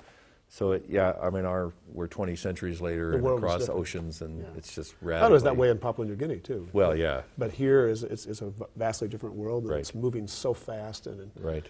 so 0.50 0.74
it, 0.74 0.84
yeah, 0.90 1.14
I 1.22 1.30
mean, 1.30 1.46
our 1.46 1.72
we're 1.94 2.08
20 2.08 2.36
centuries 2.36 2.82
later 2.82 3.14
and 3.14 3.26
across 3.26 3.70
oceans, 3.70 4.22
and 4.22 4.40
Yeah. 4.42 4.48
it's 4.58 4.74
just 4.76 4.94
I 5.02 5.06
radically. 5.06 5.30
know 5.30 5.36
it's 5.36 5.44
that 5.46 5.56
way 5.56 5.70
in 5.70 5.78
Papua 5.78 6.06
New 6.08 6.16
Guinea 6.16 6.40
too. 6.40 6.68
Well, 6.74 6.96
yeah, 6.96 7.22
But 7.38 7.52
here 7.52 7.88
is 7.88 8.04
it's, 8.04 8.26
it's 8.26 8.42
a 8.42 8.52
vastly 8.76 9.08
different 9.08 9.36
world. 9.36 9.64
and 9.64 9.72
Right. 9.72 9.80
It's 9.80 9.94
moving 9.96 10.28
so 10.28 10.54
fast, 10.54 11.08
and 11.08 11.20
and, 11.22 11.32
right. 11.40 11.66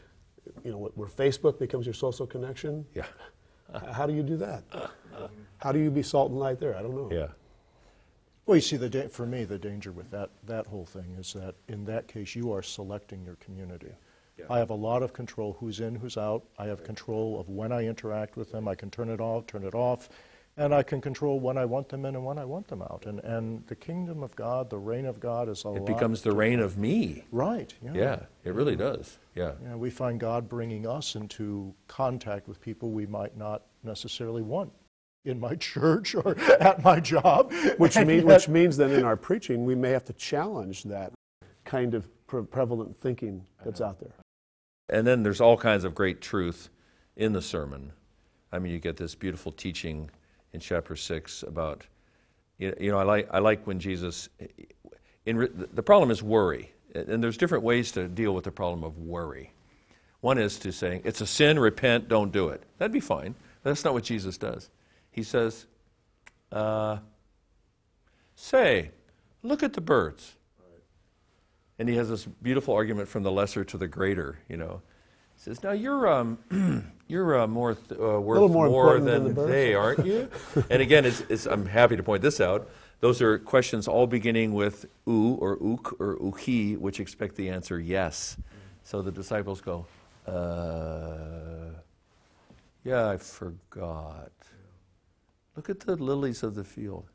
You 0.63 0.71
know 0.71 0.91
where 0.95 1.07
Facebook 1.07 1.59
becomes 1.59 1.85
your 1.85 1.93
social 1.93 2.25
connection. 2.27 2.85
Yeah, 2.93 3.05
h- 3.75 3.81
How 3.91 4.05
do 4.07 4.13
you 4.13 4.23
do 4.23 4.37
that? 4.37 4.63
How 5.57 5.71
do 5.71 5.79
you 5.79 5.91
be 5.91 6.03
salt 6.03 6.31
and 6.31 6.39
light 6.39 6.59
there? 6.59 6.75
I 6.75 6.81
don't 6.81 6.95
know. 6.95 7.09
yeah. 7.11 7.27
Well, 8.45 8.55
you 8.55 8.61
see, 8.61 8.77
the 8.77 8.89
da- 8.89 9.07
for 9.09 9.25
me, 9.27 9.43
the 9.43 9.59
danger 9.59 9.91
with 9.91 10.09
that, 10.11 10.31
that 10.47 10.65
whole 10.65 10.85
thing 10.85 11.15
is 11.19 11.33
that 11.33 11.53
in 11.67 11.85
that 11.85 12.07
case, 12.07 12.35
you 12.35 12.51
are 12.51 12.63
selecting 12.63 13.23
your 13.23 13.35
community. 13.35 13.91
Yeah. 14.39 14.45
I 14.49 14.57
have 14.57 14.69
a 14.71 14.75
lot 14.75 15.03
of 15.03 15.13
control 15.13 15.55
who's 15.59 15.81
in, 15.81 15.93
who's 15.95 16.17
out. 16.17 16.43
I 16.57 16.65
have 16.65 16.83
control 16.83 17.39
of 17.39 17.49
when 17.49 17.71
I 17.71 17.85
interact 17.85 18.37
with 18.37 18.51
them. 18.51 18.67
I 18.67 18.73
can 18.73 18.89
turn 18.89 19.09
it 19.09 19.19
off, 19.19 19.45
turn 19.45 19.63
it 19.63 19.75
off, 19.75 20.09
and 20.59 20.75
I 20.75 20.83
can 20.83 20.99
control 20.99 21.39
when 21.39 21.57
I 21.57 21.63
want 21.63 21.87
them 21.87 22.05
in 22.05 22.15
and 22.15 22.25
when 22.25 22.37
I 22.37 22.43
want 22.43 22.67
them 22.67 22.81
out. 22.81 23.05
And, 23.05 23.19
and 23.21 23.65
the 23.67 23.75
kingdom 23.75 24.21
of 24.21 24.35
God, 24.35 24.69
the 24.69 24.77
reign 24.77 25.05
of 25.05 25.19
God 25.19 25.47
is 25.47 25.63
a 25.63 25.69
It 25.69 25.71
lot. 25.71 25.85
becomes 25.85 26.21
the 26.21 26.33
reign 26.33 26.59
of 26.59 26.77
me. 26.77 27.23
Right, 27.31 27.73
yeah. 27.81 27.93
Yeah, 27.93 28.19
it 28.43 28.53
really 28.53 28.75
does. 28.75 29.17
Yeah. 29.35 29.53
Yeah, 29.63 29.75
we 29.75 29.89
find 29.89 30.19
God 30.19 30.49
bringing 30.49 30.85
us 30.85 31.15
into 31.15 31.73
contact 31.87 32.47
with 32.49 32.59
people 32.59 32.91
we 32.91 33.05
might 33.05 33.37
not 33.37 33.63
necessarily 33.83 34.41
want 34.41 34.71
in 35.23 35.39
my 35.39 35.55
church 35.71 36.13
or 36.13 36.37
at 36.59 36.83
my 36.83 36.99
job. 36.99 37.53
Which, 37.77 37.95
And 37.95 38.07
mean, 38.07 38.17
yet- 38.17 38.25
which 38.25 38.47
means 38.49 38.75
then 38.75 38.91
in 38.91 39.05
our 39.05 39.17
preaching, 39.17 39.63
we 39.63 39.75
may 39.75 39.91
have 39.91 40.03
to 40.05 40.13
challenge 40.13 40.83
that 40.83 41.13
kind 41.63 41.93
of 41.93 42.05
pre- 42.27 42.43
prevalent 42.43 42.99
thinking 42.99 43.45
that's 43.63 43.79
out 43.79 43.99
there. 44.01 44.13
And 44.89 45.07
then 45.07 45.23
there's 45.23 45.39
all 45.39 45.55
kinds 45.55 45.85
of 45.85 45.95
great 45.95 46.19
truth 46.19 46.69
in 47.15 47.31
the 47.31 47.41
sermon. 47.41 47.93
I 48.51 48.59
mean, 48.59 48.73
you 48.73 48.79
get 48.79 48.97
this 48.97 49.15
beautiful 49.15 49.51
teaching 49.53 50.09
in 50.53 50.59
chapter 50.59 50.95
6 50.95 51.43
about, 51.43 51.85
you 52.57 52.73
know, 52.79 52.97
I 52.97 53.03
like, 53.03 53.29
I 53.31 53.39
like 53.39 53.65
when 53.65 53.79
Jesus, 53.79 54.29
in, 55.25 55.67
the 55.73 55.83
problem 55.83 56.11
is 56.11 56.21
worry. 56.23 56.71
And 56.95 57.23
there's 57.23 57.37
different 57.37 57.63
ways 57.63 57.91
to 57.93 58.07
deal 58.07 58.33
with 58.33 58.45
the 58.45 58.51
problem 58.51 58.83
of 58.83 58.97
worry. 58.97 59.51
One 60.21 60.37
is 60.37 60.57
to 60.59 60.71
say, 60.71 61.01
it's 61.03 61.21
a 61.21 61.27
sin, 61.27 61.59
repent, 61.59 62.07
don't 62.07 62.31
do 62.31 62.49
it. 62.49 62.63
That'd 62.77 62.91
be 62.91 62.99
fine. 62.99 63.35
That's 63.63 63.83
not 63.83 63.93
what 63.93 64.03
Jesus 64.03 64.37
does. 64.37 64.69
He 65.11 65.23
says, 65.23 65.65
uh, 66.51 66.97
say, 68.35 68.91
look 69.43 69.63
at 69.63 69.73
the 69.73 69.81
birds. 69.81 70.35
And 71.77 71.87
he 71.87 71.95
has 71.95 72.09
this 72.09 72.25
beautiful 72.25 72.73
argument 72.73 73.07
from 73.07 73.23
the 73.23 73.31
lesser 73.31 73.63
to 73.63 73.77
the 73.77 73.87
greater, 73.87 74.39
you 74.49 74.57
know. 74.57 74.81
He 75.39 75.43
says, 75.43 75.63
now 75.63 75.71
you're, 75.71 76.05
um, 76.05 76.37
you're 77.07 77.39
uh, 77.39 77.47
more 77.47 77.73
th- 77.73 77.97
uh, 77.97 78.19
worth 78.19 78.41
little 78.41 78.49
more 78.49 78.95
than, 78.99 79.05
than 79.05 79.23
the 79.23 79.33
birds." 79.33 79.49
they, 79.49 79.73
aren't 79.73 80.05
you? 80.05 80.29
and 80.69 80.81
again, 80.81 81.05
it's, 81.05 81.21
it's, 81.29 81.45
I'm 81.45 81.65
happy 81.65 81.95
to 81.95 82.03
point 82.03 82.21
this 82.21 82.41
out. 82.41 82.69
Those 82.99 83.21
are 83.21 83.39
questions 83.39 83.87
all 83.87 84.05
beginning 84.05 84.53
with 84.53 84.85
u 85.07 85.37
or 85.39 85.57
ouk 85.63 85.95
or 86.01 86.17
ouchi, 86.17 86.77
which 86.77 86.99
expect 86.99 87.37
the 87.37 87.47
answer 87.47 87.79
yes. 87.79 88.35
So 88.83 89.01
the 89.01 89.13
disciples 89.13 89.61
go, 89.61 89.85
uh, 90.27 91.71
yeah, 92.83 93.07
I 93.07 93.15
forgot. 93.15 94.33
Look 95.55 95.69
at 95.69 95.79
the 95.79 95.95
lilies 95.95 96.43
of 96.43 96.55
the 96.55 96.65
field. 96.65 97.05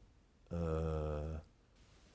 Uh, 0.51 1.41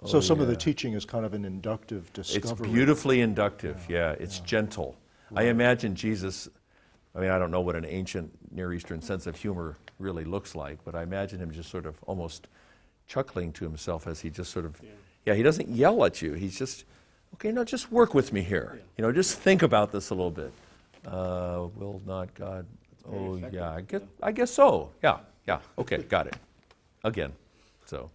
So 0.06 0.18
oh, 0.18 0.22
some 0.22 0.40
of 0.40 0.48
the 0.48 0.56
teaching 0.56 0.94
is 0.94 1.06
kind 1.06 1.26
of 1.26 1.34
an 1.34 1.46
inductive 1.46 2.12
discovery. 2.14 2.38
It's 2.38 2.50
discovery. 2.50 2.70
beautifully 2.74 3.22
inductive, 3.22 3.86
yeah. 3.88 4.16
It's 4.18 4.40
gentle. 4.40 4.96
I 5.36 5.44
imagine 5.44 5.96
Jesus, 5.96 6.50
I 7.16 7.20
mean, 7.20 7.30
I 7.30 7.38
don't 7.38 7.52
know 7.52 7.62
what 7.62 7.76
an 7.76 7.86
ancient 7.86 8.32
Near 8.52 8.74
Eastern 8.74 9.02
sense 9.02 9.28
of 9.28 9.36
humor 9.36 9.78
really 10.00 10.24
looks 10.24 10.56
like, 10.56 10.80
but 10.84 10.96
I 10.96 11.04
imagine 11.04 11.40
him 11.40 11.52
just 11.52 11.70
sort 11.70 11.86
of 11.86 11.96
almost 12.08 12.48
chuckling 13.08 13.52
to 13.54 13.66
himself 13.66 14.08
as 14.08 14.22
he 14.22 14.30
just 14.30 14.52
sort 14.52 14.66
of, 14.66 14.80
yeah, 15.26 15.34
he 15.34 15.44
doesn't 15.44 15.70
yell 15.70 16.04
at 16.06 16.22
you. 16.22 16.34
He's 16.34 16.58
just, 16.58 16.86
okay, 17.36 17.52
now 17.52 17.64
just 17.64 17.92
work 17.92 18.14
with 18.14 18.34
me 18.34 18.42
here. 18.42 18.82
You 18.98 19.04
know, 19.04 19.12
just 19.12 19.38
think 19.38 19.62
about 19.62 19.92
this 19.92 20.10
a 20.10 20.16
little 20.16 20.32
bit. 20.32 20.54
Uh, 21.06 21.68
will 21.76 22.02
not 22.06 22.34
God, 22.34 22.66
oh, 23.10 23.36
yeah, 23.52 23.72
I 23.72 23.82
guess, 23.82 24.02
I 24.22 24.32
guess 24.32 24.52
so. 24.52 24.92
Yeah, 25.02 25.20
yeah, 25.48 25.60
okay, 25.78 25.98
got 25.98 26.28
it. 26.28 26.36
Again, 27.04 27.34
so. 27.86 28.10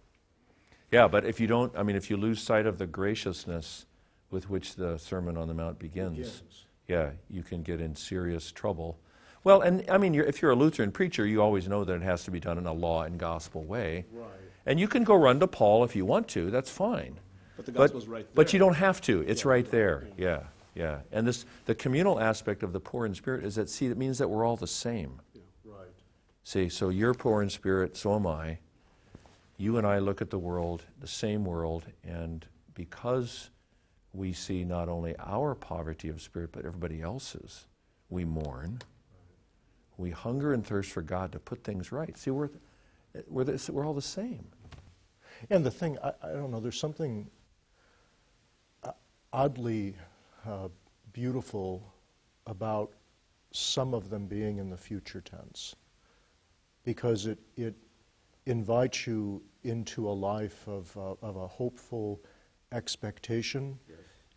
Yeah, 0.91 1.07
but 1.07 1.25
if 1.25 1.39
you 1.39 1.47
don't, 1.47 1.75
I 1.75 1.83
mean, 1.83 1.95
if 1.95 2.09
you 2.09 2.17
lose 2.17 2.41
sight 2.41 2.65
of 2.65 2.77
the 2.77 2.85
graciousness 2.85 3.85
with 4.31 4.49
which 4.49 4.75
the 4.75 4.97
Sermon 4.97 5.35
on 5.35 5.47
the 5.47 5.53
Mount 5.53 5.79
begins, 5.79 6.43
yeah, 6.87 7.11
you 7.29 7.43
can 7.43 7.63
get 7.63 7.81
in 7.81 7.95
serious 7.95 8.51
trouble. 8.51 8.97
Well, 9.43 9.61
and 9.61 9.85
I 9.89 9.97
mean, 9.97 10.13
you're, 10.13 10.25
if 10.25 10.41
you're 10.41 10.51
a 10.51 10.55
Lutheran 10.55 10.91
preacher, 10.91 11.25
you 11.25 11.41
always 11.41 11.67
know 11.67 11.83
that 11.83 11.93
it 11.93 12.01
has 12.01 12.23
to 12.23 12.31
be 12.31 12.39
done 12.39 12.57
in 12.57 12.65
a 12.65 12.73
law 12.73 13.03
and 13.03 13.19
gospel 13.19 13.63
way. 13.63 14.05
Right. 14.11 14.27
And 14.65 14.79
you 14.79 14.87
can 14.87 15.03
go 15.03 15.15
run 15.15 15.39
to 15.39 15.47
Paul 15.47 15.83
if 15.83 15.95
you 15.95 16.05
want 16.05 16.27
to, 16.29 16.49
that's 16.49 16.71
fine. 16.71 17.19
But 17.55 17.65
the 17.67 17.71
gospel's 17.71 18.07
right 18.07 18.25
there. 18.25 18.33
But 18.33 18.53
you 18.53 18.59
don't 18.59 18.73
have 18.73 19.01
to, 19.01 19.21
it's 19.21 19.45
right 19.45 19.69
there. 19.69 20.07
Yeah, 20.17 20.41
yeah. 20.73 20.99
And 21.11 21.27
this, 21.27 21.45
the 21.65 21.75
communal 21.75 22.19
aspect 22.19 22.63
of 22.63 22.73
the 22.73 22.79
poor 22.79 23.05
in 23.05 23.13
spirit 23.13 23.45
is 23.45 23.55
that, 23.55 23.69
see, 23.69 23.85
it 23.85 23.97
means 23.97 24.17
that 24.17 24.27
we're 24.27 24.43
all 24.43 24.57
the 24.57 24.67
same. 24.67 25.21
Right. 25.63 25.87
See, 26.43 26.67
so 26.69 26.89
you're 26.89 27.13
poor 27.13 27.43
in 27.43 27.49
spirit, 27.49 27.95
so 27.95 28.15
am 28.15 28.25
I. 28.25 28.57
You 29.57 29.77
and 29.77 29.85
I 29.85 29.99
look 29.99 30.21
at 30.21 30.31
the 30.31 30.39
world, 30.39 30.83
the 30.99 31.07
same 31.07 31.45
world, 31.45 31.85
and 32.03 32.45
because 32.73 33.51
we 34.15 34.33
see 34.33 34.63
not 34.63 34.89
only 34.89 35.15
our 35.19 35.55
poverty 35.55 36.09
of 36.09 36.21
spirit, 36.21 36.51
but 36.51 36.65
everybody 36.65 37.01
else's, 37.01 37.65
we 38.09 38.23
mourn. 38.23 38.79
We 39.97 40.11
hunger 40.11 40.53
and 40.53 40.65
thirst 40.65 40.91
for 40.91 41.01
God 41.01 41.31
to 41.33 41.39
put 41.39 41.63
things 41.63 41.91
right. 41.91 42.17
See, 42.17 42.31
we're, 42.31 42.49
we're, 43.27 43.43
the, 43.43 43.71
we're 43.71 43.85
all 43.85 43.93
the 43.93 44.01
same. 44.01 44.45
And 45.49 45.65
the 45.65 45.71
thing, 45.71 45.97
I, 46.03 46.13
I 46.23 46.31
don't 46.33 46.51
know, 46.51 46.59
there's 46.59 46.79
something 46.79 47.29
uh, 48.83 48.91
oddly 49.33 49.95
uh, 50.45 50.69
beautiful 51.13 51.93
about 52.47 52.91
some 53.51 53.93
of 53.93 54.09
them 54.09 54.27
being 54.27 54.57
in 54.57 54.69
the 54.69 54.77
future 54.77 55.21
tense 55.21 55.75
because 56.83 57.25
it, 57.25 57.39
it 57.55 57.75
invites 58.45 59.07
you 59.07 59.41
into 59.63 60.07
a 60.07 60.11
life 60.11 60.67
of, 60.67 60.95
uh, 60.97 61.15
of 61.21 61.37
a 61.37 61.47
hopeful 61.47 62.21
expectation 62.71 63.79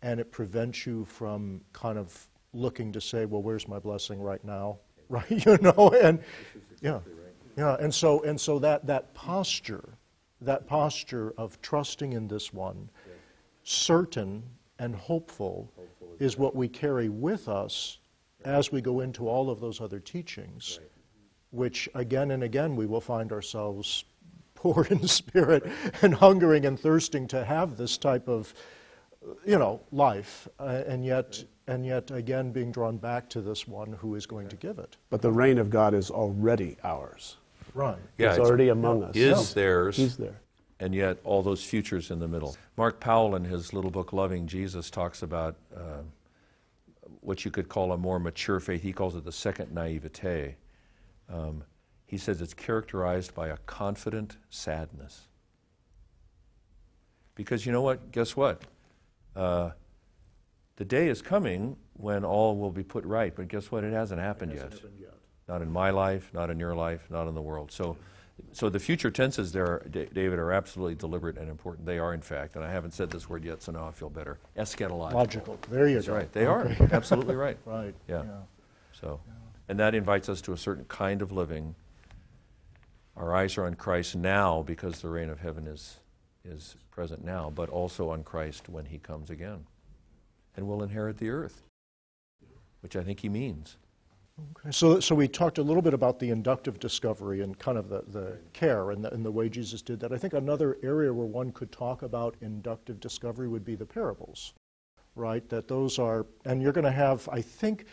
and 0.01 0.19
it 0.19 0.31
prevents 0.31 0.85
you 0.85 1.05
from 1.05 1.61
kind 1.73 1.97
of 1.97 2.27
looking 2.53 2.91
to 2.93 3.01
say, 3.01 3.25
well, 3.25 3.41
where's 3.41 3.67
my 3.67 3.79
blessing 3.79 4.21
right 4.21 4.43
now? 4.43 4.79
Right? 5.11 5.43
You 5.43 5.57
know, 5.57 5.89
and 6.03 6.19
yeah. 6.81 6.99
Yeah, 7.57 7.77
and 7.79 7.91
so 7.91 8.21
and 8.21 8.39
so 8.39 8.59
that 8.59 8.85
that 8.85 9.11
posture, 9.15 9.97
that 10.39 10.67
posture 10.67 11.33
of 11.35 11.59
trusting 11.63 12.13
in 12.13 12.27
this 12.27 12.53
one, 12.53 12.91
certain 13.63 14.43
and 14.77 14.95
hopeful, 14.95 15.73
is 16.19 16.37
what 16.37 16.55
we 16.55 16.67
carry 16.67 17.09
with 17.09 17.49
us 17.49 17.97
as 18.45 18.71
we 18.71 18.81
go 18.81 18.99
into 18.99 19.27
all 19.27 19.49
of 19.49 19.59
those 19.59 19.81
other 19.81 19.99
teachings, 19.99 20.79
which 21.49 21.89
again 21.95 22.31
and 22.31 22.43
again 22.43 22.75
we 22.75 22.85
will 22.85 23.01
find 23.01 23.31
ourselves 23.31 24.05
poor 24.55 24.85
in 24.89 25.07
spirit 25.07 25.65
and 26.01 26.13
hungering 26.13 26.65
and 26.65 26.79
thirsting 26.79 27.27
to 27.27 27.43
have 27.43 27.77
this 27.77 27.97
type 27.97 28.27
of 28.27 28.53
you 29.45 29.57
know 29.59 29.81
life 29.91 30.47
uh, 30.59 30.83
and 30.87 31.05
yet 31.05 31.43
and 31.67 31.85
yet 31.85 32.09
again 32.11 32.51
being 32.51 32.71
drawn 32.71 32.97
back 32.97 33.29
to 33.29 33.41
this 33.41 33.67
one 33.67 33.91
who 33.93 34.15
is 34.15 34.25
going 34.25 34.47
to 34.47 34.55
give 34.55 34.79
it 34.79 34.97
But 35.09 35.21
the 35.21 35.31
reign 35.31 35.57
of 35.57 35.69
God 35.69 35.93
is 35.93 36.09
already 36.09 36.77
ours. 36.83 37.37
right 37.73 37.97
Yeah, 38.17 38.27
it's, 38.29 38.35
it's- 38.37 38.47
already 38.47 38.69
among 38.69 39.03
us. 39.03 39.15
Is 39.15 39.53
theirs. 39.53 39.97
He's 39.97 40.17
there. 40.17 40.39
and 40.79 40.95
yet 40.95 41.17
all 41.23 41.43
those 41.43 41.63
futures 41.63 42.11
in 42.11 42.19
the 42.19 42.27
middle. 42.27 42.55
Mark 42.77 42.99
Powell, 42.99 43.35
in 43.35 43.43
his 43.43 43.73
little 43.73 43.91
book 43.91 44.13
Loving 44.13 44.47
Jesus, 44.47 44.89
talks 44.89 45.21
about 45.21 45.55
uh, 45.75 46.01
what 47.21 47.43
you 47.43 47.51
could 47.51 47.67
call 47.67 47.91
a 47.91 47.97
more 47.97 48.19
mature 48.19 48.59
faith. 48.61 48.81
He 48.81 48.93
calls 48.93 49.15
it 49.15 49.25
the 49.25 49.31
second 49.31 49.73
naivete. 49.73 50.55
Um, 51.31 51.63
he 52.07 52.17
says 52.17 52.41
it's 52.41 52.53
characterized 52.53 53.35
by 53.35 53.49
a 53.49 53.57
confident 53.65 54.37
sadness. 54.49 55.27
Because 57.35 57.65
you 57.65 57.71
know 57.71 57.81
what? 57.81 58.11
Guess 58.11 58.35
what? 58.35 58.63
Uh, 59.39 59.71
the 60.75 60.85
day 60.85 61.07
is 61.07 61.21
coming 61.21 61.77
when 61.93 62.23
all 62.25 62.57
will 62.57 62.71
be 62.71 62.83
put 62.83 63.05
right, 63.05 63.33
but 63.35 63.47
guess 63.47 63.71
what? 63.71 63.83
It 63.83 63.93
hasn't 63.93 64.19
happened 64.19 64.53
yet. 64.53 64.73
Not 65.47 65.61
in 65.61 65.71
my 65.71 65.89
life, 65.89 66.29
not 66.33 66.49
in 66.49 66.59
your 66.59 66.75
life, 66.75 67.07
not 67.09 67.27
in 67.27 67.35
the 67.35 67.41
world. 67.41 67.71
So, 67.71 67.97
so 68.51 68.69
the 68.69 68.79
future 68.79 69.09
tenses 69.09 69.51
there, 69.51 69.81
Da- 69.89 70.07
David, 70.13 70.39
are 70.39 70.51
absolutely 70.51 70.95
deliberate 70.95 71.37
and 71.37 71.49
important. 71.49 71.85
They 71.85 71.99
are, 71.99 72.13
in 72.13 72.21
fact, 72.21 72.55
and 72.55 72.63
I 72.63 72.71
haven't 72.71 72.93
said 72.93 73.09
this 73.09 73.29
word 73.29 73.43
yet, 73.43 73.61
so 73.63 73.71
now 73.71 73.87
I 73.87 73.91
feel 73.91 74.09
better. 74.09 74.37
Eschatological. 74.57 75.13
logical 75.13 75.59
there 75.69 75.87
you 75.87 75.95
That's 75.95 76.07
go 76.07 76.15
right. 76.15 76.31
They 76.31 76.45
are 76.45 76.67
absolutely 76.91 77.35
right. 77.35 77.57
right 77.65 77.95
Yeah. 78.07 78.23
So, 78.91 79.19
and 79.67 79.79
that 79.79 79.95
invites 79.95 80.29
us 80.29 80.41
to 80.41 80.53
a 80.53 80.57
certain 80.57 80.85
kind 80.85 81.21
of 81.21 81.31
living. 81.31 81.75
Our 83.15 83.33
eyes 83.35 83.57
are 83.57 83.65
on 83.65 83.75
Christ 83.75 84.15
now 84.15 84.63
because 84.63 85.01
the 85.01 85.09
reign 85.09 85.29
of 85.29 85.39
heaven 85.39 85.65
is, 85.67 85.98
is 86.43 86.75
present 86.91 87.23
now, 87.23 87.51
but 87.53 87.69
also 87.69 88.09
on 88.09 88.23
Christ 88.23 88.69
when 88.69 88.85
he 88.85 88.97
comes 88.97 89.29
again. 89.29 89.65
And 90.55 90.67
will 90.67 90.83
inherit 90.83 91.17
the 91.17 91.29
earth, 91.29 91.63
which 92.81 92.95
I 92.95 93.03
think 93.03 93.21
he 93.21 93.29
means. 93.29 93.77
Okay, 94.57 94.71
So, 94.71 94.99
so 94.99 95.15
we 95.15 95.27
talked 95.27 95.57
a 95.57 95.63
little 95.63 95.81
bit 95.81 95.93
about 95.93 96.19
the 96.19 96.29
inductive 96.29 96.79
discovery 96.79 97.41
and 97.41 97.57
kind 97.57 97.77
of 97.77 97.89
the, 97.89 98.03
the 98.07 98.37
care 98.53 98.91
and 98.91 99.03
the, 99.03 99.13
and 99.13 99.25
the 99.25 99.31
way 99.31 99.49
Jesus 99.49 99.81
did 99.81 99.99
that. 99.99 100.11
I 100.11 100.17
think 100.17 100.33
another 100.33 100.77
area 100.83 101.13
where 101.13 101.25
one 101.25 101.51
could 101.51 101.71
talk 101.71 102.01
about 102.01 102.35
inductive 102.41 102.99
discovery 102.99 103.47
would 103.47 103.65
be 103.65 103.75
the 103.75 103.85
parables, 103.85 104.53
right? 105.15 105.47
That 105.49 105.67
those 105.67 105.99
are, 105.99 106.25
and 106.45 106.61
you're 106.61 106.71
going 106.71 106.85
to 106.85 106.91
have, 106.91 107.27
I 107.31 107.41
think, 107.41 107.85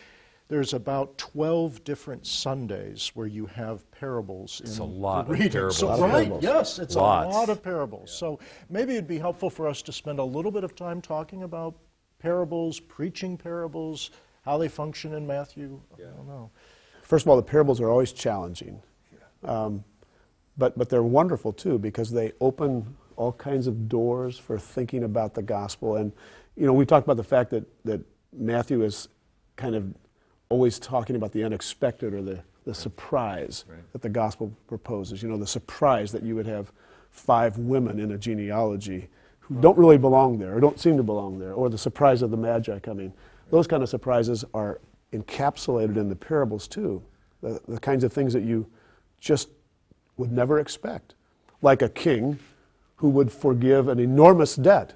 there's 0.49 0.73
about 0.73 1.17
12 1.17 1.83
different 1.83 2.25
Sundays 2.25 3.11
where 3.13 3.27
you 3.27 3.45
have 3.47 3.89
parables 3.91 4.61
in 4.61 4.67
It's 4.67 4.77
a 4.79 4.83
lot 4.83 5.27
the 5.27 5.33
of 5.33 5.39
reading. 5.39 5.51
parables. 5.51 5.77
So, 5.77 5.87
Lot 5.87 5.99
right, 5.99 6.11
parables. 6.11 6.43
yes, 6.43 6.79
it's 6.79 6.95
Lots. 6.95 7.33
a 7.35 7.37
lot 7.37 7.49
of 7.49 7.61
parables. 7.61 8.11
So 8.17 8.39
maybe 8.69 8.93
it'd 8.93 9.07
be 9.07 9.19
helpful 9.19 9.49
for 9.49 9.67
us 9.67 9.81
to 9.83 9.91
spend 9.91 10.19
a 10.19 10.23
little 10.23 10.51
bit 10.51 10.63
of 10.63 10.75
time 10.75 11.01
talking 11.01 11.43
about 11.43 11.75
parables, 12.19 12.79
preaching 12.79 13.37
parables, 13.37 14.11
how 14.43 14.57
they 14.57 14.69
function 14.69 15.13
in 15.13 15.27
Matthew. 15.27 15.81
Yeah. 15.99 16.05
I 16.05 16.15
don't 16.15 16.27
know. 16.27 16.49
First 17.03 17.25
of 17.25 17.29
all, 17.29 17.35
the 17.35 17.43
parables 17.43 17.81
are 17.81 17.89
always 17.89 18.13
challenging. 18.13 18.81
Um, 19.43 19.83
but, 20.57 20.77
but 20.77 20.89
they're 20.89 21.03
wonderful 21.03 21.53
too 21.53 21.77
because 21.77 22.09
they 22.09 22.31
open 22.41 22.95
all 23.17 23.31
kinds 23.33 23.67
of 23.67 23.87
doors 23.89 24.37
for 24.39 24.57
thinking 24.57 25.03
about 25.03 25.33
the 25.33 25.41
gospel. 25.43 25.97
And, 25.97 26.11
you 26.55 26.65
know, 26.65 26.73
we 26.73 26.85
talked 26.85 27.05
about 27.05 27.17
the 27.17 27.23
fact 27.23 27.49
that, 27.51 27.65
that 27.85 28.01
Matthew 28.33 28.83
is 28.83 29.09
kind 29.57 29.75
of 29.75 29.93
always 30.49 30.79
talking 30.79 31.15
about 31.15 31.31
the 31.31 31.43
unexpected 31.43 32.13
or 32.13 32.21
the, 32.21 32.39
the 32.65 32.73
surprise 32.73 33.65
Right. 33.67 33.79
that 33.93 34.01
the 34.01 34.09
gospel 34.09 34.51
proposes. 34.67 35.21
You 35.21 35.29
know, 35.29 35.37
the 35.37 35.47
surprise 35.47 36.11
that 36.11 36.23
you 36.23 36.35
would 36.35 36.47
have 36.47 36.71
five 37.09 37.57
women 37.57 37.99
in 37.99 38.11
a 38.11 38.17
genealogy 38.17 39.09
who 39.39 39.55
don't 39.61 39.77
really 39.77 39.97
belong 39.97 40.39
there 40.39 40.55
or 40.55 40.59
don't 40.59 40.79
seem 40.79 40.97
to 40.97 41.03
belong 41.03 41.39
there, 41.39 41.53
or 41.53 41.69
the 41.69 41.77
surprise 41.77 42.21
of 42.21 42.31
the 42.31 42.37
Magi 42.37 42.79
coming. 42.79 43.13
Those 43.49 43.65
kind 43.65 43.81
of 43.81 43.87
surprises 43.89 44.43
are 44.53 44.81
encapsulated 45.13 45.95
in 45.95 46.09
the 46.09 46.15
parables 46.15 46.67
too. 46.67 47.01
The, 47.41 47.61
the 47.67 47.79
kinds 47.79 48.03
of 48.03 48.11
things 48.11 48.33
that 48.33 48.43
you 48.43 48.67
just 49.19 49.49
would 50.17 50.31
never 50.31 50.59
expect. 50.59 51.13
Like 51.61 51.81
a 51.81 51.87
king 51.89 52.39
who 52.97 53.09
would 53.09 53.31
forgive 53.31 53.87
an 53.87 53.99
enormous 53.99 54.55
debt. 54.55 54.93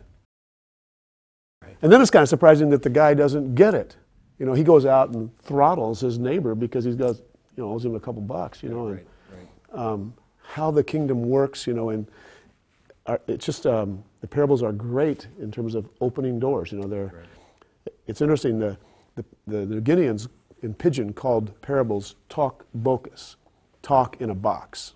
And 1.82 1.92
then 1.92 2.02
it's 2.02 2.12
kind 2.12 2.24
of 2.24 2.30
surprising 2.30 2.70
that 2.72 2.84
the 2.84 2.90
guy 2.90 3.14
doesn't 3.14 3.56
get 3.56 3.74
it. 3.74 3.96
You 4.42 4.48
know, 4.48 4.54
he 4.54 4.64
goes 4.64 4.88
out 4.88 5.10
and 5.14 5.30
throttles 5.44 6.00
his 6.00 6.18
neighbor 6.18 6.56
because 6.56 6.84
he's 6.84 6.96
got, 6.96 7.16
you 7.16 7.58
know, 7.64 7.74
owes 7.74 7.86
him 7.86 7.94
a 7.94 8.00
couple 8.00 8.24
bucks, 8.24 8.64
you 8.64 8.70
know. 8.70 8.88
and, 8.88 8.96
Right, 8.96 9.08
right. 9.72 9.80
um, 9.80 10.16
how 10.42 10.72
the 10.72 10.84
kingdom 10.84 11.22
works, 11.30 11.68
you 11.68 11.74
know, 11.76 11.90
and 11.90 12.08
uh, 13.06 13.18
it's 13.28 13.46
just 13.46 13.68
um, 13.68 14.04
the 14.22 14.28
parables 14.28 14.64
are 14.64 14.72
great 14.72 15.28
in 15.40 15.52
terms 15.52 15.76
of 15.76 15.88
opening 16.02 16.40
doors. 16.40 16.72
You 16.72 16.80
know, 16.80 16.88
they're. 16.88 17.14
It's 18.08 18.20
interesting. 18.20 18.58
The 18.58 18.78
the, 19.14 19.24
the 19.46 19.66
the 19.76 19.80
Guineans 19.82 20.28
in 20.64 20.74
pidgin 20.74 21.14
called 21.14 21.54
parables 21.62 22.16
tok 22.28 22.66
bokis, 22.76 23.36
talk 23.84 24.20
in 24.22 24.32
a 24.32 24.36
box. 24.36 24.96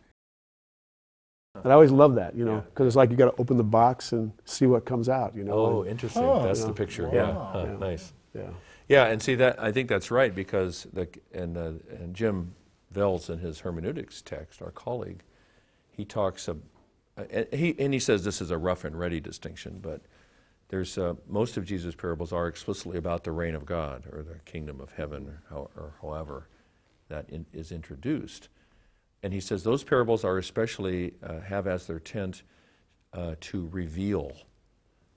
And 1.53 1.67
I 1.71 1.75
always 1.75 1.91
love 1.91 2.15
that, 2.15 2.35
you 2.35 2.45
know, 2.45 2.55
Yeah. 2.55 2.61
because 2.61 2.87
it's 2.87 2.95
like 2.95 3.11
you 3.11 3.15
got 3.15 3.29
to 3.35 3.39
open 3.39 3.57
the 3.57 3.63
box 3.63 4.11
and 4.11 4.31
see 4.45 4.65
what 4.65 4.85
comes 4.85 5.07
out, 5.07 5.35
you 5.35 5.43
know. 5.43 5.53
Oh, 5.53 5.81
and- 5.83 5.91
interesting. 5.91 6.23
Oh, 6.23 6.41
That's 6.41 6.61
yeah. 6.61 6.65
the 6.65 6.73
picture. 6.73 7.03
Wow. 7.07 7.13
Yeah. 7.13 7.33
Huh, 7.33 7.65
Yeah. 7.67 7.77
Nice. 7.77 8.13
yeah. 8.33 8.49
Yeah, 8.87 9.07
and 9.07 9.21
see 9.21 9.35
that 9.35 9.61
I 9.61 9.71
think 9.71 9.89
that's 9.89 10.11
right 10.11 10.33
because 10.33 10.87
the 10.93 11.07
and 11.33 11.57
uh, 11.57 11.71
and 11.89 12.15
Jim 12.15 12.53
Voelz 12.93 13.29
in 13.29 13.39
his 13.39 13.59
hermeneutics 13.59 14.21
text, 14.21 14.61
our 14.61 14.71
colleague, 14.71 15.23
he 15.91 16.05
talks 16.05 16.47
of, 16.47 16.61
and 17.17 17.47
he 17.51 17.75
and 17.79 17.93
he 17.93 17.99
says 17.99 18.23
this 18.23 18.41
is 18.41 18.51
a 18.51 18.57
rough 18.57 18.83
and 18.83 18.97
ready 18.97 19.19
distinction, 19.19 19.79
but 19.81 20.01
there's 20.69 20.97
uh, 20.97 21.15
most 21.27 21.57
of 21.57 21.65
Jesus' 21.65 21.95
parables 21.95 22.31
are 22.31 22.47
explicitly 22.47 22.97
about 22.97 23.23
the 23.23 23.31
reign 23.31 23.55
of 23.55 23.65
God 23.65 24.05
or 24.11 24.21
the 24.21 24.39
kingdom 24.45 24.79
of 24.79 24.91
heaven 24.91 25.37
or, 25.51 25.69
or 25.75 25.93
however 26.01 26.47
that 27.09 27.29
in, 27.29 27.45
is 27.53 27.71
introduced, 27.71 28.49
and 29.23 29.33
he 29.33 29.39
says 29.39 29.63
those 29.63 29.83
parables 29.83 30.23
are 30.23 30.37
especially 30.37 31.13
uh, 31.23 31.39
have 31.39 31.65
as 31.65 31.87
their 31.87 31.99
tent 31.99 32.43
uh, 33.13 33.33
to 33.39 33.67
reveal 33.71 34.35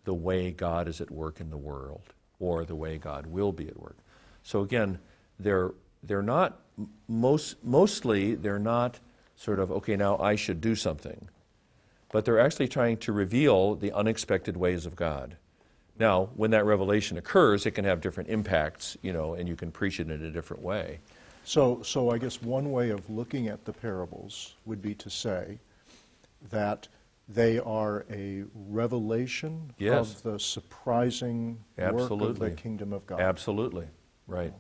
the 0.05 0.15
way 0.15 0.53
God 0.53 0.89
is 0.89 1.03
at 1.03 1.11
work 1.11 1.39
in 1.39 1.51
the 1.51 1.57
world 1.59 2.15
or 2.41 2.65
the 2.65 2.75
way 2.75 2.99
God 2.99 3.27
will 3.27 3.53
be 3.53 3.69
at 3.69 3.81
work. 3.81 3.97
So 4.43 4.63
again, 4.63 4.99
they're 5.39 5.73
they're 6.03 6.23
not 6.23 6.61
most 7.09 7.63
mostly 7.65 8.35
they're 8.35 8.59
not 8.59 9.01
sort 9.37 9.59
of 9.59 9.71
okay 9.71 9.97
now 9.97 10.19
I 10.19 10.37
should 10.37 10.61
do 10.61 10.75
something. 10.75 11.29
But 12.11 12.25
they're 12.25 12.41
actually 12.41 12.69
trying 12.69 12.97
to 12.99 13.13
reveal 13.13 13.75
the 13.75 13.93
unexpected 13.93 14.57
ways 14.57 14.87
of 14.87 14.97
God. 14.97 15.37
Now, 15.99 16.31
when 16.37 16.53
that 16.53 16.65
revelation 16.65 17.19
occurs, 17.19 17.67
it 17.67 17.73
can 17.73 17.85
have 17.85 18.01
different 18.01 18.31
impacts, 18.31 18.97
you 19.03 19.13
know, 19.13 19.35
and 19.35 19.49
you 19.49 19.57
can 19.57 19.71
preach 19.71 20.01
it 20.01 20.11
in 20.11 20.25
a 20.25 20.31
different 20.31 20.63
way. 20.63 21.01
So, 21.45 21.83
so 21.83 22.11
I 22.11 22.19
guess 22.19 22.41
one 22.41 22.71
way 22.71 22.91
of 22.91 23.09
looking 23.11 23.49
at 23.49 23.65
the 23.65 23.73
parables 23.73 24.55
would 24.65 24.81
be 24.81 24.95
to 24.95 25.11
say 25.11 25.59
that 26.51 26.89
they 27.29 27.59
are 27.59 28.07
a 28.11 28.45
revelation 28.55 29.73
Yes. 29.79 30.15
of 30.15 30.23
the 30.23 30.39
surprising 30.39 31.63
work 31.77 32.11
of 32.11 32.39
the 32.39 32.51
kingdom 32.53 32.93
of 32.93 33.07
God. 33.07 33.21
Absolutely. 33.21 33.87
Right. 34.27 34.53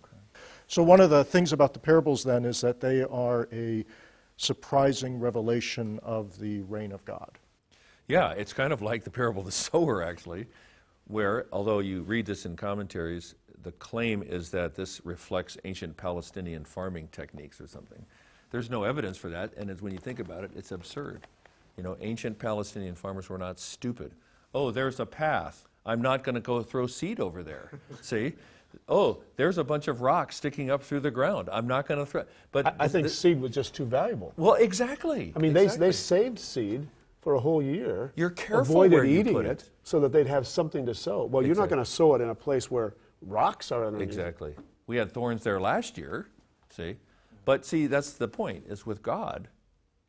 So 0.66 0.82
one 0.82 1.00
of 1.00 1.08
the 1.10 1.24
things 1.24 1.52
about 1.52 1.72
the 1.72 1.78
parables 1.80 2.22
then 2.24 2.44
is 2.44 2.60
that 2.60 2.80
they 2.80 3.02
are 3.02 3.48
a 3.52 3.84
surprising 4.36 5.18
revelation 5.18 5.98
of 6.02 6.38
the 6.38 6.60
reign 6.62 6.92
of 6.92 7.04
God. 7.04 7.38
Yeah, 8.06 8.30
it's 8.32 8.52
kind 8.52 8.72
of 8.72 8.80
like 8.82 9.04
the 9.04 9.10
parable 9.10 9.40
of 9.40 9.46
the 9.46 9.52
sower, 9.70 10.02
actually, 10.02 10.46
where, 11.06 11.46
although 11.52 11.78
you 11.80 12.02
read 12.02 12.26
this 12.26 12.44
in 12.46 12.54
commentaries, 12.56 13.34
the 13.62 13.72
claim 13.72 14.22
is 14.22 14.50
that 14.50 14.74
this 14.74 15.00
reflects 15.04 15.56
ancient 15.64 15.96
Palestinian 15.96 16.64
farming 16.64 17.08
techniques 17.12 17.60
or 17.60 17.66
something. 17.66 18.04
There's 18.50 18.70
no 18.70 18.84
evidence 18.84 19.16
for 19.18 19.28
that, 19.30 19.52
and 19.56 19.78
when 19.80 19.92
you 19.92 19.98
think 19.98 20.20
about 20.20 20.44
it, 20.44 20.52
it's 20.54 20.72
absurd. 20.72 21.26
You 21.78 21.84
know, 21.84 21.96
ancient 22.00 22.40
Palestinian 22.40 22.96
farmers 22.96 23.30
were 23.30 23.38
not 23.38 23.60
stupid. 23.60 24.12
Oh, 24.52 24.72
there's 24.72 24.98
a 24.98 25.06
path. 25.06 25.68
I'm 25.86 26.02
not 26.02 26.24
going 26.24 26.34
to 26.34 26.40
go 26.40 26.60
throw 26.60 26.88
seed 26.88 27.20
over 27.20 27.44
there. 27.44 27.70
See? 28.02 28.34
Oh, 28.88 29.22
there's 29.36 29.58
a 29.58 29.64
bunch 29.64 29.86
of 29.86 30.00
rocks 30.00 30.36
sticking 30.36 30.70
up 30.70 30.82
through 30.82 31.00
the 31.00 31.10
ground. 31.12 31.48
I'm 31.52 31.68
not 31.68 31.86
going 31.86 32.00
to 32.00 32.04
throw. 32.04 32.24
But 32.50 32.66
I, 32.66 32.74
I 32.80 32.88
think 32.88 33.06
th- 33.06 33.16
seed 33.16 33.40
was 33.40 33.52
just 33.52 33.76
too 33.76 33.84
valuable. 33.84 34.34
well, 34.36 34.54
exactly. 34.54 35.32
I 35.36 35.38
mean, 35.38 35.52
they, 35.52 35.64
exactly. 35.64 35.86
they 35.86 35.92
saved 35.92 36.38
seed 36.40 36.88
for 37.20 37.34
a 37.34 37.40
whole 37.40 37.62
year. 37.62 38.12
You're 38.16 38.30
careful 38.30 38.60
avoided 38.60 38.94
where 38.94 39.04
you 39.04 39.20
eating 39.20 39.34
put 39.34 39.46
it, 39.46 39.62
it. 39.62 39.70
so 39.84 40.00
that 40.00 40.12
they'd 40.12 40.26
have 40.26 40.48
something 40.48 40.84
to 40.84 40.94
sow. 40.94 41.26
Well, 41.26 41.46
you're 41.46 41.54
not 41.54 41.68
going 41.68 41.82
to 41.82 41.88
sow 41.88 42.14
it 42.16 42.20
in 42.20 42.28
a 42.28 42.34
place 42.34 42.72
where 42.72 42.94
rocks 43.22 43.70
are 43.70 43.86
underneath. 43.86 44.08
Exactly. 44.08 44.54
We 44.88 44.96
had 44.96 45.12
thorns 45.12 45.44
there 45.44 45.60
last 45.60 45.96
year, 45.96 46.26
see? 46.70 46.96
But 47.44 47.64
see, 47.64 47.86
that's 47.86 48.12
the 48.12 48.28
point, 48.28 48.64
is 48.68 48.84
with 48.84 49.00
God, 49.00 49.48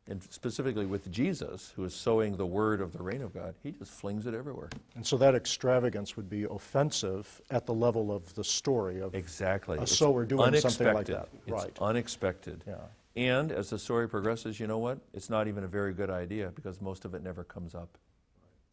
and 0.08 0.22
specifically 0.22 0.86
with 0.86 1.10
Jesus, 1.12 1.72
who 1.76 1.84
is 1.84 1.94
sowing 1.94 2.36
the 2.36 2.46
word 2.46 2.80
of 2.80 2.92
the 2.92 3.02
reign 3.02 3.22
of 3.22 3.32
God, 3.32 3.54
he 3.62 3.70
just 3.70 3.92
flings 3.92 4.26
it 4.26 4.34
everywhere. 4.34 4.68
And 4.96 5.06
so 5.06 5.16
that 5.18 5.34
extravagance 5.34 6.16
would 6.16 6.28
be 6.28 6.44
offensive 6.44 7.40
at 7.50 7.66
the 7.66 7.74
level 7.74 8.10
of 8.10 8.34
the 8.34 8.42
story 8.44 9.00
of 9.00 9.14
Exactly. 9.14 9.78
a 9.78 9.82
It's 9.82 9.96
sower 9.96 10.24
doing 10.24 10.56
something 10.56 10.92
like 10.92 11.06
that. 11.06 11.28
It's 11.46 11.50
Right. 11.52 11.78
unexpected. 11.80 12.64
Yeah. 12.66 12.78
And 13.16 13.52
as 13.52 13.70
the 13.70 13.78
story 13.78 14.08
progresses, 14.08 14.58
you 14.58 14.66
know 14.66 14.78
what? 14.78 14.98
It's 15.12 15.30
not 15.30 15.46
even 15.48 15.64
a 15.64 15.68
very 15.68 15.92
good 15.92 16.10
idea 16.10 16.50
because 16.54 16.80
most 16.80 17.04
of 17.04 17.14
it 17.14 17.22
never 17.22 17.44
comes 17.44 17.74
up. 17.74 17.98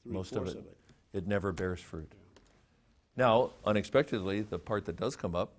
Most 0.05 0.35
of 0.35 0.47
it, 0.47 0.57
of 0.57 0.65
it. 0.65 0.77
it 1.13 1.27
never 1.27 1.51
bears 1.51 1.79
fruit. 1.81 2.11
Now, 3.15 3.51
unexpectedly, 3.65 4.41
the 4.41 4.59
part 4.59 4.85
that 4.85 4.95
does 4.95 5.15
come 5.15 5.35
up, 5.35 5.53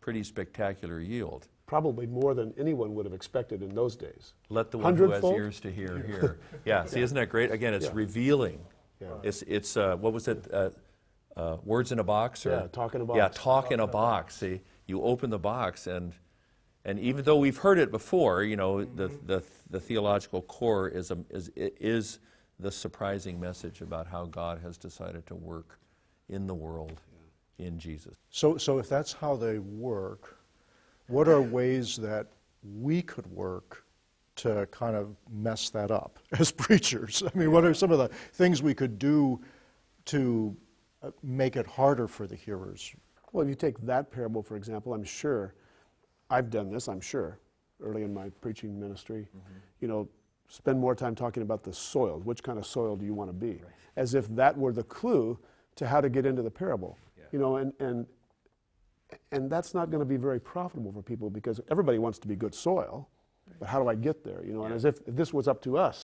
pretty 0.00 0.22
spectacular 0.24 1.00
yield. 1.00 1.46
Probably 1.68 2.06
more 2.06 2.32
than 2.34 2.54
anyone 2.58 2.94
would 2.94 3.04
have 3.04 3.12
expected 3.12 3.62
in 3.62 3.74
those 3.74 3.94
days. 3.94 4.32
Let 4.48 4.70
the 4.70 4.78
one 4.78 4.96
who 4.96 5.10
has 5.10 5.22
ears 5.22 5.60
to 5.60 5.70
hear 5.70 5.98
hear. 5.98 6.40
Yeah, 6.64 6.86
see, 6.86 7.02
isn't 7.02 7.14
that 7.14 7.28
great? 7.28 7.50
Again, 7.50 7.74
it's 7.74 7.84
Yeah. 7.84 7.92
revealing. 7.94 8.64
Yeah. 9.00 9.08
It's, 9.22 9.42
it's 9.42 9.76
uh, 9.76 9.96
what 9.96 10.14
was 10.14 10.28
it? 10.28 10.52
Uh, 10.52 10.70
uh, 11.36 11.58
words 11.64 11.92
in 11.92 11.98
a 11.98 12.04
box? 12.04 12.46
Or, 12.46 12.50
Yeah, 12.50 12.66
talk 12.72 12.94
in 12.94 13.02
a 13.02 13.04
box. 13.04 13.16
Yeah, 13.16 13.28
box. 13.28 13.36
talk 13.36 13.70
in 13.70 13.80
a 13.80 13.86
box. 13.86 14.36
See, 14.36 14.62
you 14.86 15.02
open 15.02 15.28
the 15.28 15.38
box, 15.38 15.86
and, 15.86 16.14
and 16.86 16.98
even 16.98 17.22
though 17.24 17.36
we've 17.36 17.58
heard 17.58 17.78
it 17.78 17.90
before, 17.90 18.42
you 18.42 18.56
know, 18.56 18.84
the, 18.84 19.08
the, 19.26 19.44
the 19.68 19.78
theological 19.78 20.40
core 20.42 20.88
is, 20.88 21.10
a, 21.10 21.18
is, 21.30 21.50
is 21.54 22.18
the 22.58 22.72
surprising 22.72 23.38
message 23.38 23.82
about 23.82 24.06
how 24.06 24.24
God 24.24 24.60
has 24.62 24.78
decided 24.78 25.26
to 25.26 25.34
work 25.34 25.78
in 26.30 26.46
the 26.46 26.54
world 26.54 27.00
in 27.58 27.78
Jesus. 27.78 28.16
So, 28.30 28.56
so 28.56 28.78
if 28.78 28.88
that's 28.88 29.12
how 29.12 29.36
they 29.36 29.58
work, 29.58 30.37
what 31.08 31.28
are 31.28 31.42
ways 31.42 31.96
that 31.96 32.26
we 32.62 33.02
could 33.02 33.26
work 33.26 33.84
to 34.36 34.68
kind 34.70 34.94
of 34.94 35.16
mess 35.30 35.68
that 35.70 35.90
up 35.90 36.18
as 36.38 36.52
preachers? 36.52 37.22
I 37.22 37.36
mean, 37.36 37.50
what 37.50 37.64
are 37.64 37.74
some 37.74 37.90
of 37.90 37.98
the 37.98 38.08
things 38.08 38.62
we 38.62 38.74
could 38.74 38.98
do 38.98 39.40
to 40.06 40.56
uh, 41.02 41.10
make 41.22 41.56
it 41.56 41.66
harder 41.66 42.06
for 42.06 42.26
the 42.26 42.36
hearers? 42.36 42.94
Well, 43.32 43.42
if 43.42 43.48
you 43.48 43.54
take 43.54 43.78
that 43.84 44.10
parable, 44.10 44.42
for 44.42 44.56
example, 44.56 44.94
I'm 44.94 45.04
sure 45.04 45.54
I've 46.30 46.50
done 46.50 46.70
this, 46.70 46.88
I'm 46.88 47.00
sure, 47.00 47.38
early 47.82 48.02
in 48.02 48.12
my 48.12 48.28
preaching 48.40 48.78
ministry. 48.78 49.28
You 49.80 49.88
know, 49.88 50.08
spend 50.48 50.78
more 50.78 50.94
time 50.94 51.14
talking 51.14 51.42
about 51.42 51.62
the 51.62 51.72
soil. 51.72 52.20
Which 52.24 52.42
kind 52.42 52.58
of 52.58 52.66
soil 52.66 52.96
do 52.96 53.04
you 53.04 53.14
want 53.14 53.30
to 53.30 53.34
be? 53.34 53.60
As 53.96 54.14
if 54.14 54.28
that 54.34 54.56
were 54.56 54.72
the 54.72 54.84
clue 54.84 55.38
to 55.76 55.86
how 55.86 56.00
to 56.00 56.08
get 56.08 56.26
into 56.26 56.42
the 56.42 56.50
parable. 56.50 56.98
You 57.32 57.38
know, 57.38 57.56
and, 57.56 57.72
and, 57.80 58.06
and 59.32 59.50
that's 59.50 59.74
not 59.74 59.90
going 59.90 60.00
to 60.00 60.06
be 60.06 60.16
very 60.16 60.40
profitable 60.40 60.92
for 60.92 61.02
people 61.02 61.30
because 61.30 61.60
everybody 61.70 61.98
wants 61.98 62.18
to 62.20 62.28
be 62.28 62.36
good 62.36 62.54
soil, 62.54 63.08
but 63.58 63.68
how 63.68 63.82
do 63.82 63.88
I 63.88 63.94
get 63.94 64.24
there? 64.24 64.44
You 64.44 64.52
know, 64.52 64.64
and 64.64 64.74
as 64.74 64.84
if 64.84 65.04
this 65.06 65.32
was 65.32 65.48
up 65.48 65.62
to 65.62 65.78
us, 65.78 66.02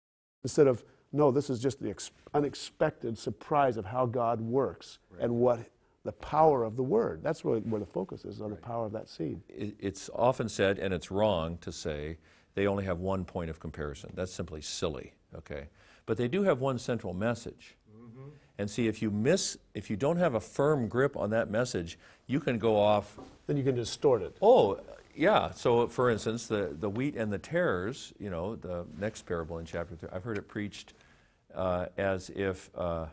instead 0.44 0.68
of, 0.68 0.84
no, 1.14 1.32
this 1.32 1.50
is 1.50 1.60
just 1.60 1.82
the 1.82 1.90
ex- 1.90 2.12
unexpected 2.34 3.18
surprise 3.18 3.78
of 3.78 3.86
how 3.86 4.06
God 4.06 4.42
works 4.42 5.00
and 5.20 5.32
what 5.32 5.60
the 6.04 6.12
power 6.14 6.64
of 6.64 6.76
the 6.76 6.84
word. 6.84 7.22
That's 7.22 7.44
really 7.44 7.60
where 7.62 7.80
the 7.80 7.86
focus 7.86 8.24
is 8.26 8.42
on 8.42 8.50
the 8.50 8.56
power 8.56 8.86
of 8.86 8.94
that 8.94 9.10
seed. 9.10 9.42
it's 9.50 10.10
often 10.16 10.48
said, 10.48 10.80
and 10.80 10.94
it's 10.94 11.12
wrong 11.12 11.58
to 11.60 11.72
say, 11.72 12.18
they 12.56 12.66
only 12.66 12.86
have 12.86 13.00
one 13.00 13.24
point 13.24 13.50
of 13.50 13.60
comparison. 13.60 14.12
That's 14.16 14.34
simply 14.34 14.62
silly, 14.62 15.14
okay? 15.36 15.68
But 16.06 16.18
they 16.18 16.28
do 16.28 16.44
have 16.44 16.60
one 16.60 16.80
central 16.80 17.14
message. 17.14 17.77
And 18.58 18.70
see, 18.70 18.88
if 18.88 19.02
you 19.02 19.12
miss, 19.12 19.58
if 19.74 19.90
you 19.90 19.96
don't 19.96 20.18
have 20.18 20.34
a 20.34 20.40
firm 20.40 20.88
grip 20.88 21.16
on 21.16 21.30
that 21.30 21.50
message, 21.50 22.00
you 22.26 22.40
can 22.40 22.58
go 22.58 22.78
off, 22.80 23.18
Then 23.46 23.58
you 23.58 23.64
can 23.64 23.76
distort 23.76 24.22
it. 24.22 24.36
oh, 24.42 24.80
yeah. 25.16 25.52
So, 25.52 25.88
for 25.88 26.10
instance, 26.10 26.48
the, 26.48 26.76
the 26.80 26.90
wheat 26.90 27.16
and 27.16 27.32
the 27.32 27.38
tares, 27.38 28.14
you 28.20 28.30
know, 28.30 28.56
the 28.56 28.86
next 29.00 29.26
parable 29.26 29.58
in 29.58 29.66
chapter 29.66 29.96
3, 29.96 30.10
I've 30.12 30.24
heard 30.24 30.38
it 30.38 30.48
preached 30.48 30.94
uh, 31.56 31.88
as 31.98 32.30
if, 32.36 32.70
uh, 32.76 33.08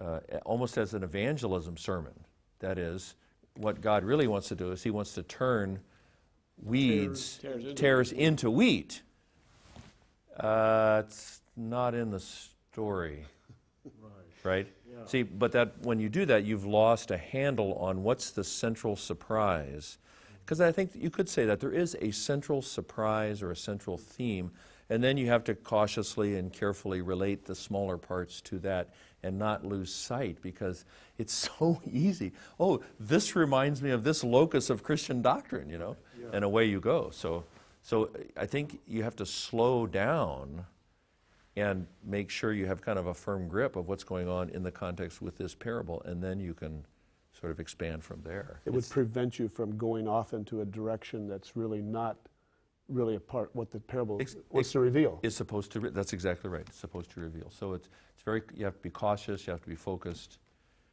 uh, 0.00 0.20
almost 0.44 0.78
as 0.78 0.94
an 0.94 1.02
evangelism 1.02 1.76
sermon. 1.76 2.14
That 2.60 2.78
is, 2.78 3.14
what 3.56 3.80
God 3.80 4.04
really 4.04 4.26
wants 4.26 4.48
to 4.48 4.54
do 4.54 4.72
is 4.72 4.82
He 4.82 4.90
wants 4.90 5.14
to 5.14 5.22
turn 5.22 5.80
weeds, 6.62 7.38
tares 7.38 7.64
into 7.64 7.74
tares 7.74 8.12
into 8.12 8.50
wheat. 8.50 9.02
Uh, 10.38 11.02
it's 11.04 11.42
not 11.56 11.94
in 11.94 12.10
the 12.10 12.20
story. 12.20 13.24
Right? 14.44 14.66
See, 15.06 15.22
but 15.22 15.52
that 15.52 15.72
when 15.82 15.98
you 15.98 16.08
do 16.08 16.24
that, 16.26 16.44
you've 16.44 16.64
lost 16.64 17.10
a 17.10 17.16
handle 17.16 17.74
on 17.74 18.02
what's 18.02 18.30
the 18.30 18.44
central 18.44 18.96
surprise. 18.96 19.98
Because 20.44 20.60
I 20.60 20.72
think 20.72 20.90
you 20.94 21.10
could 21.10 21.28
say 21.28 21.44
that 21.46 21.60
there 21.60 21.72
is 21.72 21.96
a 22.00 22.10
central 22.10 22.62
surprise 22.62 23.42
or 23.42 23.50
a 23.50 23.56
central 23.56 23.96
theme, 23.96 24.50
and 24.90 25.02
then 25.02 25.16
you 25.16 25.26
have 25.28 25.44
to 25.44 25.54
cautiously 25.54 26.36
and 26.36 26.52
carefully 26.52 27.00
relate 27.00 27.44
the 27.44 27.54
smaller 27.54 27.96
parts 27.96 28.40
to 28.42 28.58
that 28.60 28.90
and 29.22 29.38
not 29.38 29.64
lose 29.64 29.94
sight 29.94 30.42
because 30.42 30.84
it's 31.18 31.32
so 31.58 31.80
easy. 31.90 32.32
Oh, 32.58 32.82
this 32.98 33.36
reminds 33.36 33.82
me 33.82 33.90
of 33.90 34.04
this 34.04 34.24
locus 34.24 34.70
of 34.70 34.82
Christian 34.82 35.22
doctrine, 35.22 35.68
you 35.70 35.78
know, 35.78 35.96
and 36.32 36.44
away 36.44 36.66
you 36.66 36.80
go. 36.80 37.10
So, 37.10 37.44
so 37.82 38.10
I 38.36 38.46
think 38.46 38.80
you 38.86 39.02
have 39.02 39.16
to 39.16 39.26
slow 39.26 39.86
down 39.86 40.66
and 41.56 41.86
make 42.04 42.30
sure 42.30 42.52
you 42.52 42.66
have 42.66 42.80
kind 42.80 42.98
of 42.98 43.06
a 43.06 43.14
firm 43.14 43.48
grip 43.48 43.76
of 43.76 43.88
what's 43.88 44.04
going 44.04 44.28
on 44.28 44.48
in 44.50 44.62
the 44.62 44.70
context 44.72 45.20
with 45.20 45.36
this 45.36 45.54
parable, 45.54 46.02
and 46.04 46.22
then 46.22 46.40
you 46.40 46.54
can 46.54 46.84
sort 47.38 47.52
of 47.52 47.60
expand 47.60 48.02
from 48.02 48.22
there. 48.22 48.60
It 48.64 48.70
would 48.70 48.78
It's- 48.78 48.92
prevent 48.92 49.38
you 49.38 49.48
from 49.48 49.76
going 49.76 50.06
off 50.08 50.32
into 50.32 50.60
a 50.60 50.64
direction 50.64 51.26
that's 51.28 51.56
really 51.56 51.82
not 51.82 52.16
really 52.88 53.14
a 53.14 53.20
part 53.20 53.54
what 53.54 53.70
the 53.70 53.80
parable 53.80 54.18
Ex- 54.20 54.34
wants 54.50 54.68
ex- 54.68 54.72
to 54.72 54.80
reveal. 54.80 55.18
It's 55.22 55.36
supposed 55.36 55.72
to. 55.72 55.80
Re- 55.80 55.90
that's 55.90 56.12
exactly 56.12 56.50
right. 56.50 56.62
It's 56.68 56.76
supposed 56.76 57.10
to 57.12 57.20
reveal. 57.20 57.48
So 57.50 57.72
it's 57.74 57.88
it's 58.14 58.22
very. 58.22 58.42
You 58.54 58.64
have 58.66 58.74
to 58.74 58.80
be 58.82 58.90
cautious. 58.90 59.46
You 59.46 59.52
have 59.52 59.62
to 59.62 59.68
be 59.68 59.76
focused. 59.76 60.38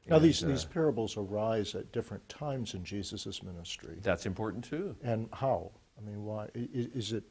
Now, 0.07 0.15
and, 0.15 0.25
these, 0.25 0.41
uh, 0.43 0.47
these 0.47 0.63
parables 0.65 1.17
arise 1.17 1.75
at 1.75 1.91
different 1.91 2.27
times 2.29 2.73
in 2.73 2.83
Jesus' 2.85 3.43
ministry. 3.43 3.99
That's 4.01 4.25
important 4.25 4.63
too. 4.63 4.95
And 5.03 5.27
how? 5.33 5.71
I 5.97 6.01
mean, 6.01 6.23
why? 6.23 6.45
i- 6.55 6.59
i- 6.59 6.89
Is 6.95 7.11
it, 7.11 7.23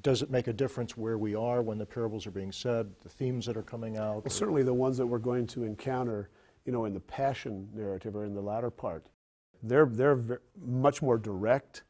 does 0.00 0.22
it 0.22 0.30
make 0.30 0.46
a 0.48 0.52
difference 0.52 0.96
where 0.96 1.18
we 1.18 1.34
are 1.34 1.60
when 1.62 1.76
the 1.78 1.84
parables 1.84 2.26
are 2.26 2.30
being 2.30 2.50
said, 2.50 2.90
the 3.02 3.08
themes 3.08 3.44
that 3.46 3.56
are 3.56 3.62
coming 3.62 3.98
out? 3.98 4.24
Well, 4.24 4.30
certainly 4.30 4.62
the 4.62 4.72
ones 4.72 4.96
that 4.96 5.06
we're 5.06 5.18
going 5.18 5.46
to 5.48 5.64
encounter, 5.64 6.30
you 6.64 6.72
know, 6.72 6.86
in 6.86 6.94
the 6.94 7.00
passion 7.00 7.68
narrative 7.74 8.16
or 8.16 8.24
in 8.24 8.34
the 8.34 8.40
latter 8.40 8.70
part, 8.70 9.06
they're, 9.62 9.86
they're 9.86 10.14
ver- 10.16 10.42
much 10.64 11.02
more 11.02 11.18
direct. 11.18 11.82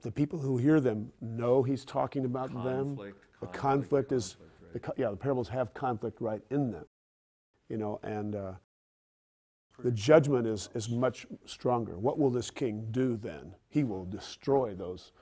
The 0.00 0.10
people 0.10 0.38
who 0.38 0.56
hear 0.56 0.80
them 0.80 1.12
know 1.20 1.62
he's 1.62 1.84
talking 1.84 2.24
about 2.24 2.48
them. 2.52 2.96
Conflict, 2.96 3.18
The 3.40 3.46
conflict, 3.46 3.58
conflict 4.08 4.12
is, 4.12 4.36
conflict, 4.38 4.72
the, 4.72 4.80
co- 4.80 4.94
yeah, 4.96 5.10
the 5.10 5.16
parables 5.16 5.48
have 5.50 5.74
conflict 5.74 6.20
right 6.20 6.40
in 6.50 6.72
them, 6.72 6.86
you 7.68 7.76
know, 7.76 8.00
and 8.02 8.34
uh, 8.34 8.52
the 9.78 9.92
judgment 9.92 10.46
is, 10.46 10.70
is 10.74 10.88
much 10.88 11.26
stronger. 11.44 11.98
What 11.98 12.18
will 12.18 12.30
this 12.30 12.50
king 12.50 12.88
do 12.90 13.16
then? 13.16 13.54
He 13.68 13.84
will 13.84 14.04
destroy 14.04 14.74
those. 14.74 15.12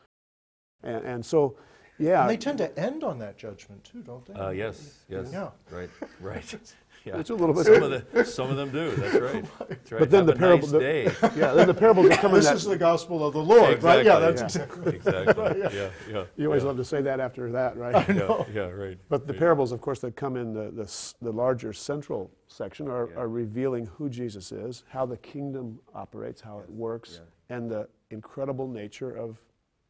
And, 0.83 1.05
and 1.05 1.25
so, 1.25 1.57
yeah. 1.99 2.23
And 2.23 2.31
they 2.31 2.37
tend 2.37 2.59
to 2.59 2.79
end 2.79 3.05
on 3.05 3.19
that 3.21 3.37
judgment 3.39 3.85
too, 3.85 4.03
don't 4.03 4.25
they? 4.27 4.35
Uh, 4.35 4.51
yes. 4.51 4.99
Yes. 5.09 5.29
Yeah. 5.33 5.51
Right. 5.71 5.91
Right. 6.21 6.55
Yeah. 7.05 7.19
It's 7.19 7.31
a 7.31 7.35
little 7.35 7.53
bit- 7.53 7.67
Some 7.67 7.83
of, 7.83 7.91
the, 8.13 8.25
some 8.25 8.49
of 8.49 8.57
them 8.57 8.71
do. 8.71 8.93
That's 8.95 9.15
right. 9.17 9.45
That's 9.69 9.91
right. 9.91 9.99
But 9.99 10.09
then 10.13 10.19
Have 10.21 10.27
the 10.29 10.33
a 10.35 10.37
parable- 10.37 10.63
nice 10.69 10.71
the- 10.71 10.79
day. 10.79 11.05
yeah, 11.37 11.53
then 11.53 11.67
the 11.67 11.75
parables 11.75 12.07
are 12.07 12.11
coming 12.19 12.37
This 12.37 12.45
that, 12.47 12.55
is 12.55 12.65
the 12.65 12.77
gospel 12.79 13.27
of 13.27 13.33
the 13.33 13.43
Lord, 13.43 13.83
right? 13.83 14.05
Yeah, 14.07 14.21
that's 14.21 14.41
Exactly. 14.41 14.95
exactly. 14.95 15.43
Exactly. 15.47 15.77
Yeah. 15.77 15.91
Yeah. 16.09 16.25
you 16.37 16.47
always 16.47 16.63
yeah. 16.63 16.69
love 16.69 16.77
to 16.77 16.85
say 16.85 17.03
that 17.03 17.19
after 17.19 17.51
that, 17.51 17.77
right? 17.77 18.09
Yeah. 18.09 18.45
Yeah. 18.55 18.61
Right. 18.69 18.99
But 19.09 19.27
the 19.27 19.33
right. 19.33 19.39
parables, 19.41 19.73
of 19.73 19.81
course, 19.81 19.99
that 19.99 20.15
come 20.15 20.37
in 20.37 20.53
the, 20.55 20.71
the, 20.71 20.85
s- 20.85 21.17
the 21.21 21.33
larger 21.33 21.73
central 21.73 22.31
section 22.47 22.87
are, 22.87 23.09
Yeah. 23.11 23.19
are 23.23 23.29
revealing 23.29 23.87
who 23.87 24.09
Jesus 24.09 24.53
is, 24.53 24.85
how 24.89 25.05
the 25.05 25.17
kingdom 25.17 25.81
operates, 25.97 26.41
how 26.41 26.61
it 26.61 26.71
works, 26.71 27.21
and 27.49 27.69
the 27.69 27.89
incredible 28.11 28.69
nature 28.69 29.11
of, 29.11 29.39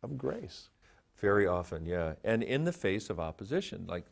of 0.03 0.17
grace. 0.17 0.71
Very 1.23 1.47
often, 1.47 1.87
yeah. 1.87 2.15
And 2.25 2.43
in 2.43 2.65
the 2.65 2.73
face 2.73 3.09
of 3.09 3.21
opposition, 3.21 3.87
like 3.89 4.05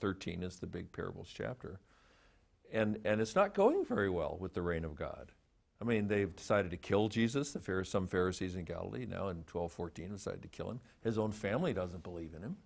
13 0.00 0.42
is 0.42 0.60
the 0.60 0.66
big 0.66 0.92
parables 0.92 1.30
chapter. 1.32 1.80
And, 2.70 2.98
and 3.06 3.22
it's 3.22 3.34
not 3.34 3.54
going 3.54 3.86
very 3.86 4.10
well 4.10 4.36
with 4.38 4.52
the 4.52 4.60
reign 4.60 4.84
of 4.84 4.94
God. 4.94 5.32
I 5.80 5.84
mean, 5.84 6.08
they've 6.08 6.34
decided 6.34 6.70
to 6.72 6.76
kill 6.76 7.08
Jesus. 7.08 7.52
The 7.52 7.60
Phar- 7.60 7.84
some 7.84 8.06
Pharisees 8.06 8.54
in 8.54 8.64
Galilee 8.64 9.06
now 9.06 9.28
in 9.28 9.38
1214 9.50 10.10
decided 10.10 10.42
to 10.42 10.48
kill 10.48 10.70
him. 10.70 10.80
His 11.02 11.18
own 11.18 11.32
family 11.32 11.72
doesn't 11.72 12.02
believe 12.02 12.34
in 12.34 12.42
him. 12.42 12.56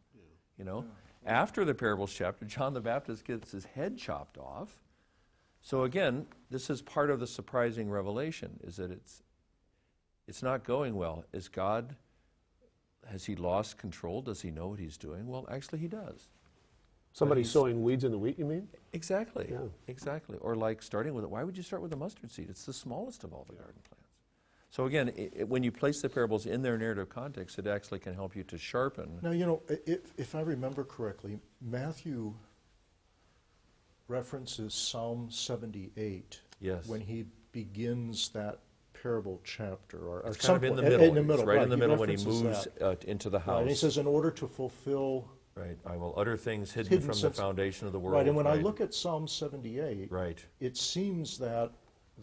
You 0.58 0.64
know, 0.64 0.84
after 1.24 1.64
the 1.64 1.74
parables 1.74 2.12
chapter, 2.12 2.44
John 2.44 2.74
the 2.74 2.80
Baptist 2.80 3.24
gets 3.24 3.52
his 3.52 3.64
head 3.64 3.96
chopped 3.96 4.36
off. 4.36 4.80
So 5.60 5.84
again, 5.84 6.26
this 6.50 6.68
is 6.70 6.82
part 6.82 7.10
of 7.10 7.20
the 7.20 7.26
surprising 7.26 7.88
revelation: 7.88 8.60
is 8.62 8.76
that 8.76 8.90
it's 8.90 9.22
it's 10.26 10.42
not 10.42 10.64
going 10.64 10.94
well. 10.94 11.24
Is 11.32 11.48
God 11.48 11.96
has 13.10 13.24
he 13.24 13.36
lost 13.36 13.78
control? 13.78 14.22
Does 14.22 14.40
he 14.40 14.50
know 14.50 14.68
what 14.68 14.78
he's 14.78 14.96
doing? 14.96 15.26
Well, 15.26 15.46
actually, 15.50 15.80
he 15.80 15.88
does. 15.88 16.28
Somebody 17.12 17.44
sowing 17.44 17.82
weeds 17.82 18.04
in 18.04 18.10
the 18.10 18.18
wheat, 18.18 18.38
you 18.38 18.46
mean? 18.46 18.68
Exactly. 18.94 19.48
Yeah. 19.50 19.58
Exactly. 19.86 20.38
Or 20.40 20.54
like 20.54 20.82
starting 20.82 21.12
with 21.12 21.24
it. 21.24 21.30
Why 21.30 21.44
would 21.44 21.56
you 21.56 21.62
start 21.62 21.82
with 21.82 21.90
the 21.90 21.96
mustard 21.96 22.30
seed? 22.30 22.46
It's 22.48 22.64
the 22.64 22.72
smallest 22.72 23.22
of 23.22 23.34
all 23.34 23.44
the 23.46 23.54
garden 23.54 23.80
plants. 23.86 24.08
So 24.70 24.86
again, 24.86 25.12
i 25.18 25.40
i 25.40 25.44
when 25.44 25.62
you 25.62 25.70
place 25.70 26.00
the 26.00 26.08
parables 26.08 26.46
in 26.46 26.62
their 26.62 26.78
narrative 26.78 27.10
context, 27.10 27.58
it 27.58 27.66
actually 27.66 27.98
can 27.98 28.14
help 28.14 28.34
you 28.34 28.44
to 28.44 28.56
sharpen. 28.56 29.18
Now, 29.20 29.32
you 29.32 29.44
know, 29.44 29.60
if, 29.68 30.00
if 30.16 30.34
I 30.34 30.40
remember 30.40 30.84
correctly, 30.84 31.38
Matthew 31.60 32.32
references 34.08 34.74
Psalm 34.74 35.28
78 35.30 36.40
Yes. 36.60 36.86
when 36.86 37.00
he 37.00 37.26
begins 37.50 38.30
that 38.30 38.60
parable 39.02 39.40
chapter. 39.44 39.98
Or, 39.98 40.20
or 40.20 40.28
It's 40.30 40.46
kind 40.46 40.56
of 40.56 40.64
in 40.64 40.76
the 40.76 40.82
middle. 40.82 41.00
In 41.08 41.14
the 41.14 41.20
It's 41.20 41.28
middle, 41.28 41.44
right, 41.44 41.62
in 41.62 41.68
the 41.70 41.76
middle 41.76 41.96
when 41.96 42.08
he 42.08 42.24
moves 42.24 42.68
uh, 42.80 42.94
into 43.06 43.28
the 43.30 43.38
Right, 43.38 43.44
house. 43.46 43.60
and 43.60 43.68
he 43.68 43.74
says, 43.74 43.98
in 43.98 44.06
order 44.06 44.30
to 44.30 44.46
fulfill. 44.46 45.28
right. 45.54 45.76
I 45.84 45.96
will 45.96 46.14
utter 46.16 46.36
things 46.36 46.72
hidden, 46.72 46.90
Hidden 46.90 47.08
from 47.12 47.20
the 47.20 47.30
foundation 47.30 47.86
of 47.86 47.92
the 47.92 47.98
world. 47.98 48.14
Right, 48.16 48.26
and 48.28 48.36
when 48.36 48.46
I 48.46 48.54
look 48.54 48.80
at 48.80 48.94
Psalm 48.94 49.26
78, 49.26 50.10
Right. 50.10 50.44
it 50.60 50.76
seems 50.76 51.36
that 51.38 51.72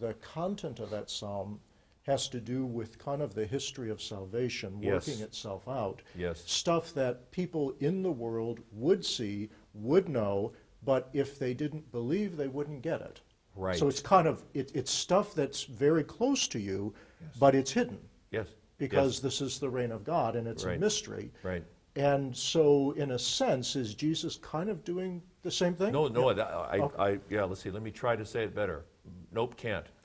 the 0.00 0.14
content 0.14 0.80
of 0.80 0.90
that 0.90 1.10
psalm 1.10 1.60
has 2.04 2.28
to 2.28 2.40
do 2.40 2.64
with 2.64 2.98
kind 2.98 3.20
of 3.20 3.34
the 3.34 3.44
history 3.44 3.90
of 3.90 4.00
salvation 4.00 4.78
Yes. 4.80 5.06
working 5.06 5.22
itself 5.22 5.68
out. 5.68 6.00
Yes. 6.16 6.42
Stuff 6.46 6.94
that 6.94 7.30
people 7.30 7.74
in 7.80 8.02
the 8.02 8.10
world 8.10 8.60
would 8.72 9.04
see, 9.04 9.50
would 9.74 10.08
know, 10.08 10.52
but 10.82 11.10
if 11.12 11.38
they 11.38 11.52
didn't 11.52 11.92
believe, 11.92 12.38
they 12.38 12.48
wouldn't 12.48 12.80
get 12.80 13.02
it. 13.02 13.20
Right. 13.60 13.76
So 13.76 13.88
it's 13.88 14.00
kind 14.00 14.26
of 14.26 14.42
it, 14.54 14.72
it's 14.74 14.90
stuff 14.90 15.34
that's 15.34 15.64
very 15.64 16.02
close 16.02 16.48
to 16.48 16.58
you, 16.58 16.94
but 17.38 17.54
it's 17.54 17.70
hidden 17.70 17.98
Yes. 18.30 18.48
because 18.78 19.16
Yes. 19.16 19.20
this 19.20 19.40
is 19.42 19.58
the 19.58 19.68
reign 19.68 19.92
of 19.92 20.02
God 20.02 20.34
and 20.34 20.48
it's 20.48 20.64
Right. 20.64 20.76
a 20.78 20.80
mystery. 20.80 21.30
Right. 21.42 21.62
And 21.96 22.34
so, 22.34 22.92
in 22.92 23.10
a 23.10 23.18
sense, 23.18 23.76
is 23.76 23.94
Jesus 23.94 24.36
kind 24.36 24.70
of 24.70 24.82
doing 24.84 25.20
the 25.42 25.50
same 25.50 25.74
thing? 25.74 25.92
No, 25.92 26.08
no, 26.08 26.28
Yeah. 26.30 26.34
that- 26.36 26.46
I, 26.48 26.78
Okay. 26.78 26.96
I, 26.98 27.20
yeah, 27.28 27.44
let's 27.44 27.60
see, 27.60 27.70
let 27.70 27.82
me 27.82 27.90
try 27.90 28.16
to 28.16 28.24
say 28.24 28.44
it 28.44 28.54
better. 28.54 28.84
Nope, 29.32 29.56
can't. 29.56 29.86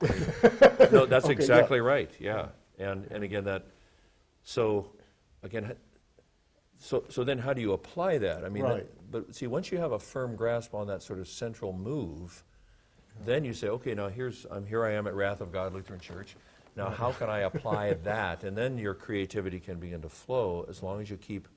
No, 0.92 1.06
that's 1.06 1.24
Okay, 1.24 1.32
exactly 1.32 1.80
right, 1.80 2.10
yeah. 2.20 2.48
And, 2.78 3.06
and 3.10 3.24
again, 3.24 3.44
that, 3.44 3.64
so, 4.42 4.92
again, 5.42 5.74
so, 6.78 7.04
so 7.08 7.24
then 7.24 7.38
how 7.38 7.52
do 7.54 7.60
you 7.62 7.72
apply 7.72 8.18
that? 8.18 8.44
I 8.44 8.48
mean, 8.50 8.64
that- 8.64 9.10
but 9.10 9.34
see, 9.34 9.46
once 9.46 9.72
you 9.72 9.78
have 9.78 9.92
a 9.92 9.98
firm 9.98 10.36
grasp 10.36 10.74
on 10.74 10.88
that 10.88 11.02
sort 11.02 11.20
of 11.20 11.28
central 11.28 11.72
move, 11.72 12.44
then 13.24 13.44
you 13.44 13.52
say, 13.52 13.68
okay, 13.68 13.94
now 13.94 14.08
here's, 14.08 14.46
I'm, 14.50 14.66
here 14.66 14.84
I 14.84 14.92
am 14.92 15.06
at 15.06 15.14
Wrath 15.14 15.40
of 15.40 15.52
God 15.52 15.72
Lutheran 15.72 16.00
Church. 16.00 16.36
Now, 16.76 16.90
how 16.90 17.12
can 17.12 17.30
I 17.30 17.40
apply 17.40 17.94
that? 18.04 18.44
And 18.44 18.56
then 18.56 18.76
your 18.78 18.94
creativity 18.94 19.60
can 19.60 19.78
begin 19.78 20.02
to 20.02 20.08
flow 20.08 20.66
as 20.68 20.82
long 20.82 21.00
as 21.00 21.08
you 21.08 21.16
keep, 21.16 21.48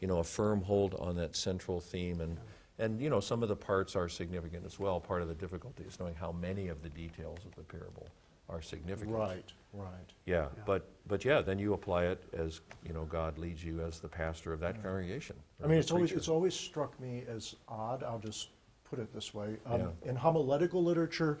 you 0.00 0.08
know, 0.08 0.18
a 0.18 0.24
firm 0.24 0.62
hold 0.62 0.94
on 0.94 1.16
that 1.16 1.36
central 1.36 1.80
theme. 1.80 2.20
And, 2.20 2.38
and 2.78 3.00
you 3.00 3.10
know, 3.10 3.20
some 3.20 3.42
of 3.42 3.48
the 3.48 3.56
parts 3.56 3.94
are 3.94 4.08
significant 4.08 4.64
as 4.64 4.78
well. 4.78 4.98
Part 4.98 5.22
of 5.22 5.28
the 5.28 5.34
difficulty 5.34 5.84
is 5.84 6.00
knowing 6.00 6.14
how 6.14 6.32
many 6.32 6.68
of 6.68 6.82
the 6.82 6.88
details 6.88 7.38
of 7.44 7.54
the 7.54 7.62
parable 7.62 8.06
are 8.48 8.62
significant. 8.62 9.16
Right, 9.16 9.52
right. 9.72 10.12
Yeah, 10.26 10.46
but, 10.66 10.88
but 11.06 11.24
yeah, 11.24 11.40
then 11.40 11.58
you 11.58 11.74
apply 11.74 12.06
it 12.06 12.22
as, 12.32 12.60
you 12.86 12.92
know, 12.92 13.04
God 13.04 13.38
leads 13.38 13.62
you 13.62 13.80
as 13.82 14.00
the 14.00 14.08
pastor 14.08 14.52
of 14.52 14.60
that 14.60 14.82
congregation. 14.82 15.36
I 15.62 15.66
mean, 15.66 15.78
it's 15.78 15.92
always, 15.92 16.12
it's 16.12 16.28
always 16.28 16.54
struck 16.54 16.98
me 17.00 17.24
as 17.28 17.54
odd, 17.68 18.02
I'll 18.02 18.18
just 18.18 18.48
put 18.92 19.00
it 19.02 19.14
this 19.14 19.32
way. 19.32 19.56
Um, 19.64 19.80
Yeah. 19.80 20.10
In 20.10 20.16
homiletical 20.16 20.84
literature, 20.84 21.38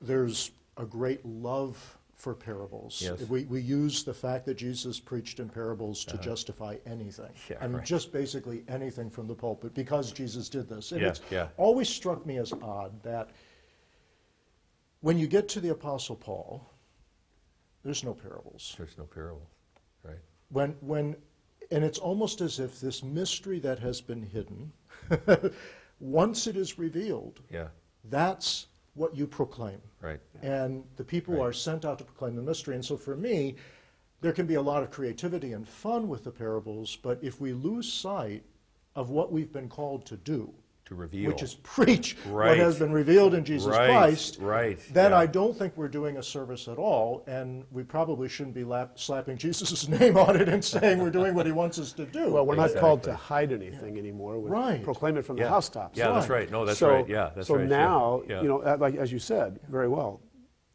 there's 0.00 0.52
a 0.76 0.84
great 0.84 1.26
love 1.26 1.98
for 2.14 2.34
parables. 2.34 3.02
Yes. 3.02 3.20
We, 3.28 3.44
we 3.44 3.60
use 3.60 4.04
the 4.04 4.14
fact 4.14 4.46
that 4.46 4.54
Jesus 4.54 5.00
preached 5.00 5.40
in 5.40 5.48
parables 5.48 6.04
to 6.04 6.16
justify 6.18 6.76
anything. 6.86 7.26
Uh-huh. 7.26 7.54
Yeah, 7.54 7.56
I 7.60 7.66
mean, 7.66 7.78
right. 7.78 7.84
just 7.84 8.12
basically 8.12 8.62
anything 8.68 9.10
from 9.10 9.26
the 9.26 9.34
pulpit 9.34 9.74
because 9.74 10.12
Jesus 10.12 10.48
did 10.48 10.68
this. 10.68 10.92
And 10.92 11.00
Yeah, 11.00 11.08
it's 11.08 11.20
yeah. 11.30 11.48
always 11.56 11.88
struck 11.88 12.24
me 12.24 12.38
as 12.38 12.52
odd 12.52 13.02
that 13.02 13.30
when 15.00 15.18
you 15.18 15.26
get 15.26 15.48
to 15.50 15.60
the 15.60 15.70
Apostle 15.70 16.16
Paul, 16.16 16.64
there's 17.84 18.04
no 18.04 18.14
parables. 18.14 18.74
There's 18.76 18.98
no 18.98 19.04
parable, 19.04 19.48
right? 20.04 20.18
When, 20.50 20.76
when, 20.80 21.16
and 21.72 21.84
it's 21.84 21.98
almost 21.98 22.40
as 22.40 22.60
if 22.60 22.80
this 22.80 23.02
mystery 23.02 23.58
that 23.60 23.78
has 23.80 24.00
been 24.00 24.22
hidden, 24.22 24.72
once 26.00 26.46
it 26.46 26.56
is 26.56 26.78
revealed, 26.78 27.40
Yeah, 27.50 27.68
that's 28.04 28.66
what 28.94 29.14
you 29.16 29.26
proclaim. 29.26 29.80
right. 30.00 30.20
And 30.42 30.84
the 30.96 31.04
people 31.04 31.34
Right. 31.34 31.46
are 31.46 31.52
sent 31.52 31.84
out 31.84 31.98
to 31.98 32.04
proclaim 32.04 32.34
the 32.36 32.42
mystery. 32.42 32.74
And 32.74 32.84
so 32.84 32.96
for 32.96 33.16
me, 33.16 33.56
there 34.20 34.32
can 34.32 34.46
be 34.46 34.54
a 34.54 34.62
lot 34.62 34.82
of 34.82 34.90
creativity 34.90 35.52
and 35.52 35.66
fun 35.68 36.08
with 36.08 36.24
the 36.24 36.30
parables, 36.32 36.96
but 36.96 37.22
if 37.22 37.40
we 37.40 37.52
lose 37.52 37.92
sight 37.92 38.42
of 38.96 39.10
what 39.10 39.30
we've 39.30 39.52
been 39.52 39.68
called 39.68 40.04
to 40.06 40.16
do, 40.16 40.52
To 40.88 40.94
reveal. 40.94 41.28
which 41.30 41.42
is 41.42 41.54
preach 41.56 42.16
Right. 42.26 42.48
what 42.48 42.58
has 42.58 42.78
been 42.78 42.92
revealed 42.92 43.34
in 43.34 43.44
Jesus 43.44 43.68
Right, 43.70 43.90
Christ, 43.90 44.38
right, 44.40 44.78
then 44.92 45.10
yeah. 45.10 45.18
I 45.18 45.26
don't 45.26 45.54
think 45.56 45.76
we're 45.76 45.88
doing 45.88 46.16
a 46.16 46.22
service 46.22 46.66
at 46.66 46.78
all, 46.78 47.24
and 47.26 47.64
we 47.70 47.82
probably 47.82 48.26
shouldn't 48.28 48.54
be 48.54 48.64
lap, 48.64 48.98
slapping 48.98 49.36
Jesus' 49.46 49.86
name 49.86 50.16
on 50.16 50.40
it 50.40 50.48
and 50.48 50.64
saying 50.64 50.98
we're 50.98 51.10
doing 51.10 51.34
what 51.34 51.44
he 51.44 51.52
wants 51.52 51.78
us 51.78 51.92
to 51.92 52.06
do. 52.06 52.30
Well, 52.30 52.46
we're 52.46 52.56
not 52.56 52.74
called 52.76 53.02
to 53.02 53.14
hide 53.14 53.52
anything 53.52 53.98
anymore. 53.98 54.38
We 54.38 54.48
Right. 54.50 54.82
proclaim 54.82 55.18
it 55.18 55.26
from 55.26 55.36
yeah. 55.36 55.44
the 55.44 55.50
housetops. 55.50 55.98
Yeah, 55.98 56.12
that's 56.12 56.28
Right. 56.28 56.38
right. 56.40 56.50
No, 56.50 56.64
that's 56.64 56.78
so, 56.78 56.88
right. 56.90 57.08
Yeah, 57.08 57.30
that's 57.34 57.48
so 57.48 57.56
right. 57.56 57.62
yeah, 57.68 57.76
now, 57.76 58.22
yeah. 58.26 58.40
you 58.42 58.48
know, 58.48 58.60
uh, 58.62 58.76
like 58.80 58.94
as 58.96 59.12
you 59.12 59.18
said 59.18 59.60
very 59.68 59.88
well, 59.88 60.20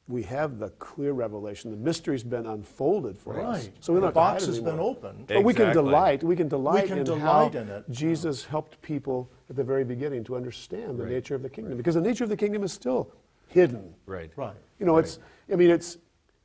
we 0.08 0.22
have 0.24 0.60
the 0.60 0.70
clear 0.72 1.14
revelation. 1.14 1.72
The 1.72 1.78
mystery's 1.78 2.24
been 2.24 2.46
unfolded 2.46 3.18
for 3.18 3.40
us. 3.40 3.64
Right. 3.66 3.72
So 3.80 3.94
we 3.94 3.98
the 3.98 4.02
don't 4.02 4.08
have 4.10 4.14
box 4.14 4.46
has 4.46 4.60
been 4.60 4.68
anymore. 4.70 4.92
opened. 4.92 5.28
But 5.28 5.44
we 5.44 5.54
can 5.54 5.72
delight. 5.74 6.24
We 6.24 6.36
can 6.36 6.50
delight 6.50 6.84
we 6.84 6.90
can 6.90 6.98
in 7.00 7.04
delight 7.06 7.54
how 7.54 7.60
in 7.60 7.70
it. 7.70 7.90
Jesus 7.90 8.44
helped 8.44 8.82
people 8.82 9.30
at 9.50 9.56
the 9.56 9.64
very 9.64 9.86
beginning 9.86 10.24
to 10.26 10.36
understand 10.36 11.00
the 11.00 11.04
Right. 11.04 11.14
nature 11.14 11.36
of 11.36 11.42
the 11.42 11.50
kingdom, 11.50 11.78
because 11.78 11.96
the 11.96 12.02
nature 12.02 12.24
of 12.26 12.30
the 12.30 12.36
kingdom 12.38 12.64
is 12.64 12.74
still 12.74 13.12
hidden. 13.48 13.94
right. 14.06 14.32
Right. 14.36 14.56
You 14.80 14.86
know, 14.86 14.98
it's. 14.98 15.20
I 15.52 15.56
mean, 15.56 15.70
it's. 15.70 15.98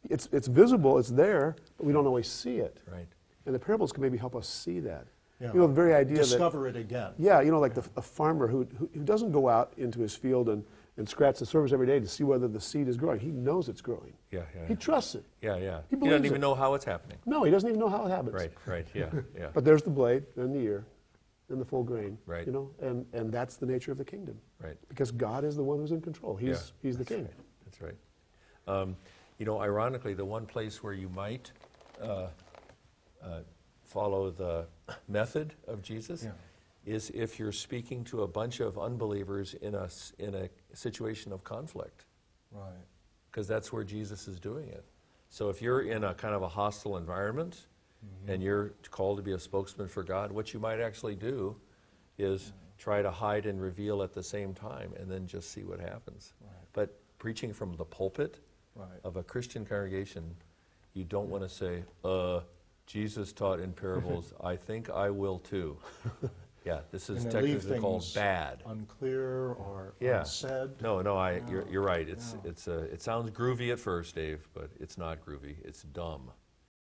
It's, 0.09 0.29
it's 0.33 0.47
visible, 0.47 0.97
it's 0.99 1.09
there, 1.11 1.57
but 1.77 1.85
we 1.85 1.93
don't 1.93 2.07
always 2.07 2.29
see 2.29 2.59
it. 2.59 2.79
Right. 2.91 3.09
And 3.47 3.55
the 3.55 3.59
parables 3.59 3.91
can 3.93 4.01
maybe 4.01 4.17
help 4.17 4.37
us 4.37 4.49
see 4.49 4.79
that. 4.81 5.07
Yeah. 5.41 5.53
You 5.53 5.59
know, 5.59 5.67
the 5.67 5.75
very 5.75 5.93
idea 5.93 6.19
that 6.19 6.23
Discover 6.23 6.69
it 6.69 6.77
again. 6.77 7.13
yeah, 7.19 7.41
you 7.41 7.51
know, 7.51 7.59
like 7.59 7.75
the, 7.75 7.85
a 7.97 8.01
farmer 8.01 8.47
who, 8.47 8.67
who, 8.79 8.89
who 8.95 9.01
doesn't 9.01 9.33
go 9.33 9.49
out 9.49 9.73
into 9.77 9.99
his 10.01 10.15
field 10.15 10.49
and, 10.49 10.65
and 10.99 11.09
scratch 11.09 11.39
the 11.39 11.47
surface 11.47 11.73
every 11.73 11.87
day 11.87 11.99
to 12.01 12.07
see 12.09 12.25
whether 12.25 12.47
the 12.49 12.61
seed 12.61 12.89
is 12.89 12.97
growing. 12.97 13.21
He 13.21 13.29
knows 13.31 13.69
it's 13.69 13.81
growing. 13.81 14.13
Yeah, 14.31 14.41
yeah, 14.55 14.65
He 14.67 14.73
yeah. 14.75 14.79
trusts 14.79 15.15
it. 15.15 15.25
Yeah, 15.41 15.57
yeah. 15.57 15.81
He 15.89 15.97
He 15.97 16.05
doesn't 16.09 16.27
even 16.27 16.37
it. 16.37 16.41
know 16.41 16.55
how 16.55 16.75
it's 16.75 16.85
happening. 16.85 17.19
No, 17.25 17.45
he 17.45 17.51
doesn't 17.51 17.69
even 17.69 17.79
know 17.81 17.89
how 17.89 18.05
it 18.07 18.11
happens. 18.11 18.35
Right, 18.35 18.51
right. 18.67 18.87
Yeah, 18.95 19.09
yeah. 19.37 19.47
But 19.55 19.65
there's 19.65 19.83
the 19.83 19.91
blade 19.91 20.25
and 20.37 20.53
the 20.55 20.59
ear 20.59 20.85
and 21.49 21.61
the 21.61 21.65
full 21.65 21.85
grain. 21.85 22.19
Right. 22.27 22.45
You 22.47 22.53
know, 22.53 22.71
and, 22.83 23.07
and 23.15 23.33
that's 23.33 23.57
the 23.57 23.65
nature 23.67 23.93
of 23.93 23.99
the 23.99 24.05
kingdom. 24.05 24.37
Right. 24.63 24.77
Because 24.89 25.11
God 25.13 25.45
is 25.45 25.55
the 25.57 25.63
one 25.63 25.79
who's 25.79 25.93
in 25.93 26.01
control. 26.03 26.35
He's, 26.37 26.49
Yeah, 26.49 26.59
he's 26.83 26.99
the 26.99 27.05
that's 27.05 27.15
king. 27.17 27.25
right, 27.25 27.35
That's 27.65 27.81
right. 27.81 27.97
Um, 28.67 28.97
you 29.39 29.47
know, 29.47 29.61
ironically, 29.61 30.15
the 30.15 30.25
one 30.25 30.47
place 30.47 30.83
where 30.83 30.93
you 30.93 31.09
might 31.11 31.53
uh, 32.03 32.27
uh, 33.23 33.41
follow 33.85 34.31
the 34.31 34.67
method 35.09 35.55
of 35.69 35.81
Jesus 35.81 36.25
Yeah. 36.25 36.33
is 36.85 37.11
if 37.15 37.39
you're 37.39 37.53
speaking 37.53 38.05
to 38.05 38.23
a 38.25 38.27
bunch 38.27 38.61
of 38.61 38.79
unbelievers 38.79 39.55
in 39.55 39.75
a, 39.75 39.85
s- 39.85 40.13
in 40.19 40.35
a 40.35 40.49
situation 40.79 41.33
of 41.33 41.43
conflict, 41.45 42.05
Right. 42.53 42.87
because 43.31 43.47
that's 43.49 43.73
where 43.73 43.85
Jesus 43.85 44.29
is 44.29 44.39
doing 44.39 44.69
it. 44.69 44.85
So 45.29 45.51
if 45.51 45.61
you're 45.61 45.83
in 45.83 46.05
a 46.05 46.15
kind 46.15 46.35
of 46.35 46.43
a 46.43 46.49
hostile 46.49 46.97
environment 46.97 47.67
and 48.29 48.43
you're 48.43 48.71
called 48.91 49.17
to 49.19 49.23
be 49.23 49.33
a 49.33 49.39
spokesman 49.39 49.89
for 49.89 50.03
God, 50.03 50.31
what 50.33 50.55
you 50.55 50.61
might 50.61 50.81
actually 50.81 51.17
do 51.17 51.57
is 52.17 52.53
try 52.79 53.03
to 53.03 53.11
hide 53.11 53.45
and 53.45 53.61
reveal 53.61 54.03
at 54.03 54.13
the 54.13 54.23
same 54.23 54.55
time 54.55 54.93
and 54.99 55.11
then 55.11 55.27
just 55.27 55.51
see 55.51 55.65
what 55.65 55.81
happens. 55.81 56.33
But 56.73 56.97
preaching 57.19 57.53
from 57.53 57.75
the 57.75 57.85
pulpit 57.85 58.41
Right. 58.77 59.01
of 59.03 59.17
a 59.17 59.25
Christian 59.25 59.67
congregation, 59.67 60.37
you 60.95 61.03
don't 61.05 61.29
want 61.29 61.43
to 61.43 61.49
say, 61.49 61.83
uh, 62.05 62.43
Jesus 62.87 63.33
taught 63.33 63.59
in 63.59 63.73
parables, 63.73 64.33
I 64.41 64.55
think 64.57 64.89
I 64.89 65.11
will 65.11 65.41
too. 65.41 65.77
Yeah, 66.65 66.81
this 66.91 67.09
is 67.09 67.25
And 67.25 67.35
leave 67.35 67.61
technically 67.63 67.81
called 67.81 68.03
things 68.03 68.15
bad. 68.15 68.63
Unclear 68.67 69.53
or 69.53 69.95
Yeah. 70.01 70.21
unsaid. 70.21 70.81
No, 70.83 71.01
no, 71.01 71.17
I, 71.17 71.43
you're, 71.49 71.67
you're 71.69 71.83
right. 71.83 72.09
It's, 72.09 72.35
it's, 72.45 72.69
uh, 72.69 72.87
it 72.93 73.01
sounds 73.01 73.31
groovy 73.31 73.73
at 73.73 73.79
first, 73.79 74.15
Dave, 74.15 74.49
but 74.55 74.71
it's 74.79 74.99
not 74.99 75.25
groovy. 75.25 75.57
It's 75.65 75.83
dumb. 75.83 76.31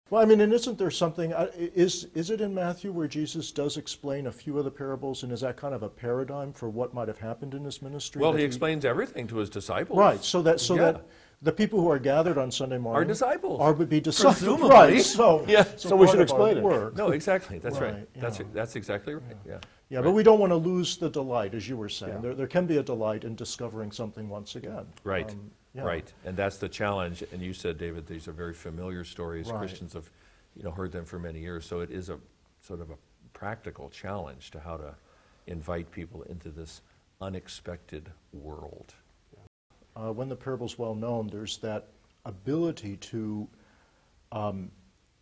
Well, 0.09 0.21
I 0.21 0.25
mean, 0.25 0.41
and 0.41 0.53
isn't 0.53 0.77
there 0.77 0.91
something, 0.91 1.33
uh, 1.33 1.49
is, 1.55 2.07
is 2.13 2.29
it 2.29 2.39
in 2.39 2.53
Matthew 2.53 2.91
where 2.91 3.07
Jesus 3.07 3.51
does 3.51 3.77
explain 3.77 4.27
a 4.27 4.31
few 4.31 4.57
of 4.59 4.65
the 4.65 4.71
parables, 4.71 5.23
and 5.23 5.31
is 5.31 5.41
that 5.41 5.57
kind 5.57 5.73
of 5.73 5.81
a 5.81 5.89
paradigm 5.89 6.53
for 6.53 6.69
what 6.69 6.93
might 6.93 7.07
have 7.07 7.19
happened 7.19 7.53
in 7.53 7.63
his 7.63 7.81
ministry? 7.81 8.21
Well, 8.21 8.33
that 8.33 8.39
he 8.39 8.43
explains 8.45 8.85
everything 8.85 9.27
to 9.27 9.37
his 9.37 9.49
disciples. 9.49 9.97
Right, 9.97 10.23
so 10.23 10.41
that, 10.43 10.59
so 10.59 10.75
Yeah. 10.75 10.91
that 10.91 11.05
the 11.43 11.51
people 11.51 11.81
who 11.81 11.91
are 11.91 11.99
gathered 11.99 12.37
on 12.37 12.49
Sunday 12.51 12.77
morning. 12.77 13.01
Are 13.01 13.05
disciples. 13.05 13.59
Are 13.59 13.73
would 13.73 13.89
be 13.89 13.99
disciples, 13.99 14.37
Presumably. 14.39 14.69
right, 14.69 15.01
so. 15.01 15.45
Yeah. 15.47 15.65
So 15.75 15.95
we 15.95 16.07
should 16.07 16.21
explain 16.21 16.57
it. 16.57 16.63
work. 16.63 16.95
No, 16.95 17.09
exactly. 17.09 17.59
That's 17.59 17.79
right. 17.79 17.93
Right, 17.93 18.07
That's, 18.15 18.39
yeah. 18.39 18.45
that's 18.53 18.75
exactly 18.75 19.13
right. 19.15 19.37
Yeah. 19.45 19.59
Yeah, 19.89 20.01
but 20.01 20.11
we 20.11 20.23
don't 20.23 20.39
want 20.39 20.51
to 20.51 20.55
lose 20.55 20.97
the 20.97 21.09
delight, 21.09 21.53
as 21.53 21.67
you 21.69 21.77
were 21.77 21.89
saying. 21.89 22.13
Yeah. 22.15 22.21
There, 22.21 22.33
there 22.35 22.47
can 22.47 22.65
be 22.65 22.77
a 22.77 22.83
delight 22.83 23.25
in 23.25 23.35
discovering 23.35 23.91
something 23.91 24.27
once 24.27 24.55
again. 24.55 24.87
Right, 25.03 25.29
Um, 25.29 25.51
yeah. 25.75 25.83
right. 25.83 26.11
And 26.25 26.35
that's 26.35 26.57
the 26.57 26.69
challenge. 26.69 27.23
And 27.31 27.41
you 27.41 27.53
said, 27.53 27.77
David, 27.77 28.07
these 28.07 28.27
are 28.27 28.31
very 28.31 28.53
familiar 28.53 29.03
stories. 29.03 29.49
Right. 29.51 29.59
Christians 29.59 29.93
have, 29.93 30.09
you 30.55 30.63
know, 30.63 30.71
heard 30.71 30.91
them 30.93 31.05
for 31.05 31.19
many 31.19 31.39
years. 31.41 31.65
So 31.65 31.81
it 31.81 31.91
is 31.91 32.09
a 32.09 32.17
sort 32.61 32.79
of 32.79 32.89
a 32.89 32.95
practical 33.33 33.89
challenge 33.89 34.49
to 34.51 34.59
how 34.59 34.77
to 34.77 34.95
invite 35.45 35.91
people 35.91 36.23
into 36.23 36.49
this 36.49 36.81
unexpected 37.21 38.09
world. 38.31 38.95
Uh, 39.95 40.11
when 40.11 40.29
the 40.29 40.35
parable's 40.35 40.77
well 40.77 40.95
known, 40.95 41.27
there's 41.27 41.57
that 41.57 41.87
ability 42.25 42.97
to 42.97 43.47
um, 44.31 44.71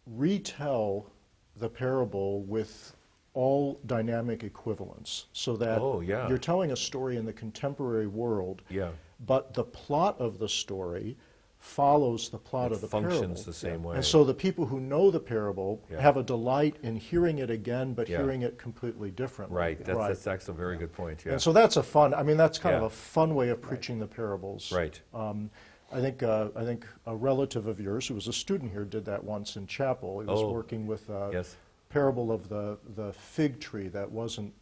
retell 0.05 1.11
the 1.57 1.69
parable 1.69 2.43
with 2.43 2.95
all 3.33 3.79
dynamic 3.85 4.43
equivalents, 4.43 5.27
so 5.33 5.55
that 5.57 5.79
Oh, 5.79 6.01
yeah. 6.01 6.27
you're 6.27 6.37
telling 6.37 6.71
a 6.71 6.75
story 6.75 7.15
in 7.17 7.25
the 7.25 7.33
contemporary 7.33 8.07
world, 8.07 8.61
Yeah. 8.69 8.91
but 9.25 9.53
the 9.53 9.63
plot 9.63 10.19
of 10.19 10.37
the 10.37 10.49
story 10.49 11.17
follows 11.61 12.29
the 12.29 12.37
plot 12.39 12.71
It 12.71 12.75
of 12.75 12.81
the 12.81 12.87
functions 12.87 13.13
parable. 13.13 13.27
Functions 13.35 13.45
the 13.45 13.53
same 13.53 13.83
way. 13.83 13.95
And 13.95 14.03
so 14.03 14.23
the 14.23 14.33
people 14.33 14.65
who 14.65 14.79
know 14.79 15.11
the 15.11 15.19
parable 15.19 15.79
Yeah. 15.91 16.01
have 16.01 16.17
a 16.17 16.23
delight 16.23 16.75
in 16.81 16.95
hearing 16.95 17.37
it 17.37 17.51
again, 17.51 17.93
but 17.93 18.09
Yeah. 18.09 18.17
hearing 18.17 18.41
it 18.41 18.57
completely 18.57 19.11
differently. 19.11 19.55
Right. 19.55 19.85
That's, 19.85 19.97
that's 19.99 20.27
actually 20.27 20.55
a 20.55 20.57
very 20.57 20.75
good 20.77 20.91
point. 20.91 21.23
Yeah. 21.23 21.33
And 21.33 21.41
so 21.41 21.53
that's 21.53 21.77
a 21.77 21.83
fun. 21.83 22.15
I 22.15 22.23
mean, 22.23 22.35
that's 22.35 22.57
kind 22.57 22.73
Yeah. 22.73 22.77
of 22.79 22.83
a 22.85 22.89
fun 22.89 23.35
way 23.35 23.49
of 23.49 23.61
preaching 23.61 23.99
the 23.99 24.07
parables. 24.07 24.71
Right. 24.71 24.99
Um, 25.13 25.51
I 25.91 26.01
think 26.01 26.23
uh, 26.23 26.49
I 26.55 26.63
think 26.63 26.87
a 27.05 27.15
relative 27.15 27.67
of 27.67 27.79
yours 27.79 28.07
who 28.07 28.15
was 28.15 28.27
a 28.27 28.33
student 28.33 28.71
here 28.71 28.85
did 28.85 29.05
that 29.05 29.23
once 29.23 29.55
in 29.55 29.67
chapel. 29.67 30.19
He 30.21 30.25
was 30.25 30.41
Oh. 30.41 30.51
working 30.51 30.87
with 30.87 31.07
a 31.09 31.29
Yes. 31.31 31.55
parable 31.89 32.31
of 32.31 32.49
the 32.49 32.79
the 32.95 33.13
fig 33.13 33.59
tree 33.59 33.87
that 33.89 34.09
wasn't 34.09 34.53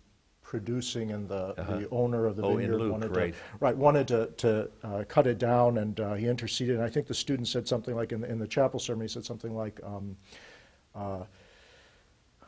producing, 0.50 1.12
and 1.12 1.30
the, 1.30 1.54
Uh-huh. 1.62 1.78
the 1.78 1.90
owner 1.92 2.26
of 2.26 2.36
the 2.36 2.42
Oh, 2.42 2.56
vineyard 2.58 2.80
Luke, 2.80 2.92
wanted 2.92 3.16
right. 3.16 3.34
to 3.36 3.40
right 3.66 3.78
wanted 3.78 4.08
to 4.08 4.26
to 4.38 4.70
uh, 4.84 5.04
cut 5.08 5.28
it 5.28 5.38
down, 5.38 5.78
and 5.78 6.00
uh, 6.00 6.16
he 6.16 6.26
interceded. 6.28 6.76
And 6.78 6.84
I 6.84 6.90
think 6.90 7.06
the 7.06 7.14
student 7.14 7.48
said 7.48 7.68
something 7.68 7.96
like 7.96 8.12
in 8.12 8.22
the, 8.22 8.28
in 8.32 8.40
the 8.40 8.48
chapel 8.48 8.80
sermon, 8.80 9.04
he 9.04 9.08
said 9.08 9.24
something 9.26 9.56
like. 9.56 9.80
Um, 9.84 10.18
uh, 10.96 11.24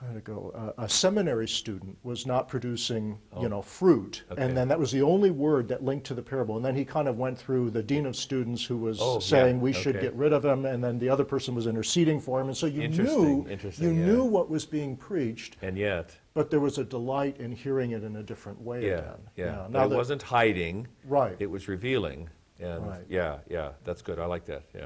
how 0.05 0.13
did 0.13 0.23
go? 0.23 0.51
Uh, 0.55 0.83
a 0.83 0.89
seminary 0.89 1.47
student 1.47 1.97
was 2.03 2.25
not 2.25 2.47
producing, 2.47 3.19
you 3.39 3.49
know, 3.49 3.61
fruit, 3.61 4.23
Oh. 4.29 4.33
Okay. 4.33 4.43
and 4.43 4.57
then 4.57 4.67
that 4.67 4.79
was 4.79 4.91
the 4.91 5.01
only 5.01 5.29
word 5.31 5.67
that 5.67 5.83
linked 5.83 6.05
to 6.07 6.13
the 6.13 6.21
parable. 6.21 6.55
And 6.55 6.65
then 6.65 6.75
he 6.75 6.83
kind 6.85 7.07
of 7.07 7.17
went 7.17 7.37
through 7.37 7.69
the 7.69 7.83
dean 7.83 8.05
of 8.05 8.15
students 8.15 8.63
who 8.65 8.77
was 8.77 8.99
Oh, 9.01 9.13
yeah. 9.15 9.19
saying 9.19 9.61
we 9.61 9.73
should 9.73 9.99
get 10.01 10.13
rid 10.15 10.33
of 10.33 10.43
him, 10.43 10.65
and 10.65 10.83
then 10.83 10.97
the 10.99 11.09
other 11.09 11.23
person 11.23 11.53
was 11.55 11.67
interceding 11.67 12.19
for 12.19 12.41
him, 12.41 12.47
and 12.47 12.57
so 12.57 12.65
you 12.65 12.81
Interesting, 12.81 13.43
knew 13.43 13.49
interesting, 13.49 13.87
you 13.95 13.99
yeah. 13.99 14.05
knew 14.07 14.23
what 14.23 14.49
was 14.49 14.65
being 14.65 14.97
preached, 14.97 15.57
and 15.61 15.77
yet, 15.77 16.17
but 16.33 16.49
there 16.49 16.59
was 16.59 16.77
a 16.77 16.83
delight 16.83 17.37
in 17.39 17.51
hearing 17.51 17.91
it 17.91 18.03
in 18.03 18.15
a 18.15 18.23
different 18.23 18.59
way 18.61 18.87
yeah, 18.87 18.97
again. 18.99 19.19
yeah. 19.35 19.67
Now 19.69 19.85
it 19.85 19.89
that- 19.89 19.95
wasn't 19.97 20.21
hiding. 20.23 20.87
Right. 21.05 21.35
It 21.39 21.49
was 21.49 21.67
revealing. 21.67 22.29
And 22.59 22.85
Right. 22.87 23.01
yeah, 23.09 23.37
yeah, 23.49 23.71
that's 23.83 24.01
good. 24.03 24.19
I 24.19 24.25
like 24.25 24.45
that. 24.45 24.63
Yeah. 24.75 24.85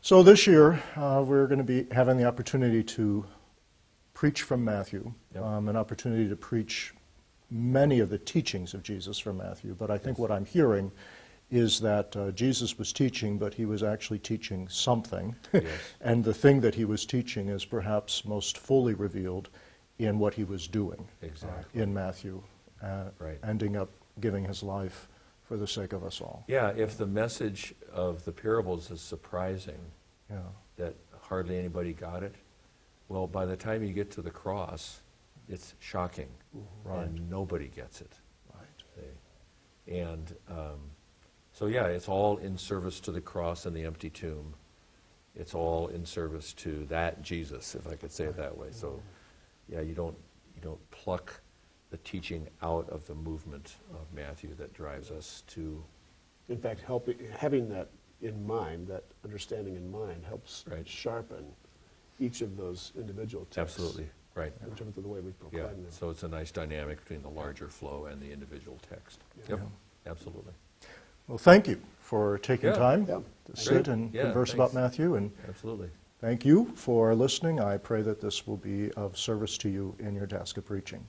So 0.00 0.22
this 0.22 0.46
year, 0.46 0.80
uh, 0.94 1.24
we're 1.26 1.48
going 1.48 1.58
to 1.58 1.64
be 1.64 1.88
having 1.92 2.16
the 2.16 2.24
opportunity 2.24 2.84
to 2.84 3.24
preach 4.16 4.40
from 4.40 4.64
Matthew, 4.64 5.12
Yep. 5.34 5.42
um, 5.44 5.68
an 5.68 5.76
opportunity 5.76 6.26
to 6.26 6.36
preach 6.36 6.94
many 7.50 8.00
of 8.00 8.08
the 8.08 8.16
teachings 8.18 8.72
of 8.72 8.82
Jesus 8.82 9.18
from 9.18 9.36
Matthew. 9.36 9.74
But 9.74 9.90
I 9.90 9.98
think 9.98 10.18
what 10.18 10.30
I'm 10.30 10.46
hearing 10.46 10.90
is 11.50 11.78
that 11.80 12.16
uh, 12.16 12.30
Jesus 12.30 12.78
was 12.78 12.94
teaching, 12.94 13.36
but 13.36 13.52
he 13.52 13.66
was 13.66 13.82
actually 13.82 14.18
teaching 14.18 14.68
something. 14.68 15.36
Yes. 15.52 15.64
and 16.00 16.24
the 16.24 16.32
thing 16.32 16.62
that 16.62 16.74
he 16.74 16.86
was 16.86 17.04
teaching 17.04 17.48
is 17.50 17.66
perhaps 17.66 18.24
most 18.24 18.56
fully 18.56 18.94
revealed 18.94 19.50
in 19.98 20.18
what 20.18 20.32
he 20.32 20.44
was 20.44 20.66
doing 20.66 21.06
uh, 21.22 21.28
in 21.74 21.92
Matthew, 21.92 22.42
uh, 22.82 23.10
Right. 23.18 23.38
ending 23.44 23.76
up 23.76 23.90
giving 24.20 24.44
his 24.46 24.62
life 24.62 25.08
for 25.46 25.58
the 25.58 25.66
sake 25.66 25.92
of 25.92 26.02
us 26.02 26.22
all. 26.22 26.42
Yeah, 26.48 26.70
if 26.70 26.96
the 26.96 27.06
message 27.06 27.74
of 27.92 28.24
the 28.24 28.32
parables 28.32 28.90
is 28.90 29.02
surprising, 29.02 29.78
Yeah. 30.30 30.40
that 30.78 30.94
hardly 31.20 31.58
anybody 31.58 31.92
got 31.92 32.22
it, 32.22 32.34
well, 33.08 33.26
by 33.26 33.46
the 33.46 33.56
time 33.56 33.82
you 33.84 33.92
get 33.92 34.10
to 34.12 34.22
the 34.22 34.30
cross, 34.30 35.00
it's 35.48 35.74
shocking, 35.78 36.28
Right. 36.84 37.04
and 37.06 37.30
nobody 37.30 37.68
gets 37.68 38.00
it. 38.00 38.12
Right. 38.54 38.66
see. 39.86 39.92
And 40.00 40.34
um, 40.48 40.90
so, 41.52 41.66
yeah, 41.66 41.86
it's 41.86 42.08
all 42.08 42.38
in 42.38 42.58
service 42.58 43.00
to 43.00 43.12
the 43.12 43.20
cross 43.20 43.66
and 43.66 43.74
the 43.76 43.84
empty 43.84 44.10
tomb. 44.10 44.54
It's 45.34 45.54
all 45.54 45.88
in 45.88 46.04
service 46.04 46.52
to 46.54 46.84
that 46.86 47.22
Jesus, 47.22 47.74
if 47.74 47.86
I 47.86 47.94
could 47.94 48.10
say 48.10 48.24
it 48.24 48.36
that 48.36 48.56
way. 48.56 48.68
So, 48.72 49.00
yeah, 49.68 49.80
you 49.80 49.94
don't 49.94 50.16
you 50.54 50.62
don't 50.62 50.90
pluck 50.90 51.40
the 51.90 51.98
teaching 51.98 52.48
out 52.62 52.88
of 52.88 53.06
the 53.06 53.14
movement 53.14 53.76
of 53.92 54.12
Matthew 54.14 54.54
that 54.54 54.72
drives 54.72 55.10
us 55.10 55.42
to 55.48 55.84
In 56.48 56.58
fact, 56.58 56.80
helping, 56.80 57.18
having 57.38 57.68
that 57.68 57.90
in 58.22 58.46
mind, 58.46 58.86
that 58.88 59.04
understanding 59.24 59.76
in 59.76 59.90
mind, 59.90 60.24
helps 60.24 60.64
Right. 60.66 60.86
sharpen 60.88 61.44
each 62.18 62.40
of 62.42 62.56
those 62.56 62.92
individual 62.96 63.44
texts. 63.50 63.78
absolutely 63.78 64.08
right. 64.34 64.52
In 64.66 64.74
terms 64.74 64.96
of 64.96 65.02
the 65.02 65.08
way 65.08 65.20
we 65.20 65.32
proclaim 65.32 65.62
Yeah, 65.62 65.68
them. 65.70 65.86
so 65.90 66.10
it's 66.10 66.22
a 66.22 66.28
nice 66.28 66.50
dynamic 66.50 67.00
between 67.02 67.22
the 67.22 67.30
larger 67.30 67.68
flow 67.68 68.06
and 68.06 68.20
the 68.20 68.30
individual 68.30 68.78
text. 68.88 69.20
Yep, 69.48 69.60
absolutely. 70.06 70.52
Well, 71.26 71.38
thank 71.38 71.66
you 71.66 71.80
for 72.00 72.38
taking 72.38 72.70
Yeah. 72.70 72.76
time 72.76 73.06
Yeah. 73.08 73.20
to 73.46 73.56
sit 73.56 73.72
Great. 73.72 73.88
and 73.88 74.14
Yeah, 74.14 74.22
converse 74.24 74.54
about. 74.54 74.74
Matthew. 74.74 75.14
And 75.16 75.32
Absolutely. 75.48 75.90
thank 76.20 76.44
you 76.44 76.66
for 76.76 77.14
listening. 77.14 77.60
I 77.60 77.78
pray 77.78 78.02
that 78.02 78.20
this 78.20 78.46
will 78.46 78.56
be 78.58 78.92
of 78.92 79.16
service 79.18 79.56
to 79.58 79.68
you 79.68 79.96
in 79.98 80.14
your 80.14 80.26
task 80.26 80.56
of 80.58 80.64
preaching. 80.66 81.06